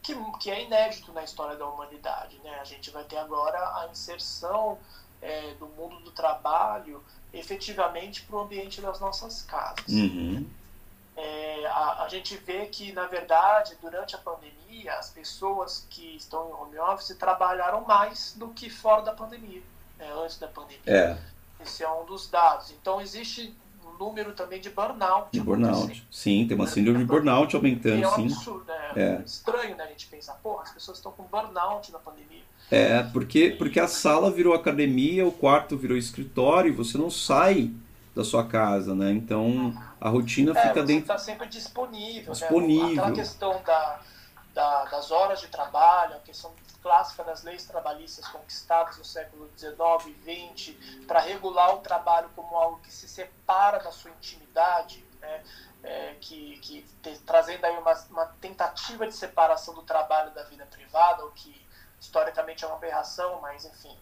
que, 0.03 0.15
que 0.39 0.51
é 0.51 0.63
inédito 0.63 1.13
na 1.13 1.25
história 1.25 1.57
da 1.57 1.67
humanidade. 1.67 2.39
Né? 2.39 2.59
A 2.61 2.65
gente 2.65 2.91
vai 2.91 3.05
ter 3.05 3.17
agora 3.17 3.59
a 3.81 3.89
inserção 3.91 4.79
é, 5.21 5.55
do 5.55 5.67
mundo 5.67 5.99
do 6.01 6.13
trabalho 6.13 7.05
efetivamente 7.39 8.23
para 8.23 8.37
o 8.37 8.41
ambiente 8.41 8.81
das 8.81 9.01
nossas 9.01 9.43
casas. 9.43 9.87
Uhum. 9.89 10.47
É, 11.17 11.67
a, 11.67 12.05
a, 12.05 12.09
gente 12.09 12.37
vê 12.37 12.67
que, 12.67 12.93
na 12.93 13.07
verdade, 13.07 13.77
durante 13.81 14.15
a 14.15 14.19
pandemia, 14.19 14.95
as 14.95 15.09
pessoas 15.09 15.87
que 15.89 16.17
estão 16.17 16.51
em 16.51 16.53
home 16.53 16.79
office 16.79 17.17
trabalharam 17.17 17.83
mais 17.83 18.35
do 18.37 18.49
que 18.49 18.69
fora 18.69 19.03
da 19.03 19.13
pandemia, 19.13 19.63
né, 19.99 20.13
antes 20.23 20.39
da 20.39 20.47
pandemia. 20.47 20.81
É. 20.87 21.17
Esse 21.59 21.83
é 21.83 21.91
um 21.91 22.05
dos 22.05 22.29
dados. 22.29 22.71
Então, 22.71 23.01
existe 23.01 23.57
número 23.99 24.33
também 24.33 24.61
de 24.61 24.71
burnout. 24.71 25.29
De 25.33 25.41
burnout. 25.41 26.07
Sim, 26.11 26.47
tem 26.47 26.57
uma 26.57 26.67
síndrome 26.67 26.99
de 26.99 27.05
burnout 27.05 27.55
aumentando, 27.55 28.03
é 28.03 28.09
um 28.09 28.15
sim. 28.15 28.27
Absurdo, 28.27 28.65
né? 28.67 28.93
é. 28.97 29.23
estranho 29.25 29.77
né, 29.77 29.85
a 29.85 29.89
gente 29.89 30.07
pensar, 30.07 30.35
porra, 30.35 30.63
as 30.63 30.73
pessoas 30.73 30.99
estão 30.99 31.13
com 31.13 31.25
burnout 31.25 31.91
na 31.93 31.99
pandemia. 31.99 32.43
É, 32.71 33.03
porque, 33.05 33.55
porque 33.57 33.79
a 33.79 33.87
sala 33.87 34.31
virou 34.31 34.53
academia, 34.53 35.27
o 35.27 35.33
quarto 35.33 35.77
virou 35.77 35.97
escritório, 35.97 36.73
e 36.73 36.75
você 36.75 36.99
não 36.99 37.11
sai 37.11 37.71
da 38.15 38.25
sua 38.25 38.45
casa, 38.45 38.95
né? 38.95 39.13
Então 39.13 39.75
a 40.01 40.09
rotina 40.09 40.59
é, 40.59 40.69
fica 40.69 40.83
dentro. 40.83 41.03
está 41.03 41.19
sempre 41.19 41.47
disponível. 41.47 42.33
Né? 42.33 42.33
Disponível. 42.33 42.87
Né? 42.87 42.93
Aquela 42.93 43.13
questão 43.13 43.63
da, 43.65 44.01
da, 44.55 44.85
das 44.87 45.11
horas 45.11 45.41
de 45.41 45.49
trabalho, 45.49 46.17
a 46.17 46.21
questão 46.21 46.51
clássica 46.87 47.25
das 47.25 47.43
leis 47.43 47.67
trabalhistas 47.67 48.29
conquistadas 48.29 48.97
no 48.97 49.05
século 49.05 49.51
XIX 49.59 49.75
e 50.07 50.55
XX 50.55 51.05
para 51.05 51.19
regular 51.19 51.75
o 51.75 51.79
trabalho 51.79 52.31
como 52.37 52.55
algo 52.57 52.79
que 52.79 52.93
se 52.93 53.09
separa 53.09 53.81
da 53.81 53.91
sua 53.91 54.13
intimidade, 54.13 55.05
né? 55.21 55.43
É, 55.83 56.15
que, 56.21 56.59
que 56.61 56.83
te, 57.03 57.19
trazendo 57.19 57.65
aí 57.65 57.77
uma, 57.77 57.93
uma 58.09 58.27
tentativa 58.41 59.05
de 59.05 59.13
separação 59.13 59.75
do 59.75 59.83
trabalho 59.83 60.31
da 60.31 60.45
vida 60.45 60.65
privada, 60.67 61.25
o 61.25 61.33
que 61.33 61.61
historicamente 62.01 62.65
é 62.65 62.69
uma 62.69 62.77
aberração, 62.77 63.41
mas 63.41 63.65
enfim. 63.65 63.99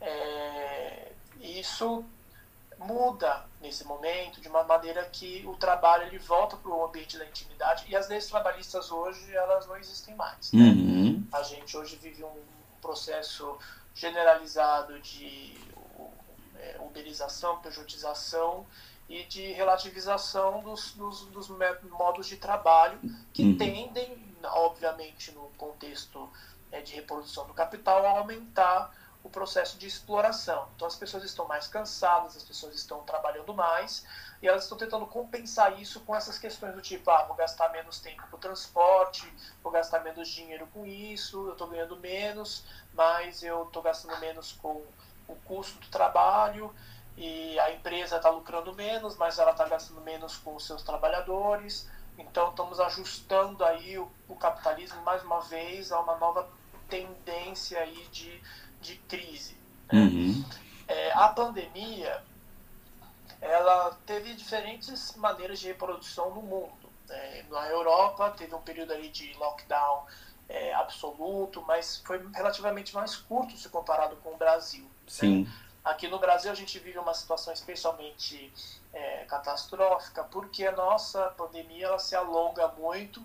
É, 0.00 1.12
isso 1.38 2.04
muda 2.78 3.44
nesse 3.60 3.84
momento 3.84 4.40
de 4.40 4.48
uma 4.48 4.62
maneira 4.62 5.04
que 5.06 5.44
o 5.46 5.56
trabalho 5.56 6.04
ele 6.04 6.18
volta 6.18 6.56
para 6.56 6.70
o 6.70 6.84
ambiente 6.84 7.18
da 7.18 7.24
intimidade 7.24 7.84
e 7.88 7.96
as 7.96 8.08
leis 8.08 8.26
trabalhistas 8.26 8.90
hoje 8.90 9.34
elas 9.34 9.66
não 9.66 9.76
existem 9.76 10.14
mais. 10.14 10.52
Né? 10.52 10.62
Uhum. 10.62 11.26
A 11.32 11.42
gente 11.42 11.76
hoje 11.76 11.96
vive 11.96 12.22
um 12.22 12.42
processo 12.80 13.58
generalizado 13.94 15.00
de 15.00 15.54
é, 16.56 16.76
uberização, 16.80 17.58
pejotização 17.60 18.66
e 19.08 19.24
de 19.24 19.52
relativização 19.52 20.62
dos, 20.62 20.92
dos, 20.92 21.26
dos 21.26 21.48
modos 21.48 22.26
de 22.26 22.36
trabalho 22.36 22.98
que 23.32 23.42
uhum. 23.42 23.56
tendem, 23.56 24.36
obviamente, 24.44 25.32
no 25.32 25.48
contexto 25.56 26.28
é, 26.70 26.80
de 26.80 26.94
reprodução 26.94 27.46
do 27.46 27.54
capital, 27.54 28.04
a 28.04 28.18
aumentar 28.18 28.92
o 29.26 29.30
processo 29.30 29.76
de 29.76 29.86
exploração. 29.86 30.68
Então 30.74 30.86
as 30.86 30.94
pessoas 30.94 31.24
estão 31.24 31.46
mais 31.46 31.66
cansadas, 31.66 32.36
as 32.36 32.44
pessoas 32.44 32.74
estão 32.74 33.00
trabalhando 33.00 33.52
mais 33.52 34.06
e 34.40 34.48
elas 34.48 34.62
estão 34.62 34.78
tentando 34.78 35.06
compensar 35.06 35.80
isso 35.80 36.00
com 36.00 36.14
essas 36.14 36.38
questões 36.38 36.74
do 36.74 36.80
tipo, 36.80 37.10
ah, 37.10 37.24
vou 37.24 37.36
gastar 37.36 37.70
menos 37.70 38.00
tempo 38.00 38.22
com 38.30 38.38
transporte, 38.38 39.30
vou 39.62 39.72
gastar 39.72 40.00
menos 40.00 40.28
dinheiro 40.28 40.68
com 40.72 40.86
isso, 40.86 41.46
eu 41.46 41.52
estou 41.52 41.66
ganhando 41.66 41.96
menos, 41.96 42.64
mas 42.94 43.42
eu 43.42 43.64
estou 43.64 43.82
gastando 43.82 44.18
menos 44.20 44.52
com 44.52 44.84
o 45.28 45.34
custo 45.44 45.78
do 45.80 45.88
trabalho 45.88 46.72
e 47.16 47.58
a 47.58 47.72
empresa 47.72 48.16
está 48.16 48.30
lucrando 48.30 48.72
menos, 48.74 49.16
mas 49.16 49.38
ela 49.38 49.50
está 49.50 49.66
gastando 49.66 50.00
menos 50.02 50.36
com 50.36 50.54
os 50.54 50.64
seus 50.66 50.82
trabalhadores. 50.82 51.88
Então 52.16 52.50
estamos 52.50 52.78
ajustando 52.78 53.64
aí 53.64 53.98
o, 53.98 54.08
o 54.28 54.36
capitalismo 54.36 55.02
mais 55.02 55.22
uma 55.24 55.40
vez 55.40 55.90
a 55.90 56.00
uma 56.00 56.16
nova 56.16 56.48
tendência 56.88 57.80
aí 57.80 58.06
de 58.12 58.40
de 58.80 58.96
crise. 59.08 59.56
Né? 59.92 60.00
Uhum. 60.00 60.44
É, 60.88 61.12
a 61.12 61.28
pandemia 61.28 62.22
ela 63.40 63.96
teve 64.06 64.34
diferentes 64.34 65.14
maneiras 65.16 65.58
de 65.58 65.68
reprodução 65.68 66.34
no 66.34 66.42
mundo. 66.42 66.90
Né? 67.08 67.44
Na 67.50 67.68
Europa 67.68 68.30
teve 68.30 68.54
um 68.54 68.60
período 68.60 68.92
ali 68.92 69.08
de 69.08 69.32
lockdown 69.34 70.06
é, 70.48 70.74
absoluto, 70.74 71.62
mas 71.66 71.98
foi 71.98 72.24
relativamente 72.34 72.94
mais 72.94 73.16
curto 73.16 73.56
se 73.56 73.68
comparado 73.68 74.16
com 74.16 74.34
o 74.34 74.36
Brasil. 74.36 74.84
Né? 74.84 74.90
Sim. 75.06 75.44
Né? 75.44 75.52
Aqui 75.84 76.08
no 76.08 76.18
Brasil 76.18 76.50
a 76.50 76.54
gente 76.54 76.78
vive 76.80 76.98
uma 76.98 77.14
situação 77.14 77.52
especialmente 77.52 78.52
é, 78.92 79.24
catastrófica, 79.26 80.24
porque 80.24 80.66
a 80.66 80.72
nossa 80.72 81.30
pandemia 81.36 81.86
ela 81.86 81.98
se 81.98 82.16
alonga 82.16 82.66
muito, 82.68 83.22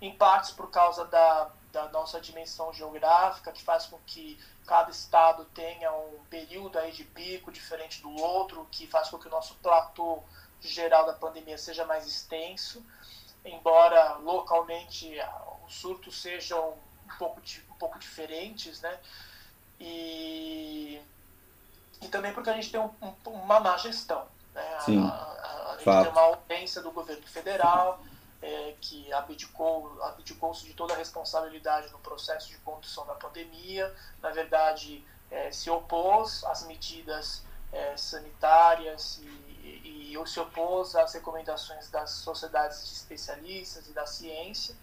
em 0.00 0.14
partes 0.14 0.50
por 0.52 0.70
causa 0.70 1.04
da, 1.06 1.50
da 1.76 1.88
nossa 1.90 2.18
dimensão 2.18 2.72
geográfica, 2.72 3.52
que 3.52 3.62
faz 3.62 3.84
com 3.84 3.98
que 4.06 4.38
cada 4.66 4.90
estado 4.90 5.44
tenha 5.54 5.92
um 5.92 6.24
período 6.30 6.78
aí 6.78 6.90
de 6.90 7.04
pico 7.04 7.52
diferente 7.52 8.00
do 8.00 8.10
outro, 8.16 8.66
que 8.70 8.86
faz 8.86 9.10
com 9.10 9.18
que 9.18 9.28
o 9.28 9.30
nosso 9.30 9.54
platô 9.56 10.22
geral 10.58 11.04
da 11.04 11.12
pandemia 11.12 11.58
seja 11.58 11.84
mais 11.84 12.06
extenso, 12.06 12.82
embora 13.44 14.14
localmente 14.14 15.18
os 15.66 15.74
surtos 15.74 16.20
sejam 16.22 16.70
um 17.04 17.18
pouco, 17.18 17.42
um 17.70 17.74
pouco 17.74 17.98
diferentes, 17.98 18.80
né? 18.80 18.98
E 19.78 20.98
então 21.98 22.08
também 22.08 22.32
porque 22.32 22.48
a 22.48 22.54
gente 22.54 22.70
tem 22.70 22.80
um, 22.80 22.90
um, 23.02 23.30
uma 23.30 23.60
má 23.60 23.76
gestão. 23.76 24.26
Né? 24.54 24.80
Sim, 24.80 25.06
a, 25.06 25.10
a, 25.10 25.72
a 25.72 25.76
gente 25.76 25.84
tem 25.84 26.12
uma 26.12 26.22
ausência 26.22 26.80
do 26.80 26.90
governo 26.90 27.26
federal 27.26 28.00
é, 28.46 28.76
que 28.80 29.12
abdicou, 29.12 30.00
abdicou-se 30.04 30.64
de 30.64 30.72
toda 30.72 30.94
a 30.94 30.96
responsabilidade 30.96 31.90
no 31.90 31.98
processo 31.98 32.48
de 32.48 32.56
condução 32.58 33.04
da 33.04 33.14
pandemia. 33.14 33.92
Na 34.22 34.30
verdade, 34.30 35.04
é, 35.28 35.50
se 35.50 35.68
opôs 35.68 36.44
às 36.44 36.64
medidas 36.64 37.42
é, 37.72 37.96
sanitárias 37.96 39.18
e, 39.20 40.12
e 40.12 40.28
se 40.28 40.38
opôs 40.38 40.94
às 40.94 41.12
recomendações 41.12 41.90
das 41.90 42.10
sociedades 42.10 42.86
de 42.86 42.94
especialistas 42.94 43.88
e 43.88 43.92
da 43.92 44.06
ciência, 44.06 44.76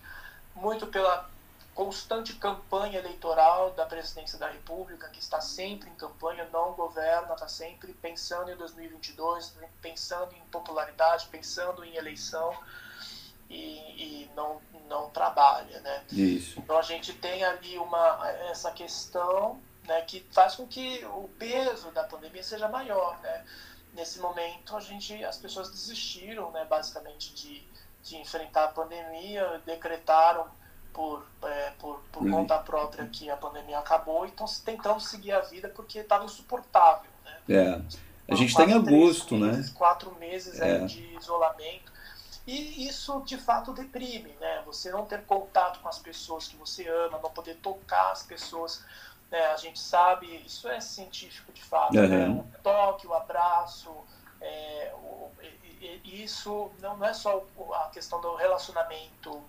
muito 0.53 0.87
pela 0.87 1.29
constante 1.73 2.33
campanha 2.33 2.99
eleitoral 2.99 3.71
da 3.71 3.85
presidência 3.85 4.37
da 4.37 4.49
República, 4.49 5.09
que 5.09 5.19
está 5.19 5.39
sempre 5.39 5.89
em 5.89 5.95
campanha, 5.95 6.47
não 6.51 6.73
governa, 6.73 7.33
está 7.33 7.47
sempre 7.47 7.93
pensando 7.93 8.51
em 8.51 8.55
2022, 8.57 9.55
pensando 9.81 10.35
em 10.35 10.41
popularidade, 10.51 11.27
pensando 11.31 11.83
em 11.83 11.95
eleição 11.95 12.55
e, 13.49 14.23
e 14.23 14.31
não, 14.35 14.61
não 14.89 15.09
trabalha, 15.09 15.79
né? 15.81 16.03
Isso. 16.11 16.59
Então 16.59 16.77
a 16.77 16.81
gente 16.81 17.13
tem 17.13 17.43
ali 17.43 17.77
uma, 17.77 18.29
essa 18.49 18.71
questão 18.71 19.59
né, 19.87 20.01
que 20.01 20.25
faz 20.31 20.55
com 20.55 20.67
que 20.67 21.03
o 21.05 21.29
peso 21.37 21.91
da 21.91 22.03
pandemia 22.03 22.43
seja 22.43 22.67
maior, 22.67 23.19
né? 23.21 23.45
Nesse 23.93 24.19
momento 24.19 24.75
a 24.75 24.79
gente, 24.79 25.23
as 25.23 25.37
pessoas 25.37 25.69
desistiram, 25.69 26.49
né, 26.51 26.65
basicamente 26.65 27.33
de, 27.35 27.63
de 28.01 28.17
enfrentar 28.17 28.65
a 28.65 28.67
pandemia, 28.69 29.61
decretaram 29.65 30.47
por, 30.91 31.25
é, 31.43 31.71
por, 31.79 31.99
por 32.11 32.29
conta 32.29 32.57
própria 32.59 33.05
que 33.07 33.29
a 33.29 33.37
pandemia 33.37 33.79
acabou 33.79 34.25
e 34.25 34.29
estão 34.29 34.47
tentando 34.65 34.99
seguir 34.99 35.31
a 35.31 35.41
vida 35.41 35.69
porque 35.69 35.99
estava 35.99 36.25
insuportável. 36.25 37.09
Né? 37.25 37.37
É. 37.49 37.81
A 38.31 38.35
gente 38.35 38.49
está 38.49 38.63
em 38.63 38.73
agosto, 38.73 39.35
meses, 39.35 39.69
né? 39.69 39.75
Quatro 39.75 40.15
meses 40.15 40.59
É. 40.59 40.79
de 40.85 41.15
isolamento. 41.17 41.92
E 42.45 42.87
isso 42.87 43.21
de 43.21 43.37
fato 43.37 43.71
deprime, 43.73 44.35
né? 44.39 44.61
Você 44.65 44.91
não 44.91 45.05
ter 45.05 45.23
contato 45.25 45.79
com 45.79 45.87
as 45.87 45.97
pessoas 45.99 46.47
que 46.47 46.57
você 46.57 46.87
ama, 46.87 47.19
não 47.19 47.29
poder 47.31 47.55
tocar 47.57 48.11
as 48.11 48.23
pessoas. 48.23 48.83
Né? 49.31 49.45
A 49.47 49.55
gente 49.57 49.79
sabe, 49.79 50.27
isso 50.45 50.67
é 50.67 50.79
científico 50.81 51.51
de 51.53 51.63
fato. 51.63 51.93
Né? 51.93 52.27
Uhum. 52.27 52.39
O 52.39 52.45
toque, 52.61 53.07
o 53.07 53.13
abraço, 53.13 53.89
é, 54.41 54.91
o- 54.95 55.31
e- 55.41 56.01
e- 56.03 56.23
isso 56.23 56.69
não, 56.81 56.97
não 56.97 57.07
é 57.07 57.13
só 57.13 57.43
a 57.75 57.89
questão 57.93 58.19
do 58.19 58.35
relacionamento 58.35 59.41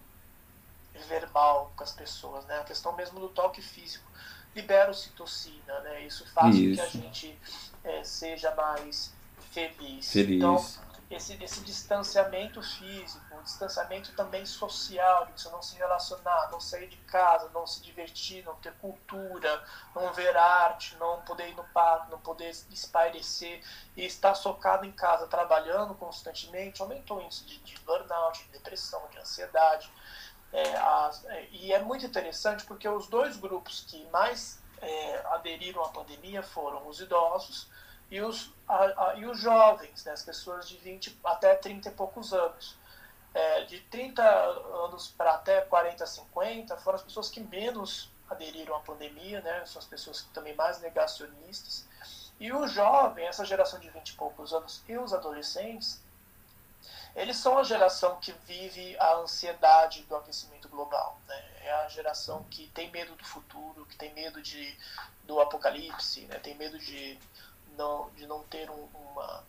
verbal 1.08 1.72
com 1.76 1.82
as 1.82 1.92
pessoas, 1.92 2.44
né? 2.46 2.60
A 2.60 2.64
questão 2.64 2.92
mesmo 2.94 3.18
do 3.18 3.28
toque 3.28 3.60
físico 3.60 4.08
libera 4.54 4.90
ocitocina, 4.90 5.80
né? 5.80 6.02
Isso 6.02 6.24
faz 6.32 6.54
com 6.54 6.60
que 6.62 6.80
a 6.80 6.86
Isso. 6.86 6.98
gente 6.98 7.38
é, 7.82 8.04
seja 8.04 8.54
mais 8.54 9.12
feliz. 9.50 10.12
Feliz. 10.12 10.36
Então, 10.36 10.64
esse, 11.14 11.42
esse 11.42 11.60
distanciamento 11.60 12.62
físico, 12.62 13.42
distanciamento 13.42 14.12
também 14.14 14.44
social, 14.46 15.26
de 15.26 15.40
você 15.40 15.48
não 15.50 15.62
se 15.62 15.76
relacionar, 15.76 16.50
não 16.50 16.60
sair 16.60 16.88
de 16.88 16.96
casa, 16.98 17.50
não 17.54 17.66
se 17.66 17.82
divertir, 17.82 18.44
não 18.44 18.54
ter 18.56 18.72
cultura, 18.74 19.62
não 19.94 20.12
ver 20.12 20.36
arte, 20.36 20.96
não 20.96 21.22
poder 21.22 21.48
ir 21.48 21.54
no 21.54 21.64
parque, 21.64 22.10
não 22.10 22.20
poder 22.20 22.50
espairecer 22.70 23.62
e 23.96 24.04
estar 24.04 24.34
socado 24.34 24.84
em 24.84 24.92
casa 24.92 25.26
trabalhando 25.26 25.94
constantemente, 25.94 26.82
aumentou 26.82 27.18
o 27.18 27.22
índice 27.22 27.44
de, 27.44 27.58
de 27.58 27.78
burnout, 27.80 28.42
de 28.44 28.50
depressão, 28.50 29.06
de 29.10 29.18
ansiedade. 29.18 29.90
É, 30.52 30.76
as- 30.76 31.24
é, 31.26 31.48
e 31.50 31.72
é 31.72 31.82
muito 31.82 32.06
interessante 32.06 32.64
porque 32.64 32.88
os 32.88 33.08
dois 33.08 33.36
grupos 33.36 33.80
que 33.88 34.04
mais 34.10 34.62
é, 34.80 35.26
aderiram 35.34 35.84
à 35.84 35.88
pandemia 35.88 36.42
foram 36.42 36.86
os 36.88 37.00
idosos 37.00 37.68
e 38.10 38.20
os, 38.20 38.52
a- 38.68 39.10
a- 39.10 39.14
e 39.16 39.26
os 39.26 39.38
jovens, 39.40 40.04
né, 40.04 40.12
as 40.12 40.22
pessoas 40.22 40.68
de 40.68 40.76
20 40.78 41.18
até 41.24 41.54
30 41.54 41.88
e 41.88 41.92
poucos 41.92 42.32
anos. 42.32 42.76
É, 43.32 43.64
de 43.64 43.80
30 43.80 44.22
anos 44.22 45.08
para 45.08 45.34
até 45.34 45.60
40, 45.62 46.06
50 46.06 46.76
foram 46.76 46.96
as 46.96 47.02
pessoas 47.02 47.28
que 47.28 47.40
menos 47.40 48.08
aderiram 48.30 48.76
à 48.76 48.80
pandemia, 48.80 49.40
né, 49.40 49.64
são 49.66 49.80
as 49.80 49.86
pessoas 49.86 50.20
que 50.20 50.28
também 50.28 50.54
mais 50.54 50.80
negacionistas. 50.80 51.84
E 52.38 52.52
o 52.52 52.66
jovem, 52.68 53.26
essa 53.26 53.44
geração 53.44 53.78
de 53.80 53.90
20 53.90 54.10
e 54.10 54.14
poucos 54.14 54.52
anos 54.52 54.82
e 54.88 54.96
os 54.96 55.12
adolescentes, 55.12 56.00
eles 57.14 57.36
são 57.36 57.58
a 57.58 57.62
geração 57.62 58.16
que 58.20 58.32
vive 58.46 58.96
a 58.98 59.14
ansiedade 59.16 60.02
do 60.02 60.16
aquecimento 60.16 60.68
global. 60.68 61.18
Né? 61.28 61.44
É 61.62 61.72
a 61.72 61.88
geração 61.88 62.44
que 62.50 62.68
tem 62.68 62.90
medo 62.90 63.14
do 63.14 63.24
futuro, 63.24 63.86
que 63.86 63.96
tem 63.96 64.12
medo 64.14 64.42
de, 64.42 64.76
do 65.22 65.40
apocalipse, 65.40 66.22
né? 66.26 66.38
tem 66.40 66.54
medo 66.56 66.78
de 66.78 67.18
não, 67.74 68.10
de 68.10 68.26
não 68.26 68.42
ter 68.44 68.70
um, 68.70 68.88
uma, 68.94 69.44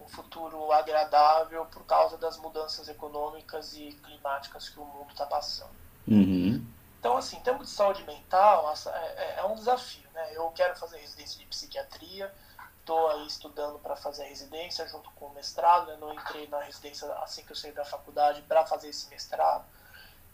um 0.00 0.08
futuro 0.08 0.70
agradável 0.72 1.64
por 1.66 1.84
causa 1.84 2.16
das 2.16 2.36
mudanças 2.36 2.88
econômicas 2.88 3.74
e 3.74 3.92
climáticas 4.02 4.68
que 4.68 4.78
o 4.78 4.84
mundo 4.84 5.10
está 5.10 5.26
passando. 5.26 5.76
Uhum. 6.06 6.64
Então, 6.98 7.16
assim, 7.16 7.36
em 7.36 7.42
termos 7.42 7.68
de 7.68 7.72
saúde 7.74 8.02
mental, 8.04 8.72
é, 8.72 8.98
é- 8.98 9.34
é 9.38 9.44
um 9.44 9.54
desafio. 9.54 10.08
Né? 10.12 10.30
Eu 10.32 10.50
quero 10.50 10.76
fazer 10.76 10.98
residência 10.98 11.38
de 11.38 11.46
psiquiatria, 11.46 12.32
estou 12.80 13.08
aí 13.10 13.26
estudando 13.26 13.78
para 13.78 13.94
fazer 13.94 14.24
a 14.24 14.28
residência 14.28 14.86
junto 14.88 15.10
com 15.12 15.26
o 15.26 15.34
mestrado. 15.34 15.86
Né? 15.86 15.96
Não 16.00 16.12
entrei 16.12 16.48
na 16.48 16.60
residência 16.60 17.12
assim 17.22 17.44
que 17.44 17.52
eu 17.52 17.56
saí 17.56 17.72
da 17.72 17.84
faculdade 17.84 18.42
para 18.42 18.66
fazer 18.66 18.88
esse 18.88 19.08
mestrado. 19.08 19.64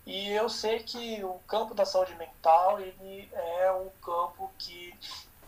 E 0.07 0.31
eu 0.33 0.49
sei 0.49 0.83
que 0.83 1.25
o 1.25 1.39
campo 1.49 1.75
da 1.75 1.85
saúde 1.87 2.15
mental 2.15 2.79
ele 2.79 3.29
é 3.33 3.73
um 3.73 3.89
campo 4.03 4.53
que 4.59 4.95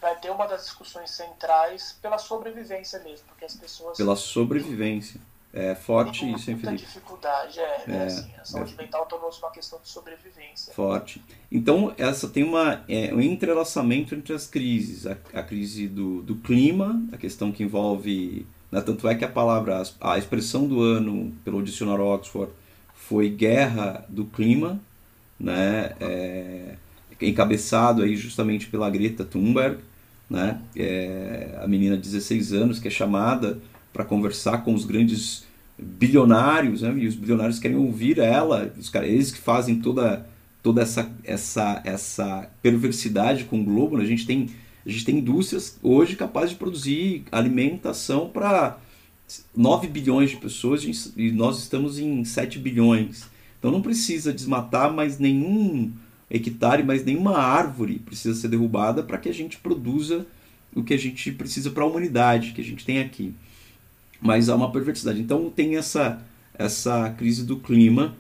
vai 0.01 0.17
ter 0.17 0.31
uma 0.31 0.47
das 0.47 0.65
discussões 0.65 1.11
centrais 1.11 1.99
pela 2.01 2.19
sobrevivência 2.19 2.99
mesmo, 3.01 3.27
porque 3.29 3.45
as 3.45 3.55
pessoas 3.55 3.97
Pela 3.97 4.17
sobrevivência. 4.17 5.21
É 5.53 5.75
forte 5.75 6.31
isso, 6.31 6.51
hein, 6.51 6.57
muita 6.57 6.71
Felipe? 6.71 6.85
dificuldade. 6.85 7.59
É, 7.59 7.85
né? 7.87 8.03
É, 8.03 8.05
assim, 8.05 8.31
a 8.39 8.45
saúde 8.45 8.75
mental 8.77 9.07
tornou-se 9.07 9.39
uma 9.39 9.51
questão 9.51 9.79
de 9.81 9.89
sobrevivência. 9.89 10.75
Forte. 10.75 11.25
Então, 11.51 11.95
essa 11.97 12.29
tem 12.29 12.45
uma, 12.45 12.85
é, 12.87 13.15
um 13.15 13.23
entrelaçamento 13.23 14.15
entre 14.15 14.35
as 14.35 14.47
crises. 14.47 15.07
A, 15.07 15.17
a 15.33 15.43
crise 15.43 15.89
do, 15.89 16.21
do 16.21 16.35
clima, 16.37 17.03
a 17.11 17.17
questão 17.17 17.51
que 17.51 17.63
envolve. 17.63 18.47
Né, 18.71 18.83
tanto 18.83 19.09
é 19.09 19.15
que 19.15 19.25
a 19.25 19.29
palavra, 19.29 19.83
a 19.99 20.19
expressão 20.19 20.69
do 20.69 20.83
ano 20.83 21.33
pelo 21.43 21.63
dicionário 21.63 22.05
Oxford 22.05 22.53
foi 22.93 23.31
guerra 23.31 24.05
do 24.11 24.27
clima, 24.27 24.79
né, 25.41 25.95
é, 26.01 26.77
encabeçado 27.21 28.03
aí 28.03 28.17
justamente 28.17 28.67
pela 28.67 28.91
Greta 28.91 29.25
Thunberg, 29.25 29.79
né, 30.29 30.61
é, 30.75 31.59
a 31.62 31.69
menina 31.69 31.97
de 31.97 32.03
16 32.03 32.53
anos 32.53 32.79
que 32.79 32.89
é 32.89 32.91
chamada 32.91 33.59
para 33.93 34.05
conversar 34.05 34.59
com 34.59 34.75
os 34.75 34.85
grandes 34.85 35.45
bilionários, 35.79 36.83
né, 36.83 36.93
e 36.97 37.07
os 37.07 37.14
bilionários 37.14 37.59
querem 37.59 37.77
ouvir 37.77 38.19
ela, 38.19 38.73
os 38.79 38.89
caras, 38.89 39.09
eles 39.09 39.31
que 39.31 39.39
fazem 39.39 39.81
toda 39.81 40.27
toda 40.67 40.83
essa 40.83 41.09
essa 41.23 41.81
essa 41.85 42.51
perversidade 42.61 43.45
com 43.45 43.61
o 43.61 43.64
globo, 43.64 43.97
né? 43.97 44.03
a 44.03 44.07
gente 44.07 44.27
tem 44.27 44.49
a 44.85 44.91
gente 44.91 45.05
tem 45.05 45.19
indústrias 45.19 45.79
hoje 45.81 46.17
capazes 46.17 46.51
de 46.51 46.57
produzir 46.57 47.25
alimentação 47.31 48.29
para 48.29 48.77
9 49.57 49.87
bilhões 49.87 50.31
de 50.31 50.37
pessoas 50.37 50.85
e 51.17 51.31
nós 51.31 51.59
estamos 51.59 51.99
em 51.99 52.25
7 52.25 52.59
bilhões. 52.59 53.25
Então 53.59 53.71
não 53.71 53.81
precisa 53.83 54.33
desmatar 54.33 54.93
mais 54.93 55.19
nenhum 55.19 55.93
hectare, 56.31 56.83
mais 56.83 57.05
nenhuma 57.05 57.39
árvore 57.39 57.99
precisa 57.99 58.39
ser 58.39 58.49
derrubada 58.49 59.03
para 59.03 59.18
que 59.18 59.29
a 59.29 59.35
gente 59.35 59.59
produza 59.59 60.27
o 60.74 60.83
que 60.83 60.95
a 60.95 60.99
gente 60.99 61.33
precisa 61.33 61.70
para 61.70 61.85
a 61.85 61.87
humanidade 61.87 62.53
que 62.53 62.61
a 62.61 62.64
gente 62.64 62.85
tem 62.85 63.01
aqui. 63.01 63.35
Mas 64.20 64.49
há 64.49 64.57
uma 64.57 64.70
perversidade. 64.70 65.20
Então 65.20 65.51
tem 65.51 65.77
essa 65.77 66.22
essa 66.59 67.11
crise 67.11 67.45
do 67.45 67.59
clima, 67.59 68.16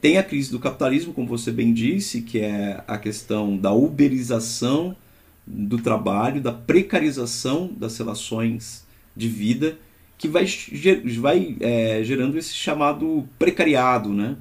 tem 0.00 0.18
a 0.18 0.22
crise 0.22 0.50
do 0.50 0.58
capitalismo, 0.58 1.12
como 1.12 1.26
você 1.26 1.50
bem 1.50 1.72
disse, 1.72 2.22
que 2.22 2.38
é 2.38 2.82
a 2.86 2.98
questão 2.98 3.56
da 3.56 3.72
uberização 3.72 4.96
do 5.46 5.78
trabalho, 5.78 6.40
da 6.40 6.52
precarização 6.52 7.70
das 7.76 7.96
relações 7.98 8.86
de 9.16 9.28
vida, 9.28 9.78
que 10.16 10.28
vai, 10.28 10.46
vai 11.18 11.56
é, 11.60 12.02
gerando 12.04 12.38
esse 12.38 12.54
chamado 12.54 13.28
precariado, 13.38 14.10
né? 14.10 14.36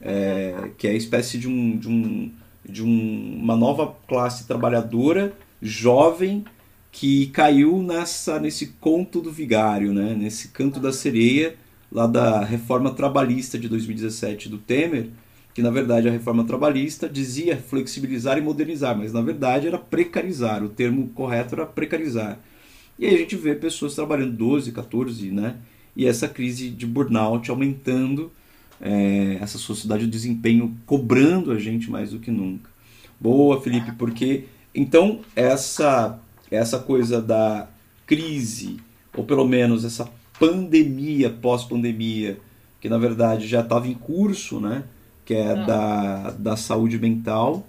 É, 0.00 0.70
que 0.76 0.86
é 0.86 0.90
a 0.90 0.94
espécie 0.94 1.38
de, 1.38 1.48
um, 1.48 1.78
de, 1.78 1.88
um, 1.88 2.30
de 2.68 2.82
um, 2.82 3.38
uma 3.42 3.56
nova 3.56 3.94
classe 4.08 4.46
trabalhadora, 4.46 5.32
jovem, 5.60 6.44
que 6.90 7.26
caiu 7.26 7.82
nessa, 7.82 8.38
nesse 8.38 8.68
conto 8.80 9.20
do 9.20 9.30
vigário, 9.30 9.92
né? 9.92 10.14
nesse 10.14 10.48
canto 10.48 10.78
da 10.78 10.92
sereia, 10.92 11.56
lá 11.90 12.06
da 12.06 12.44
reforma 12.44 12.92
trabalhista 12.92 13.58
de 13.58 13.68
2017 13.68 14.48
do 14.48 14.58
Temer, 14.58 15.08
que 15.54 15.62
na 15.62 15.70
verdade 15.70 16.08
a 16.08 16.10
reforma 16.10 16.44
trabalhista 16.44 17.08
dizia 17.08 17.56
flexibilizar 17.56 18.36
e 18.38 18.40
modernizar, 18.40 18.96
mas 18.96 19.12
na 19.12 19.20
verdade 19.20 19.68
era 19.68 19.78
precarizar, 19.78 20.62
o 20.64 20.68
termo 20.68 21.08
correto 21.08 21.54
era 21.54 21.64
precarizar. 21.64 22.38
E 22.98 23.06
aí 23.06 23.14
a 23.14 23.18
gente 23.18 23.36
vê 23.36 23.54
pessoas 23.54 23.94
trabalhando 23.94 24.36
12, 24.36 24.72
14, 24.72 25.30
né? 25.30 25.56
E 25.96 26.06
essa 26.06 26.28
crise 26.28 26.70
de 26.70 26.86
burnout 26.86 27.50
aumentando, 27.50 28.32
é, 28.80 29.38
essa 29.40 29.58
sociedade 29.58 30.06
do 30.06 30.10
desempenho 30.10 30.76
cobrando 30.86 31.52
a 31.52 31.58
gente 31.58 31.90
mais 31.90 32.10
do 32.10 32.18
que 32.18 32.30
nunca. 32.30 32.70
Boa, 33.20 33.60
Felipe, 33.60 33.92
porque 33.92 34.44
então 34.74 35.20
essa 35.34 36.18
essa 36.50 36.78
coisa 36.78 37.20
da 37.20 37.68
crise, 38.06 38.76
ou 39.16 39.24
pelo 39.24 39.46
menos 39.46 39.84
essa 39.84 40.08
pandemia, 40.38 41.30
pós-pandemia, 41.30 42.38
que 42.80 42.88
na 42.88 42.98
verdade 42.98 43.46
já 43.46 43.60
estava 43.60 43.88
em 43.88 43.94
curso, 43.94 44.60
né? 44.60 44.84
que 45.24 45.34
é 45.34 45.54
da, 45.64 46.30
da 46.32 46.56
saúde 46.56 46.98
mental, 46.98 47.66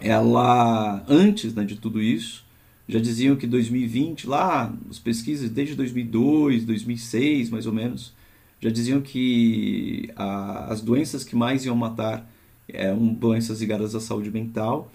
ela, 0.00 1.02
antes 1.08 1.54
né, 1.54 1.64
de 1.64 1.76
tudo 1.76 2.00
isso, 2.00 2.44
já 2.86 2.98
diziam 2.98 3.36
que 3.36 3.46
2020, 3.46 4.26
lá, 4.26 4.72
as 4.90 4.98
pesquisas 4.98 5.50
desde 5.50 5.74
2002, 5.74 6.64
2006, 6.64 7.50
mais 7.50 7.66
ou 7.66 7.72
menos, 7.72 8.12
já 8.60 8.70
diziam 8.70 9.00
que 9.00 10.10
a, 10.16 10.72
as 10.72 10.80
doenças 10.80 11.24
que 11.24 11.36
mais 11.36 11.64
iam 11.64 11.76
matar 11.76 12.28
eram 12.68 13.06
doenças 13.06 13.60
ligadas 13.60 13.94
à 13.94 14.00
saúde 14.00 14.30
mental. 14.30 14.90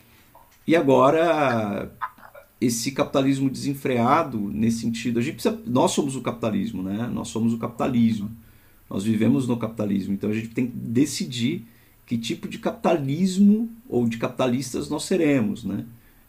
E 0.68 0.76
agora, 0.76 1.92
esse 2.60 2.92
capitalismo 2.92 3.50
desenfreado, 3.50 4.40
nesse 4.40 4.80
sentido, 4.80 5.20
a 5.20 5.22
gente 5.22 5.36
precisa, 5.36 5.60
nós 5.66 5.92
somos 5.92 6.16
o 6.16 6.22
capitalismo, 6.22 6.84
né? 6.84 7.10
Nós 7.12 7.30
somos 7.30 7.54
o 7.54 7.58
capitalismo. 7.58 8.32
Nós 8.90 9.04
vivemos 9.04 9.48
no 9.48 9.58
capitalismo, 9.58 10.14
então 10.14 10.30
a 10.30 10.34
gente 10.34 10.50
tem 10.50 10.68
que 10.68 10.76
decidir 10.76 11.66
que 12.06 12.18
tipo 12.18 12.48
de 12.48 12.60
capitalismo 12.60 13.70
ou 13.90 14.08
de 14.08 14.18
capitalistas 14.18 14.90
nós 14.90 15.04
seremos, 15.06 15.64
né? 15.64 15.86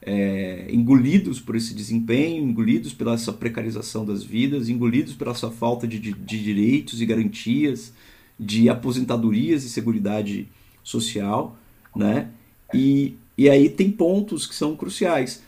É, 0.06 0.66
engolidos 0.70 1.40
por 1.40 1.56
esse 1.56 1.72
desempenho, 1.72 2.44
engolidos 2.44 2.92
pela 2.92 3.14
essa 3.14 3.32
precarização 3.32 4.04
das 4.04 4.22
vidas, 4.22 4.68
engolidos 4.68 5.14
pela 5.14 5.30
essa 5.30 5.50
falta 5.50 5.88
de, 5.88 5.98
de, 5.98 6.12
de 6.12 6.42
direitos 6.42 7.00
e 7.00 7.06
garantias, 7.06 7.92
de 8.38 8.68
aposentadorias 8.68 9.64
e 9.64 9.70
seguridade 9.70 10.46
social, 10.82 11.56
né? 11.96 12.28
E, 12.72 13.16
e 13.38 13.48
aí 13.48 13.68
tem 13.68 13.90
pontos 13.90 14.46
que 14.46 14.54
são 14.54 14.76
cruciais. 14.76 15.42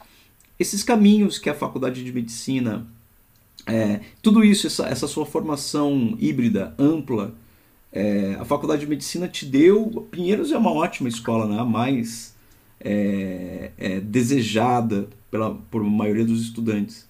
Esses 0.59 0.83
caminhos 0.83 1.39
que 1.39 1.51
a 1.51 1.55
faculdade 1.55 2.03
de 2.03 2.13
medicina, 2.13 2.87
é, 3.67 4.01
tudo 4.23 4.45
isso, 4.45 4.67
essa, 4.67 4.87
essa 4.87 5.07
sua 5.07 5.27
formação 5.27 6.17
híbrida, 6.19 6.75
ampla, 6.79 7.35
é, 7.93 8.37
a 8.39 8.45
faculdade 8.45 8.83
de 8.83 8.87
medicina 8.87 9.29
te 9.29 9.45
deu. 9.45 10.07
Pinheiros 10.11 10.53
é 10.53 10.59
uma 10.59 10.73
ótima 10.73 11.09
escola, 11.09 11.47
né? 11.47 11.61
a 11.61 11.65
mais 11.65 12.36
é, 12.81 13.73
é, 13.79 14.01
desejada 14.01 15.09
pela, 15.31 15.55
por 15.71 15.83
maioria 15.83 16.25
dos 16.25 16.43
estudantes. 16.43 17.09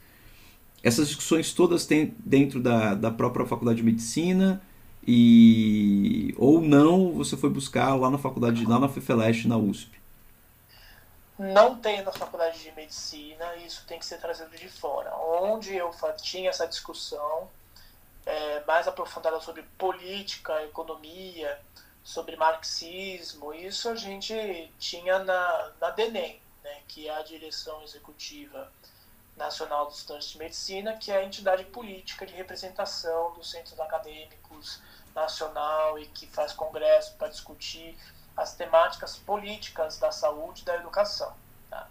Essas 0.83 1.09
discussões 1.09 1.53
todas 1.53 1.87
têm 1.87 2.15
dentro 2.19 2.61
da, 2.61 2.95
da 2.95 3.11
própria 3.11 3.47
faculdade 3.47 3.79
de 3.79 3.83
medicina 3.83 4.63
e 5.07 6.35
ou 6.37 6.61
não 6.61 7.13
você 7.13 7.37
foi 7.37 7.51
buscar 7.51 7.95
lá 7.95 8.11
na 8.11 8.19
faculdade, 8.19 8.65
lá 8.65 8.79
na 8.79 8.89
FEFELESH, 8.89 9.47
na 9.47 9.57
USP? 9.57 9.97
Não 11.39 11.77
tem 11.77 12.03
na 12.03 12.13
faculdade 12.13 12.63
de 12.63 12.73
medicina, 12.73 13.57
isso 13.57 13.85
tem 13.87 13.99
que 13.99 14.07
ser 14.07 14.19
trazido 14.19 14.57
de 14.57 14.69
fora. 14.69 15.15
Onde 15.17 15.75
eu 15.75 15.91
tinha 16.23 16.49
essa 16.49 16.67
discussão 16.67 17.49
é, 18.25 18.65
mais 18.67 18.89
aprofundada 18.89 19.39
sobre 19.41 19.63
política, 19.77 20.65
economia, 20.65 21.59
sobre 22.07 22.37
marxismo, 22.37 23.53
isso 23.53 23.89
a 23.89 23.97
gente 23.97 24.73
tinha 24.79 25.19
na, 25.19 25.73
na 25.81 25.91
DENEM, 25.91 26.41
né, 26.63 26.81
que 26.87 27.09
é 27.09 27.13
a 27.13 27.21
Direção 27.21 27.83
Executiva 27.83 28.71
Nacional 29.37 29.87
dos 29.87 29.99
Estudantes 29.99 30.29
de 30.29 30.39
Medicina, 30.39 30.97
que 30.97 31.11
é 31.11 31.17
a 31.17 31.25
entidade 31.25 31.65
política 31.65 32.25
de 32.25 32.33
representação 32.33 33.35
dos 33.35 33.51
centros 33.51 33.81
acadêmicos 33.81 34.81
nacional 35.17 35.99
e 35.99 36.07
que 36.07 36.29
faz 36.29 36.53
congresso 36.53 37.17
para 37.17 37.27
discutir 37.27 37.99
as 38.37 38.55
temáticas 38.55 39.17
políticas 39.17 39.99
da 39.99 40.13
saúde 40.13 40.63
e 40.63 40.65
da 40.65 40.77
educação. 40.77 41.35
Tá? 41.69 41.89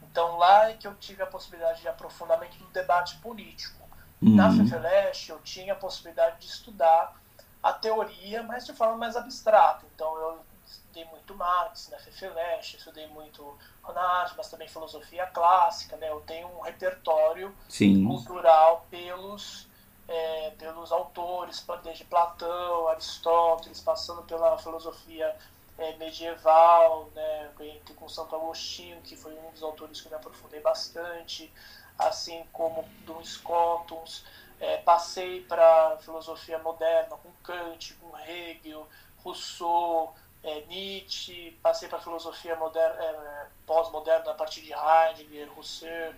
Então 0.00 0.36
lá 0.36 0.70
é 0.70 0.74
que 0.74 0.86
eu 0.86 0.94
tive 0.94 1.24
a 1.24 1.26
possibilidade 1.26 1.80
de 1.80 1.88
aprofundamento 1.88 2.56
do 2.56 2.66
debate 2.66 3.16
político. 3.16 3.84
Uhum. 4.22 4.36
Na 4.36 4.48
FEFELESH 4.48 5.30
eu 5.30 5.40
tinha 5.40 5.72
a 5.72 5.76
possibilidade 5.76 6.38
de 6.38 6.46
estudar 6.46 7.20
a 7.62 7.72
teoria, 7.72 8.42
mas 8.42 8.66
de 8.66 8.72
forma 8.72 8.96
mais 8.96 9.16
abstrata. 9.16 9.84
Então 9.94 10.16
eu 10.16 10.40
estudei 10.66 11.04
muito 11.06 11.34
Marx 11.34 11.88
na 11.90 11.98
FEFELESH, 11.98 12.74
estudei 12.74 13.06
muito 13.08 13.56
Ronald, 13.82 14.34
mas 14.36 14.48
também 14.48 14.68
filosofia 14.68 15.26
clássica. 15.26 15.96
Né? 15.96 16.10
Eu 16.10 16.20
tenho 16.20 16.48
um 16.48 16.60
repertório 16.60 17.54
Sim. 17.68 18.06
cultural 18.06 18.86
pelos, 18.90 19.66
é, 20.08 20.50
pelos 20.58 20.92
autores, 20.92 21.64
desde 21.82 22.04
Platão, 22.04 22.88
Aristóteles, 22.88 23.80
passando 23.80 24.22
pela 24.22 24.56
filosofia 24.58 25.36
é, 25.78 25.96
medieval, 25.96 27.10
né, 27.14 27.50
com 27.96 28.08
Santo 28.08 28.34
Agostinho, 28.34 29.00
que 29.02 29.16
foi 29.16 29.32
um 29.34 29.50
dos 29.50 29.62
autores 29.62 30.00
que 30.00 30.06
eu 30.06 30.10
me 30.10 30.16
aprofundei 30.16 30.60
bastante, 30.60 31.52
assim 31.98 32.44
como 32.52 32.88
Duns 33.04 33.34
Scotus. 33.34 34.24
É, 34.58 34.78
passei 34.78 35.42
para 35.42 35.98
filosofia 35.98 36.58
moderna 36.58 37.16
com 37.16 37.30
Kant, 37.42 37.94
com 37.94 38.18
Hegel, 38.18 38.88
Rousseau, 39.18 40.14
é, 40.42 40.60
Nietzsche, 40.62 41.58
passei 41.62 41.88
para 41.88 42.00
filosofia 42.00 42.56
moderna, 42.56 43.02
é, 43.02 43.46
pós-moderna 43.66 44.30
a 44.30 44.34
partir 44.34 44.62
de 44.62 44.72
Heidegger, 44.72 45.52
Rousseau, 45.52 46.14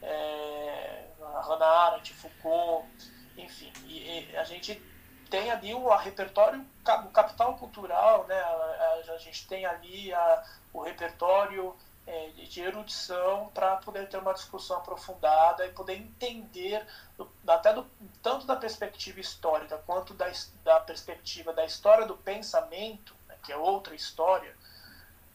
é, 0.00 1.04
Hannah 1.20 1.66
Arendt, 1.66 2.14
Foucault, 2.14 2.86
enfim. 3.36 3.72
E, 3.84 4.30
e, 4.30 4.36
a 4.36 4.44
gente 4.44 4.80
tem 5.28 5.50
ali 5.50 5.74
o 5.74 5.88
repertório, 5.96 6.64
o 7.04 7.10
capital 7.10 7.56
cultural, 7.56 8.24
né? 8.26 8.38
a, 8.38 9.02
a, 9.08 9.12
a 9.14 9.18
gente 9.18 9.48
tem 9.48 9.66
ali 9.66 10.12
a, 10.12 10.44
o 10.72 10.80
repertório 10.80 11.74
é, 12.12 12.28
de 12.44 12.60
erudição 12.60 13.50
para 13.54 13.76
poder 13.76 14.06
ter 14.06 14.18
uma 14.18 14.34
discussão 14.34 14.76
aprofundada 14.76 15.64
e 15.64 15.72
poder 15.72 15.94
entender, 15.94 16.86
até 17.48 17.72
do, 17.72 17.86
tanto 18.22 18.46
da 18.46 18.54
perspectiva 18.54 19.18
histórica 19.18 19.78
quanto 19.86 20.12
da, 20.12 20.30
da 20.62 20.78
perspectiva 20.80 21.54
da 21.54 21.64
história 21.64 22.06
do 22.06 22.14
pensamento, 22.14 23.16
né, 23.26 23.34
que 23.42 23.50
é 23.50 23.56
outra 23.56 23.94
história, 23.94 24.54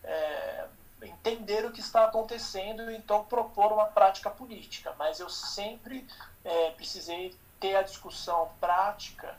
é, 0.03 0.67
entender 1.01 1.65
o 1.65 1.71
que 1.71 1.79
está 1.79 2.05
acontecendo 2.05 2.91
e 2.91 2.95
então 2.95 3.25
propor 3.25 3.73
uma 3.73 3.87
prática 3.87 4.29
política. 4.29 4.93
Mas 4.99 5.19
eu 5.19 5.31
sempre 5.31 6.07
é, 6.45 6.71
precisei 6.71 7.35
ter 7.59 7.75
a 7.75 7.81
discussão 7.81 8.51
prática, 8.59 9.35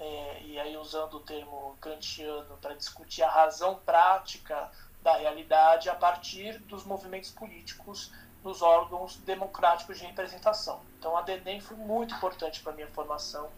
é, 0.00 0.42
e 0.42 0.58
aí 0.58 0.74
usando 0.78 1.18
o 1.18 1.20
termo 1.20 1.76
kantiano, 1.82 2.56
para 2.62 2.74
discutir 2.74 3.22
a 3.22 3.28
razão 3.28 3.78
prática 3.84 4.70
da 5.02 5.16
realidade 5.16 5.88
a 5.88 5.94
partir 5.94 6.58
dos 6.60 6.84
movimentos 6.84 7.30
políticos 7.30 8.12
nos 8.44 8.62
órgãos 8.62 9.16
democráticos 9.26 9.98
de 9.98 10.06
representação. 10.06 10.80
Então 10.98 11.16
a 11.16 11.22
DENEM 11.22 11.60
foi 11.60 11.76
muito 11.76 12.14
importante 12.14 12.60
para 12.60 12.72
a 12.72 12.74
minha 12.74 12.88
formação 12.88 13.48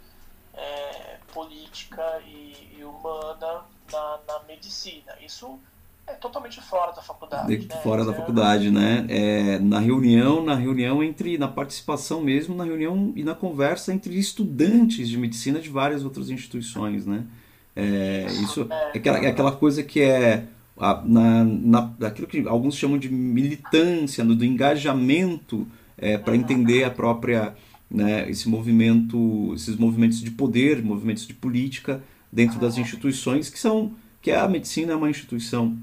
é, 0.55 1.17
política 1.33 2.03
e, 2.27 2.77
e 2.79 2.85
humana 2.85 3.63
na, 3.93 4.19
na, 4.27 4.41
medicina. 4.49 5.13
Isso 5.25 5.59
é 6.07 6.13
totalmente 6.15 6.61
fora 6.61 6.93
da 6.93 7.03
faculdade. 7.03 7.57
De, 7.57 7.69
né? 7.69 7.77
Fora 7.83 8.05
da 8.05 8.13
é 8.13 8.15
faculdade, 8.15 8.71
né? 8.71 9.07
É, 9.09 9.59
na 9.59 9.79
reunião, 9.79 10.43
na 10.43 10.55
reunião 10.55 11.03
entre, 11.03 11.39
na 11.39 11.49
participação 11.49 12.21
mesmo, 12.21 12.55
na 12.55 12.65
reunião 12.65 13.13
e 13.15 13.23
na 13.23 13.35
conversa 13.35 13.93
entre 13.93 14.19
estudantes 14.19 15.09
de 15.09 15.17
medicina 15.17 15.61
de 15.61 15.69
várias 15.69 16.05
outras 16.05 16.31
instituições, 16.31 17.07
né? 17.07 17.25
É, 17.77 18.27
isso, 18.27 18.43
isso 18.63 18.67
é, 18.71 18.91
é 18.95 18.99
aquela, 18.99 19.19
é 19.19 19.27
aquela 19.29 19.53
coisa 19.53 19.83
que 19.83 20.01
é 20.03 20.45
na, 21.05 21.45
na, 21.45 21.93
aquilo 22.07 22.27
que 22.27 22.47
alguns 22.49 22.75
chamam 22.75 22.99
de 22.99 23.11
militância, 23.11 24.25
no, 24.25 24.35
do 24.35 24.45
engajamento 24.45 25.67
é, 25.99 26.17
para 26.17 26.35
entender 26.35 26.85
a 26.85 26.91
própria 26.91 27.55
né, 27.91 28.31
esse 28.31 28.49
movimento, 28.49 29.53
esses 29.55 29.77
movimentos 29.77 30.23
de 30.23 30.31
poder, 30.31 30.83
movimentos 30.83 31.27
de 31.27 31.35
política 31.35 32.03
dentro 32.33 32.59
das 32.59 32.79
instituições 32.79 33.51
que 33.51 33.59
são 33.59 33.93
que 34.23 34.31
a 34.31 34.47
medicina 34.47 34.93
é 34.93 34.97
uma 34.97 35.09
instituição 35.09 35.77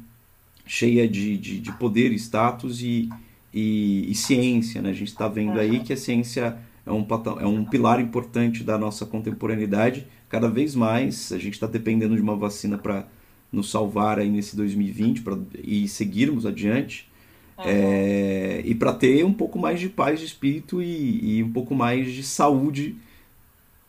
cheia 0.66 1.08
de, 1.08 1.38
de, 1.38 1.60
de 1.60 1.72
poder, 1.74 2.12
status 2.14 2.82
e, 2.82 3.10
e, 3.54 4.12
e 4.12 4.16
ciência. 4.16 4.82
Né? 4.82 4.90
A 4.92 4.94
gente 4.94 5.08
está 5.08 5.28
vendo 5.28 5.60
aí 5.60 5.80
que 5.80 5.92
a 5.92 5.98
ciência 5.98 6.58
é 6.86 6.92
um, 6.92 7.06
é 7.40 7.46
um 7.48 7.66
pilar 7.66 8.00
importante 8.00 8.64
da 8.64 8.78
nossa 8.78 9.06
contemporaneidade. 9.06 10.06
Cada 10.30 10.48
vez 10.48 10.76
mais 10.76 11.32
a 11.32 11.38
gente 11.38 11.54
está 11.54 11.66
dependendo 11.66 12.16
de 12.16 12.22
uma 12.22 12.36
vacina 12.36 12.78
para 12.78 13.08
nos 13.52 13.72
salvar 13.72 14.20
aí 14.20 14.30
nesse 14.30 14.56
2020 14.56 15.22
pra, 15.22 15.38
e 15.56 15.88
seguirmos 15.88 16.46
adiante. 16.46 17.10
Uhum. 17.58 17.64
É, 17.66 18.62
e 18.64 18.76
para 18.76 18.94
ter 18.94 19.24
um 19.26 19.34
pouco 19.34 19.58
mais 19.58 19.80
de 19.80 19.90
paz 19.90 20.20
de 20.20 20.26
espírito 20.26 20.82
e, 20.82 21.38
e 21.38 21.44
um 21.44 21.52
pouco 21.52 21.74
mais 21.74 22.12
de 22.12 22.24
saúde 22.24 23.00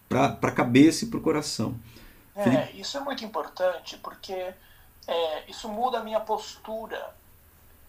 para 0.08 0.38
a 0.40 0.52
cabeça 0.52 1.04
e 1.04 1.08
para 1.08 1.18
o 1.18 1.22
coração. 1.22 1.78
É, 2.34 2.42
Felipe... 2.42 2.80
isso 2.80 2.96
é 2.96 3.00
muito 3.00 3.24
importante 3.24 3.98
porque 3.98 4.54
é, 5.06 5.50
isso 5.50 5.68
muda 5.68 5.98
a 5.98 6.04
minha 6.04 6.20
postura 6.20 7.14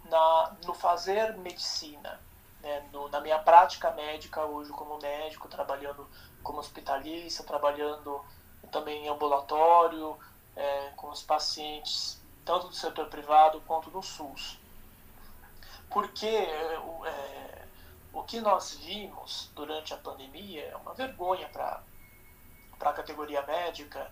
na, 0.09 0.53
no 0.65 0.73
fazer 0.73 1.37
medicina. 1.37 2.19
Né? 2.61 2.83
No, 2.91 3.07
na 3.09 3.21
minha 3.21 3.39
prática 3.39 3.91
médica 3.91 4.43
hoje 4.43 4.71
como 4.71 4.99
médico, 4.99 5.47
trabalhando 5.47 6.05
como 6.43 6.59
hospitalista, 6.59 7.43
trabalhando 7.43 8.21
também 8.71 9.05
em 9.05 9.09
ambulatório, 9.09 10.17
é, 10.59 10.91
com 10.97 11.09
os 11.09 11.23
pacientes, 11.23 12.21
tanto 12.43 12.67
do 12.67 12.75
setor 12.75 13.07
privado 13.07 13.61
quanto 13.61 13.89
do 13.89 14.03
SUS. 14.03 14.59
Porque 15.89 16.27
é, 16.27 16.79
o, 16.79 17.05
é, 17.05 17.59
que 18.29 18.39
nós 18.41 18.75
vimos 18.75 19.49
durante 19.55 19.91
a 19.91 19.97
pandemia 19.97 20.63
é 20.65 20.75
uma 20.75 20.93
vergonha 20.93 21.49
para 21.49 21.81
a 22.79 22.93
categoria 22.93 23.41
médica, 23.41 24.11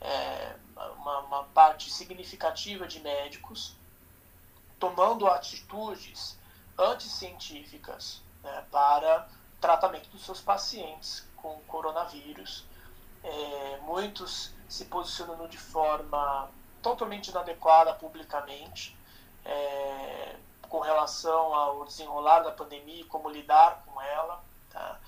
é, 0.00 0.54
uma, 0.98 1.18
uma 1.20 1.44
parte 1.46 1.90
significativa 1.90 2.86
de 2.86 3.00
médicos 3.00 3.74
tomando 4.78 5.26
atitudes 5.26 6.38
anticientíficas 6.78 8.22
né, 8.44 8.64
para 8.70 9.28
tratamento 9.60 10.08
dos 10.10 10.24
seus 10.24 10.40
pacientes 10.40 11.26
com 11.34 11.58
coronavírus. 11.66 12.64
É, 13.24 13.78
muitos 13.82 14.54
se 14.68 14.84
posicionando 14.84 15.48
de 15.48 15.58
forma 15.58 16.50
totalmente 16.82 17.28
inadequada 17.28 17.94
publicamente 17.94 18.96
é, 19.44 20.36
com 20.68 20.80
relação 20.80 21.54
ao 21.54 21.84
desenrolar 21.84 22.40
da 22.40 22.52
pandemia 22.52 23.00
e 23.00 23.04
como 23.04 23.30
lidar 23.30 23.82
com 23.86 24.00
ela. 24.00 24.42
Tá? 24.70 25.00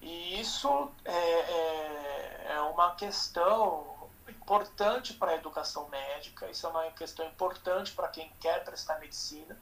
E 0.00 0.40
isso 0.40 0.90
é, 1.04 1.12
é, 1.12 2.46
é 2.56 2.60
uma 2.60 2.94
questão 2.94 3.96
importante 4.28 5.14
para 5.14 5.32
a 5.32 5.34
educação 5.34 5.88
médica, 5.88 6.50
isso 6.50 6.66
é 6.66 6.70
uma 6.70 6.90
questão 6.92 7.26
importante 7.26 7.92
para 7.92 8.08
quem 8.08 8.30
quer 8.40 8.64
prestar 8.64 8.98
medicina, 8.98 9.56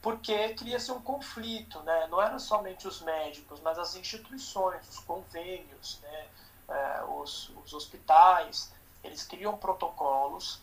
porque 0.00 0.54
cria-se 0.54 0.92
um 0.92 1.00
conflito, 1.02 1.80
né? 1.82 2.06
não 2.08 2.20
eram 2.20 2.38
somente 2.38 2.86
os 2.86 3.00
médicos, 3.00 3.60
mas 3.60 3.78
as 3.78 3.96
instituições, 3.96 4.88
os 4.88 4.98
convênios, 5.00 5.98
né? 6.02 6.28
É, 6.68 7.04
os, 7.04 7.50
os 7.64 7.72
hospitais, 7.72 8.72
eles 9.02 9.22
criam 9.22 9.56
protocolos 9.56 10.60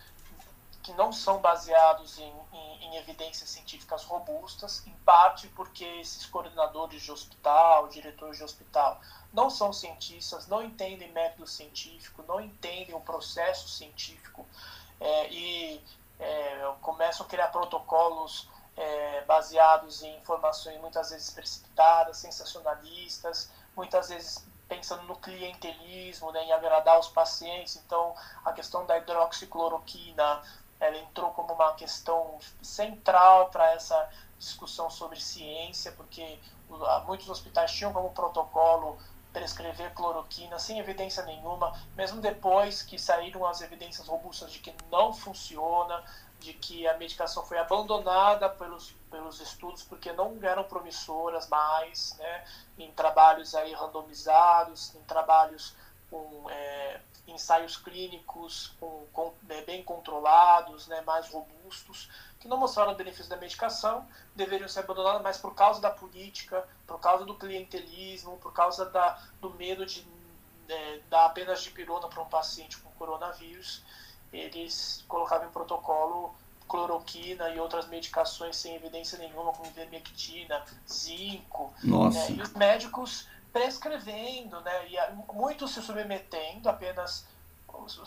que 0.84 0.92
não 0.94 1.14
são 1.14 1.40
baseados 1.40 2.20
em, 2.20 2.34
em, 2.52 2.84
em, 2.84 2.96
evidências 2.98 3.50
científicas 3.50 4.04
robustas, 4.04 4.86
em 4.86 4.92
parte 5.06 5.48
porque 5.50 5.86
esses 5.86 6.26
coordenadores 6.26 7.02
de 7.02 7.10
hospital, 7.10 7.88
diretores 7.88 8.38
de 8.38 8.44
hospital, 8.44 9.00
não 9.32 9.50
são 9.50 9.72
cientistas, 9.72 10.46
não 10.46 10.62
entendem 10.62 11.10
método 11.14 11.48
científico, 11.48 12.22
não 12.28 12.42
entendem 12.42 12.94
o 12.94 13.00
processo 13.00 13.70
científico 13.70 14.46
é, 15.00 15.30
e 15.30 15.82
é, 16.20 16.74
começam 16.82 17.26
a 17.26 17.30
criar 17.30 17.48
protocolos 17.48 18.50
é, 18.76 19.22
baseados 19.22 20.04
em 20.04 20.18
informações 20.18 20.80
muitas 20.82 21.12
vezes 21.12 21.30
precipitadas, 21.30 22.18
sensacionalistas, 22.18 23.50
muitas 23.76 24.10
vezes 24.10 24.46
pensando 24.68 25.04
no 25.04 25.16
clientelismo, 25.16 26.32
né, 26.32 26.44
em 26.46 26.52
agradar 26.52 27.00
os 27.00 27.08
pacientes. 27.08 27.76
Então, 27.76 28.16
a 28.44 28.52
questão 28.54 28.86
da 28.86 28.98
hidroxicloroquina, 28.98 30.42
ela 30.80 30.98
entrou 30.98 31.32
como 31.32 31.54
uma 31.54 31.74
questão 31.74 32.40
central 32.62 33.50
para 33.50 33.72
essa 33.72 34.10
discussão 34.38 34.90
sobre 34.90 35.20
ciência, 35.20 35.92
porque 35.94 36.40
muitos 37.06 37.30
hospitais 37.30 37.72
tinham 37.72 37.94
como 37.94 38.10
protocolo 38.12 38.98
prescrever 39.32 39.94
cloroquina 39.94 40.60
sem 40.60 40.78
evidência 40.78 41.24
nenhuma, 41.24 41.74
mesmo 41.96 42.22
depois 42.22 42.84
que 42.84 43.00
saíram 43.00 43.46
as 43.46 43.62
evidências 43.62 44.08
robustas 44.08 44.52
de 44.52 44.60
que 44.60 44.74
não 44.92 45.12
funciona, 45.12 46.04
de 46.44 46.54
que 46.54 46.86
a 46.86 46.98
medicação 46.98 47.46
foi 47.46 47.58
abandonada 47.58 48.50
pelos, 48.50 48.92
pelos 49.10 49.40
estudos 49.40 49.82
porque 49.82 50.12
não 50.12 50.38
eram 50.42 50.66
promissoras 50.66 51.48
mais, 51.48 52.14
né, 52.18 52.46
em 52.78 52.92
trabalhos 52.92 53.56
aí 53.56 53.72
randomizados, 53.72 54.94
em 54.94 55.02
trabalhos 55.04 55.74
com 56.12 56.50
é, 56.50 57.00
ensaios 57.26 57.78
clínicos 57.78 58.76
com, 58.78 59.08
com, 59.14 59.34
né, 59.44 59.62
bem 59.62 59.82
controlados, 59.84 60.86
né, 60.88 61.00
mais 61.02 61.30
robustos, 61.30 62.10
que 62.42 62.48
não 62.50 62.58
mostraram 62.58 62.94
benefício 62.94 63.30
da 63.30 63.38
medicação, 63.38 64.06
deveriam 64.36 64.68
ser 64.68 64.82
abandonados, 64.82 65.22
mas 65.22 65.38
por 65.38 65.56
causa 65.56 65.80
da 65.80 65.92
política, 65.92 66.68
por 66.86 67.00
causa 67.00 67.24
do 67.24 67.36
clientelismo, 67.36 68.38
por 68.40 68.52
causa 68.52 68.86
da, 68.90 69.18
do 69.40 69.50
medo 69.52 69.86
de 69.86 70.06
né, 70.68 71.02
dar 71.10 71.26
apenas 71.28 71.64
de 71.64 71.70
pirona 71.70 72.10
para 72.10 72.22
um 72.22 72.28
paciente 72.28 72.78
com 72.80 72.92
coronavírus, 72.92 73.82
eles 74.34 75.04
colocavam 75.08 75.48
em 75.48 75.52
protocolo 75.52 76.34
cloroquina 76.68 77.50
e 77.50 77.60
outras 77.60 77.88
medicações 77.88 78.56
sem 78.56 78.76
evidência 78.76 79.18
nenhuma, 79.20 79.52
como 79.52 79.70
vermectina, 79.72 80.64
zinco. 80.92 81.74
Né, 81.84 82.32
e 82.32 82.42
os 82.42 82.54
médicos 82.54 83.28
prescrevendo, 83.52 84.60
né, 84.62 84.88
e 84.90 84.98
muitos 85.34 85.72
se 85.72 85.82
submetendo 85.82 86.68
apenas 86.68 87.26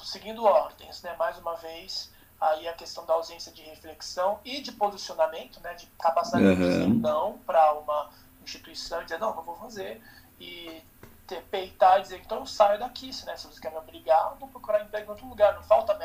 seguindo 0.04 0.44
ordens, 0.44 1.02
né, 1.02 1.14
mais 1.16 1.38
uma 1.38 1.54
vez 1.56 2.10
aí 2.40 2.66
a 2.68 2.72
questão 2.72 3.06
da 3.06 3.14
ausência 3.14 3.52
de 3.52 3.62
reflexão 3.62 4.40
e 4.44 4.60
de 4.60 4.72
posicionamento, 4.72 5.60
né, 5.60 5.74
de 5.74 5.86
capacidade 5.98 6.44
uhum. 6.44 6.54
de 6.54 6.62
dizer 6.62 6.88
não 6.88 7.38
para 7.38 7.72
uma 7.74 8.10
instituição 8.42 9.00
e 9.00 9.04
dizer 9.04 9.18
não, 9.18 9.34
não 9.34 9.42
vou 9.42 9.56
fazer 9.56 10.02
e 10.40 10.82
ter, 11.26 11.42
peitar 11.44 11.98
e 11.98 12.02
dizer 12.02 12.20
então 12.20 12.38
eu 12.38 12.46
saio 12.46 12.78
daqui, 12.78 13.12
se, 13.12 13.26
né, 13.26 13.36
se 13.36 13.46
você 13.46 13.60
quer 13.60 13.70
me 13.70 13.78
obrigar, 13.78 14.30
eu 14.32 14.36
vou 14.36 14.48
procurar 14.48 14.82
emprego 14.82 15.06
em 15.06 15.10
outro 15.10 15.26
lugar, 15.26 15.54
não 15.54 15.62
falta 15.62 15.96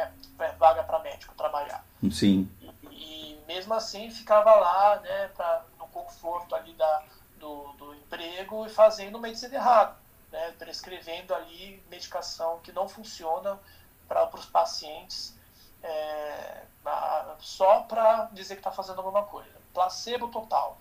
vaga 0.58 0.84
para 0.84 1.00
médico 1.00 1.34
trabalhar. 1.36 1.86
Sim. 2.12 2.50
E, 2.60 2.88
e, 2.92 3.44
mesmo 3.48 3.74
assim 3.74 4.10
ficava 4.10 4.54
lá, 4.56 5.00
né, 5.00 5.28
pra, 5.30 5.64
no 5.78 5.88
conforto 5.88 6.56
ali 6.56 6.74
da 6.74 7.04
do, 7.42 7.74
do 7.74 7.96
emprego 7.96 8.66
e 8.66 8.70
fazendo 8.70 9.20
medicina 9.20 9.56
errada, 9.56 9.98
né? 10.32 10.54
prescrevendo 10.60 11.34
ali 11.34 11.84
medicação 11.90 12.60
que 12.60 12.72
não 12.72 12.88
funciona 12.88 13.60
para 14.08 14.30
os 14.36 14.46
pacientes 14.46 15.36
é, 15.82 16.64
só 17.40 17.82
para 17.82 18.30
dizer 18.32 18.56
que 18.56 18.60
está 18.60 18.72
fazendo 18.72 19.00
alguma 19.00 19.24
coisa. 19.24 19.52
Placebo 19.74 20.28
total. 20.28 20.78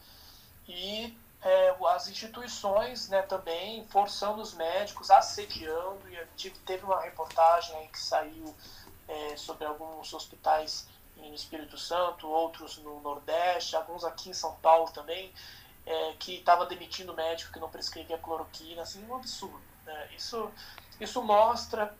E 0.69 1.17
é, 1.43 1.75
as 1.89 2.09
instituições 2.09 3.09
né, 3.09 3.23
também 3.23 3.87
forçando 3.89 4.41
os 4.41 4.53
médicos, 4.55 5.11
assediando. 5.11 6.01
E 6.09 6.51
teve 6.67 6.85
uma 6.85 7.01
reportagem 7.01 7.75
aí 7.77 7.89
que 7.89 7.99
saiu 7.99 8.55
é, 9.09 9.37
sobre 9.37 9.65
alguns 9.67 10.13
hospitais 10.13 10.87
no 11.17 11.35
Espírito 11.35 11.77
Santo, 11.77 12.29
outros 12.29 12.79
no 12.79 13.01
Nordeste, 13.01 13.77
alguns 13.77 14.05
aqui 14.05 14.31
em 14.31 14.35
São 14.35 14.55
Paulo 14.57 14.91
também, 14.91 15.33
é, 15.85 16.13
que 16.19 16.37
estava 16.37 16.67
demitindo 16.67 17.15
médico 17.15 17.53
que 17.53 17.59
não 17.59 17.69
prescrevia 17.69 18.19
cloroquina, 18.19 18.83
assim, 18.83 19.05
um 19.07 19.17
absurdo. 19.17 19.61
Né? 19.85 20.09
Isso, 20.17 20.51
isso 20.99 21.23
mostra 21.23 21.95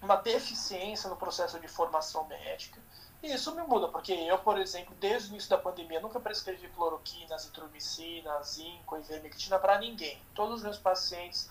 uma 0.00 0.16
deficiência 0.16 1.08
no 1.10 1.16
processo 1.16 1.58
de 1.58 1.68
formação 1.68 2.26
médica. 2.26 2.80
Isso 3.26 3.54
me 3.54 3.62
muda, 3.62 3.88
porque 3.88 4.12
eu, 4.12 4.38
por 4.38 4.58
exemplo, 4.58 4.94
desde 5.00 5.28
o 5.28 5.32
início 5.32 5.50
da 5.50 5.58
pandemia, 5.58 6.00
nunca 6.00 6.20
prescrevi 6.20 6.68
cloroquina, 6.68 7.34
azitromicina, 7.34 8.42
zinco, 8.42 8.96
ivermectina 8.96 9.58
para 9.58 9.78
ninguém. 9.78 10.20
Todos 10.34 10.56
os 10.56 10.62
meus 10.62 10.78
pacientes, 10.78 11.50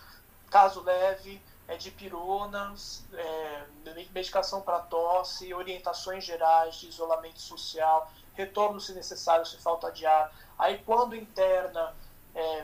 caso 0.49 0.82
leve, 0.82 1.41
é 1.67 1.76
de 1.76 1.91
pironas, 1.91 3.03
é, 3.13 3.65
medicação 4.13 4.61
para 4.61 4.80
tosse, 4.80 5.53
orientações 5.53 6.23
gerais 6.23 6.76
de 6.76 6.88
isolamento 6.88 7.41
social, 7.41 8.11
retorno 8.34 8.80
se 8.80 8.93
necessário, 8.93 9.45
se 9.45 9.57
falta 9.57 9.91
de 9.91 10.05
ar. 10.05 10.34
Aí 10.57 10.78
quando 10.86 11.15
interna, 11.15 11.93
é, 12.34 12.63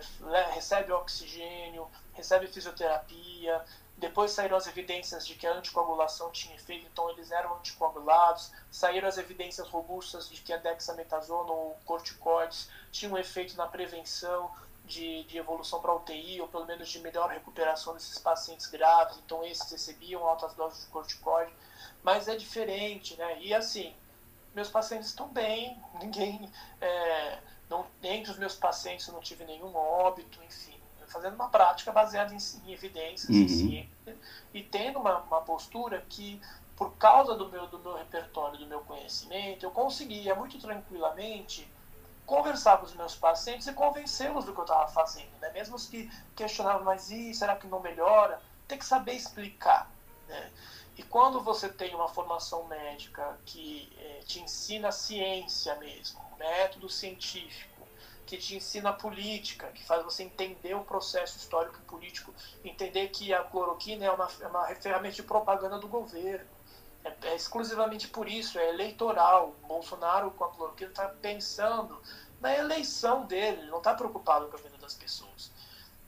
recebe 0.51 0.91
oxigênio, 0.91 1.89
recebe 2.13 2.47
fisioterapia, 2.47 3.63
depois 4.01 4.31
saíram 4.31 4.57
as 4.57 4.65
evidências 4.65 5.27
de 5.27 5.35
que 5.35 5.45
a 5.45 5.53
anticoagulação 5.53 6.31
tinha 6.31 6.55
efeito, 6.55 6.87
então 6.87 7.07
eles 7.11 7.29
eram 7.31 7.55
anticoagulados. 7.57 8.51
Saíram 8.71 9.07
as 9.07 9.19
evidências 9.19 9.67
robustas 9.67 10.27
de 10.27 10.41
que 10.41 10.51
a 10.51 10.57
dexametasona 10.57 11.51
ou 11.51 11.77
corticoides 11.85 12.67
tinham 12.91 13.15
efeito 13.15 13.55
na 13.55 13.67
prevenção 13.67 14.51
de, 14.85 15.23
de 15.25 15.37
evolução 15.37 15.79
para 15.79 15.93
UTI, 15.93 16.41
ou 16.41 16.47
pelo 16.47 16.65
menos 16.65 16.89
de 16.89 16.99
melhor 16.99 17.29
recuperação 17.29 17.93
desses 17.93 18.17
pacientes 18.17 18.65
graves. 18.65 19.19
Então 19.23 19.43
esses 19.45 19.71
recebiam 19.71 20.27
altas 20.27 20.55
doses 20.55 20.83
de 20.83 20.87
corticoide. 20.87 21.53
Mas 22.01 22.27
é 22.27 22.35
diferente, 22.35 23.15
né? 23.17 23.39
E 23.39 23.53
assim, 23.53 23.95
meus 24.55 24.67
pacientes 24.67 25.09
estão 25.09 25.27
bem, 25.27 25.79
ninguém. 26.01 26.51
É, 26.81 27.39
não, 27.69 27.85
entre 28.01 28.31
os 28.31 28.39
meus 28.39 28.55
pacientes 28.55 29.07
eu 29.07 29.13
não 29.13 29.21
tive 29.21 29.45
nenhum 29.45 29.75
óbito, 29.75 30.43
enfim. 30.43 30.81
Fazendo 31.11 31.35
uma 31.35 31.49
prática 31.49 31.91
baseada 31.91 32.33
em, 32.33 32.37
em 32.65 32.73
evidências, 32.73 33.29
uhum. 33.29 33.43
em 33.43 33.47
ciência, 33.47 34.17
e 34.53 34.63
tendo 34.63 34.99
uma, 34.99 35.19
uma 35.19 35.41
postura 35.41 36.03
que, 36.09 36.41
por 36.75 36.93
causa 36.97 37.35
do 37.35 37.49
meu, 37.49 37.67
do 37.67 37.79
meu 37.79 37.95
repertório, 37.95 38.57
do 38.57 38.67
meu 38.67 38.81
conhecimento, 38.81 39.65
eu 39.65 39.71
conseguia 39.71 40.33
muito 40.35 40.59
tranquilamente 40.59 41.69
conversar 42.25 42.77
com 42.77 42.85
os 42.85 42.93
meus 42.93 43.15
pacientes 43.15 43.67
e 43.67 43.73
convencê-los 43.73 44.45
do 44.45 44.53
que 44.53 44.59
eu 44.59 44.63
estava 44.63 44.87
fazendo, 44.87 45.31
né? 45.41 45.51
Mesmo 45.51 45.75
os 45.75 45.87
que 45.87 46.09
questionavam, 46.35 46.83
mas 46.83 47.11
e 47.11 47.33
será 47.33 47.55
que 47.55 47.67
não 47.67 47.79
melhora? 47.79 48.41
Tem 48.67 48.77
que 48.77 48.85
saber 48.85 49.13
explicar, 49.13 49.91
né? 50.27 50.51
E 50.97 51.03
quando 51.03 51.41
você 51.41 51.67
tem 51.69 51.95
uma 51.95 52.07
formação 52.07 52.65
médica 52.67 53.37
que 53.45 53.91
eh, 53.97 54.21
te 54.25 54.39
ensina 54.39 54.89
a 54.89 54.91
ciência 54.91 55.75
mesmo, 55.75 56.21
método 56.37 56.89
científico, 56.89 57.70
que 58.37 58.37
te 58.37 58.55
ensina 58.55 58.93
política, 58.93 59.67
que 59.67 59.83
faz 59.83 60.03
você 60.03 60.23
entender 60.23 60.75
o 60.75 60.83
processo 60.83 61.37
histórico 61.37 61.77
e 61.79 61.81
político, 61.81 62.33
entender 62.63 63.07
que 63.09 63.33
a 63.33 63.43
cloroquina 63.43 64.05
é 64.05 64.11
uma, 64.11 64.29
é 64.39 64.47
uma 64.47 64.67
ferramenta 64.75 65.15
de 65.15 65.23
propaganda 65.23 65.79
do 65.79 65.87
governo. 65.87 66.47
É, 67.03 67.13
é 67.29 67.35
exclusivamente 67.35 68.07
por 68.07 68.27
isso, 68.27 68.59
é 68.59 68.69
eleitoral. 68.69 69.55
O 69.63 69.67
Bolsonaro, 69.67 70.31
com 70.31 70.43
a 70.45 70.51
cloroquina, 70.51 70.91
está 70.91 71.09
pensando 71.09 71.99
na 72.39 72.55
eleição 72.55 73.25
dele, 73.25 73.61
ele 73.61 73.71
não 73.71 73.79
está 73.79 73.93
preocupado 73.93 74.47
com 74.47 74.55
a 74.55 74.59
vida 74.59 74.77
das 74.77 74.91
das 74.91 74.93
pessoas. 74.93 75.51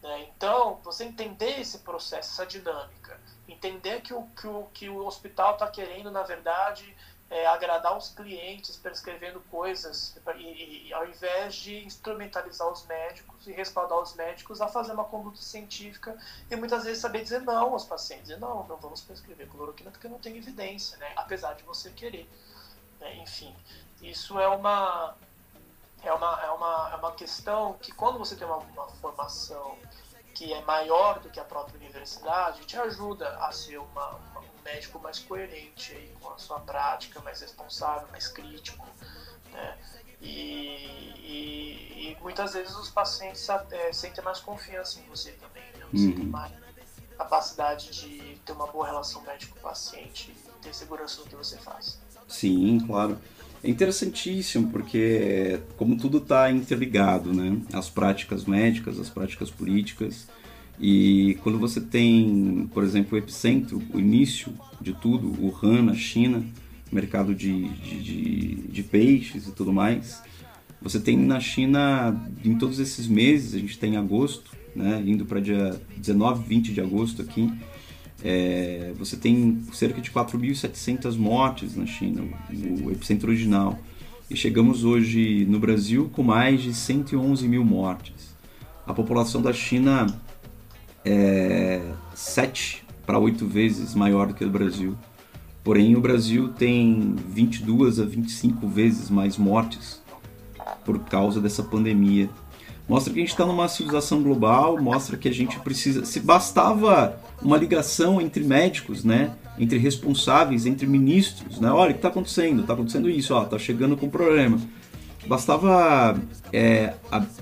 Né? 0.01 0.29
Então, 0.35 0.79
você 0.83 1.05
entender 1.05 1.59
esse 1.59 1.79
processo, 1.79 2.31
essa 2.33 2.45
dinâmica, 2.45 3.19
entender 3.47 4.01
que 4.01 4.13
o, 4.13 4.27
que 4.27 4.47
o, 4.47 4.63
que 4.73 4.89
o 4.89 5.05
hospital 5.05 5.53
está 5.53 5.67
querendo, 5.67 6.11
na 6.11 6.23
verdade, 6.23 6.92
é, 7.33 7.47
agradar 7.47 7.97
os 7.97 8.09
clientes 8.09 8.77
prescrevendo 8.77 9.41
coisas, 9.49 10.15
e, 10.37 10.87
e, 10.87 10.93
ao 10.93 11.07
invés 11.07 11.55
de 11.55 11.83
instrumentalizar 11.83 12.71
os 12.71 12.85
médicos 12.85 13.47
e 13.47 13.51
respaldar 13.51 13.97
os 13.97 14.13
médicos 14.13 14.61
a 14.61 14.67
fazer 14.67 14.91
uma 14.91 15.05
conduta 15.05 15.41
científica 15.41 16.15
e 16.51 16.55
muitas 16.55 16.83
vezes 16.83 17.01
saber 17.01 17.23
dizer 17.23 17.41
não 17.41 17.73
aos 17.73 17.85
pacientes. 17.85 18.27
Dizer, 18.27 18.39
não, 18.39 18.67
não 18.67 18.77
vamos 18.77 19.01
prescrever 19.01 19.47
cloroquina 19.47 19.89
porque 19.89 20.07
não 20.07 20.19
tem 20.19 20.37
evidência, 20.37 20.95
né? 20.97 21.11
apesar 21.15 21.55
de 21.55 21.63
você 21.63 21.89
querer. 21.89 22.29
Né? 22.99 23.15
Enfim, 23.15 23.55
isso 23.99 24.39
é 24.39 24.47
uma, 24.47 25.15
é, 26.03 26.13
uma, 26.13 26.39
é, 26.39 26.51
uma, 26.51 26.89
é 26.93 26.95
uma 26.97 27.11
questão 27.13 27.73
que 27.81 27.91
quando 27.91 28.19
você 28.19 28.35
tem 28.35 28.45
uma, 28.45 28.57
uma 28.57 28.87
formação 29.01 29.75
que 30.35 30.53
é 30.53 30.61
maior 30.61 31.19
do 31.19 31.31
que 31.31 31.39
a 31.39 31.43
própria 31.43 31.77
universidade, 31.77 32.63
te 32.65 32.77
ajuda 32.77 33.37
a 33.37 33.51
ser 33.51 33.79
uma, 33.79 34.09
uma 34.09 34.52
médico 34.63 34.99
mais 34.99 35.19
coerente 35.19 35.93
aí 35.93 36.11
com 36.19 36.31
a 36.31 36.37
sua 36.37 36.59
prática, 36.59 37.19
mais 37.21 37.41
responsável, 37.41 38.07
mais 38.11 38.27
crítico. 38.27 38.87
Né? 39.51 39.77
E, 40.21 40.27
e, 41.25 42.11
e, 42.11 42.17
muitas 42.21 42.53
vezes 42.53 42.75
os 42.75 42.89
pacientes 42.89 43.47
é, 43.71 43.91
sentem 43.91 44.23
mais 44.23 44.39
confiança 44.39 44.99
em 44.99 45.03
você 45.03 45.31
também, 45.33 45.63
né? 45.77 45.85
Você 45.91 46.05
uhum. 46.05 46.15
tem 46.15 46.25
mais 46.25 46.51
capacidade 47.17 47.91
de 47.91 48.37
ter 48.45 48.53
uma 48.53 48.67
boa 48.67 48.85
relação 48.85 49.21
médico-paciente 49.23 50.31
e 50.31 50.63
ter 50.63 50.73
segurança 50.73 51.21
no 51.21 51.27
que 51.27 51.35
você 51.35 51.57
faz. 51.57 51.99
Sim, 52.27 52.79
claro. 52.87 53.19
É 53.63 53.69
interessantíssimo 53.69 54.71
porque 54.71 55.61
como 55.77 55.97
tudo 55.97 56.17
está 56.17 56.49
interligado, 56.51 57.33
né? 57.33 57.61
As 57.73 57.89
práticas 57.89 58.45
médicas, 58.45 58.99
as 58.99 59.09
práticas 59.09 59.49
políticas, 59.49 60.27
e 60.79 61.37
quando 61.43 61.59
você 61.59 61.79
tem, 61.79 62.69
por 62.73 62.83
exemplo, 62.83 63.15
o 63.15 63.17
epicentro, 63.17 63.81
o 63.93 63.99
início 63.99 64.53
de 64.81 64.93
tudo, 64.93 65.27
o 65.27 65.53
Han 65.61 65.83
na 65.83 65.93
China, 65.93 66.43
mercado 66.91 67.33
de, 67.33 67.69
de, 67.69 68.03
de, 68.03 68.55
de 68.55 68.83
peixes 68.83 69.47
e 69.47 69.51
tudo 69.51 69.71
mais, 69.71 70.21
você 70.81 70.99
tem 70.99 71.17
na 71.17 71.39
China, 71.39 72.29
em 72.43 72.57
todos 72.57 72.79
esses 72.79 73.07
meses, 73.07 73.55
a 73.55 73.59
gente 73.59 73.79
tem 73.79 73.95
agosto, 73.95 74.51
né, 74.75 75.01
indo 75.05 75.25
para 75.25 75.39
dia 75.39 75.79
19, 75.95 76.43
20 76.47 76.73
de 76.73 76.81
agosto 76.81 77.21
aqui, 77.21 77.49
é, 78.23 78.93
você 78.97 79.15
tem 79.15 79.63
cerca 79.73 80.01
de 80.01 80.11
4.700 80.11 81.17
mortes 81.17 81.75
na 81.75 81.85
China, 81.85 82.23
o, 82.51 82.87
o 82.87 82.91
epicentro 82.91 83.29
original. 83.29 83.79
E 84.29 84.35
chegamos 84.35 84.83
hoje 84.83 85.45
no 85.45 85.59
Brasil 85.59 86.09
com 86.13 86.23
mais 86.23 86.61
de 86.61 86.73
111 86.73 87.47
mil 87.47 87.63
mortes. 87.63 88.33
A 88.87 88.93
população 88.93 89.41
da 89.41 89.53
China 89.53 90.07
é 91.05 91.81
7 92.13 92.83
para 93.05 93.19
8 93.19 93.45
vezes 93.45 93.93
maior 93.95 94.27
do 94.27 94.33
que 94.33 94.45
o 94.45 94.49
Brasil. 94.49 94.95
Porém, 95.63 95.95
o 95.95 96.01
Brasil 96.01 96.49
tem 96.49 97.15
22 97.29 97.99
a 97.99 98.05
25 98.05 98.67
vezes 98.67 99.09
mais 99.09 99.37
mortes 99.37 100.01
por 100.83 100.99
causa 100.99 101.39
dessa 101.39 101.63
pandemia. 101.63 102.29
Mostra 102.87 103.13
que 103.13 103.19
a 103.19 103.21
gente 103.21 103.31
está 103.31 103.45
numa 103.45 103.67
civilização 103.69 104.21
global, 104.21 104.81
mostra 104.81 105.15
que 105.15 105.29
a 105.29 105.33
gente 105.33 105.57
precisa. 105.59 106.03
Se 106.03 106.19
bastava 106.19 107.17
uma 107.41 107.55
ligação 107.55 108.19
entre 108.19 108.43
médicos, 108.43 109.05
né? 109.05 109.31
Entre 109.57 109.77
responsáveis, 109.77 110.65
entre 110.65 110.85
ministros, 110.85 111.59
né? 111.61 111.71
Olha, 111.71 111.91
o 111.91 111.93
que 111.93 111.99
está 111.99 112.09
acontecendo? 112.09 112.61
Está 112.61 112.73
acontecendo 112.73 113.09
isso, 113.09 113.33
ó, 113.33 113.45
tá 113.45 113.57
chegando 113.57 113.95
com 113.95 114.09
problema. 114.09 114.59
Bastava 115.25 116.19
é, 116.51 116.93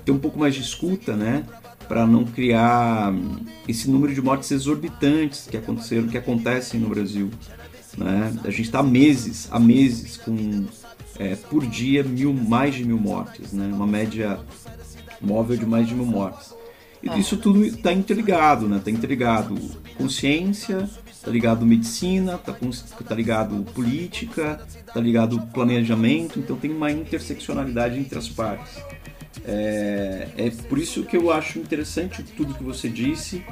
ter 0.04 0.12
um 0.12 0.18
pouco 0.18 0.38
mais 0.38 0.54
de 0.54 0.60
escuta, 0.60 1.16
né? 1.16 1.44
Para 1.88 2.06
não 2.06 2.24
criar 2.24 3.12
esse 3.68 3.90
número 3.90 4.14
de 4.14 4.22
mortes 4.22 4.50
exorbitantes 4.50 5.46
que 5.50 5.56
aconteceram, 5.56 6.08
que 6.08 6.18
acontecem 6.18 6.80
no 6.80 6.88
Brasil. 6.88 7.30
Né? 7.96 8.32
A 8.44 8.50
gente 8.50 8.62
está 8.62 8.80
há 8.80 8.82
meses, 8.82 9.48
há 9.50 9.58
meses 9.58 10.16
com 10.16 10.66
é, 11.18 11.36
por 11.36 11.66
dia 11.66 12.02
mil, 12.02 12.32
mais 12.32 12.74
de 12.74 12.84
mil 12.84 12.98
mortes, 12.98 13.52
né? 13.52 13.70
uma 13.72 13.86
média 13.86 14.40
móvel 15.20 15.56
de 15.56 15.66
mais 15.66 15.86
de 15.86 15.94
mil 15.94 16.06
mortes. 16.06 16.54
E 17.02 17.08
é. 17.08 17.18
isso 17.18 17.36
tudo 17.36 17.64
está 17.64 17.92
interligado, 17.92 18.68
né? 18.68 18.76
Está 18.76 18.90
interligado 18.90 19.56
consciência, 19.96 20.88
está 21.10 21.30
ligado 21.30 21.66
medicina, 21.66 22.36
está 22.36 22.52
tá 22.52 23.14
ligado 23.14 23.64
política, 23.74 24.64
está 24.86 25.00
ligado 25.00 25.40
planejamento. 25.52 26.38
Então 26.38 26.56
tem 26.56 26.70
uma 26.70 26.92
interseccionalidade 26.92 27.98
entre 27.98 28.18
as 28.18 28.28
partes. 28.28 28.80
É, 29.44 30.28
é 30.36 30.50
por 30.68 30.78
isso 30.78 31.02
que 31.04 31.16
eu 31.16 31.30
acho 31.32 31.58
interessante 31.58 32.22
tudo 32.22 32.54
que 32.54 32.62
você 32.62 32.88
disse, 32.88 33.42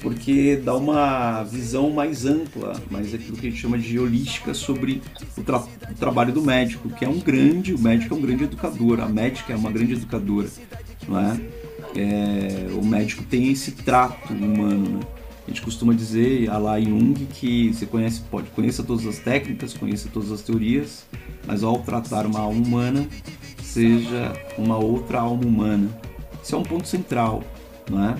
porque 0.00 0.56
dá 0.56 0.74
uma 0.74 1.42
visão 1.44 1.90
mais 1.90 2.26
ampla, 2.26 2.80
mais 2.90 3.14
aquilo 3.14 3.36
que 3.36 3.46
a 3.46 3.50
gente 3.50 3.60
chama 3.60 3.78
de 3.78 3.98
holística 3.98 4.52
sobre 4.52 5.00
o, 5.36 5.42
tra 5.42 5.58
o 5.58 5.94
trabalho 5.98 6.32
do 6.32 6.42
médico, 6.42 6.88
que 6.90 7.04
é 7.04 7.08
um 7.08 7.18
grande, 7.18 7.72
o 7.74 7.78
médico 7.78 8.14
é 8.14 8.16
um 8.16 8.20
grande 8.20 8.44
educador, 8.44 9.00
a 9.00 9.08
médica 9.08 9.52
é 9.52 9.56
uma 9.56 9.70
grande 9.70 9.92
educadora, 9.94 10.48
não 11.06 11.18
é? 11.18 11.40
é 11.96 12.68
o 12.74 12.84
médico 12.84 13.22
tem 13.24 13.50
esse 13.50 13.72
trato 13.72 14.32
humano, 14.32 14.98
né? 14.98 15.17
A 15.48 15.50
gente 15.50 15.62
costuma 15.62 15.94
dizer, 15.94 16.50
a 16.50 16.58
lá 16.58 16.78
Jung, 16.78 17.14
que 17.24 17.72
você 17.72 17.86
conhece, 17.86 18.20
pode 18.20 18.50
conhecer 18.50 18.82
todas 18.82 19.06
as 19.06 19.18
técnicas, 19.18 19.72
conhecer 19.72 20.10
todas 20.10 20.30
as 20.30 20.42
teorias, 20.42 21.06
mas 21.46 21.64
ao 21.64 21.78
tratar 21.78 22.26
uma 22.26 22.40
alma 22.40 22.60
humana, 22.60 23.08
seja 23.62 24.34
uma 24.58 24.76
outra 24.76 25.20
alma 25.20 25.46
humana. 25.46 25.88
Isso 26.44 26.54
é 26.54 26.58
um 26.58 26.62
ponto 26.62 26.86
central, 26.86 27.42
não 27.90 28.10
é? 28.10 28.16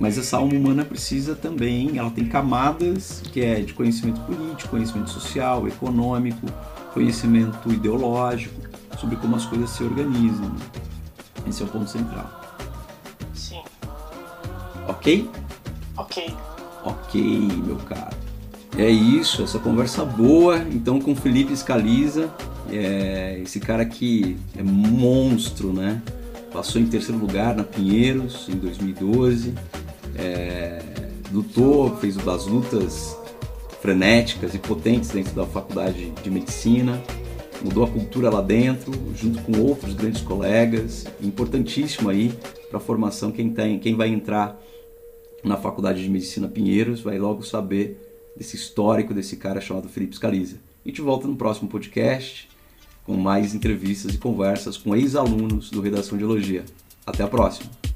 Mas 0.00 0.18
essa 0.18 0.36
alma 0.36 0.52
humana 0.52 0.84
precisa 0.84 1.36
também, 1.36 1.96
ela 1.96 2.10
tem 2.10 2.24
camadas 2.26 3.22
que 3.32 3.40
é 3.40 3.60
de 3.60 3.72
conhecimento 3.72 4.20
político, 4.22 4.70
conhecimento 4.70 5.10
social, 5.10 5.68
econômico, 5.68 6.44
conhecimento 6.92 7.72
ideológico, 7.72 8.60
sobre 8.98 9.14
como 9.14 9.36
as 9.36 9.46
coisas 9.46 9.70
se 9.70 9.84
organizam. 9.84 10.52
Esse 11.48 11.62
é 11.62 11.66
o 11.66 11.68
ponto 11.68 11.88
central. 11.88 12.58
Sim. 13.32 13.62
Ok? 14.88 15.30
Ok. 15.96 16.34
Ok, 16.84 17.20
meu 17.64 17.76
caro. 17.76 18.16
É 18.76 18.90
isso, 18.90 19.42
essa 19.42 19.58
conversa 19.58 20.04
boa, 20.04 20.58
então 20.70 21.00
com 21.00 21.14
Felipe 21.14 21.56
Scaliza, 21.56 22.28
é, 22.70 23.40
esse 23.42 23.60
cara 23.60 23.84
que 23.84 24.36
é 24.56 24.62
monstro, 24.62 25.72
né? 25.72 26.02
Passou 26.52 26.80
em 26.80 26.86
terceiro 26.86 27.20
lugar 27.20 27.54
na 27.54 27.62
Pinheiros 27.64 28.48
em 28.48 28.56
2012, 28.56 29.54
é, 30.16 30.82
lutou, 31.32 31.96
fez 31.96 32.16
das 32.16 32.46
lutas 32.46 33.16
frenéticas 33.80 34.54
e 34.54 34.58
potentes 34.58 35.10
dentro 35.10 35.34
da 35.34 35.46
faculdade 35.46 36.10
de 36.22 36.30
medicina, 36.30 37.00
mudou 37.62 37.84
a 37.84 37.88
cultura 37.88 38.28
lá 38.28 38.40
dentro, 38.40 38.92
junto 39.16 39.40
com 39.42 39.58
outros 39.60 39.94
grandes 39.94 40.20
colegas, 40.20 41.06
importantíssimo 41.22 42.10
aí 42.10 42.32
para 42.68 42.78
a 42.78 42.80
formação 42.80 43.30
quem 43.30 43.50
tem, 43.50 43.78
quem 43.78 43.94
vai 43.94 44.08
entrar 44.08 44.60
na 45.44 45.56
faculdade 45.56 46.02
de 46.02 46.08
medicina 46.08 46.48
Pinheiros 46.48 47.00
vai 47.00 47.18
logo 47.18 47.42
saber 47.42 48.00
desse 48.36 48.56
histórico 48.56 49.14
desse 49.14 49.36
cara 49.36 49.60
chamado 49.60 49.88
Felipe 49.88 50.16
Scaliza. 50.16 50.56
A 50.84 50.88
gente 50.88 51.00
volta 51.00 51.28
no 51.28 51.36
próximo 51.36 51.68
podcast 51.68 52.48
com 53.04 53.14
mais 53.14 53.54
entrevistas 53.54 54.14
e 54.14 54.18
conversas 54.18 54.76
com 54.76 54.96
ex-alunos 54.96 55.70
do 55.70 55.80
Redação 55.80 56.16
de 56.16 56.24
Elogia. 56.24 56.64
Até 57.06 57.22
a 57.22 57.28
próxima! 57.28 57.93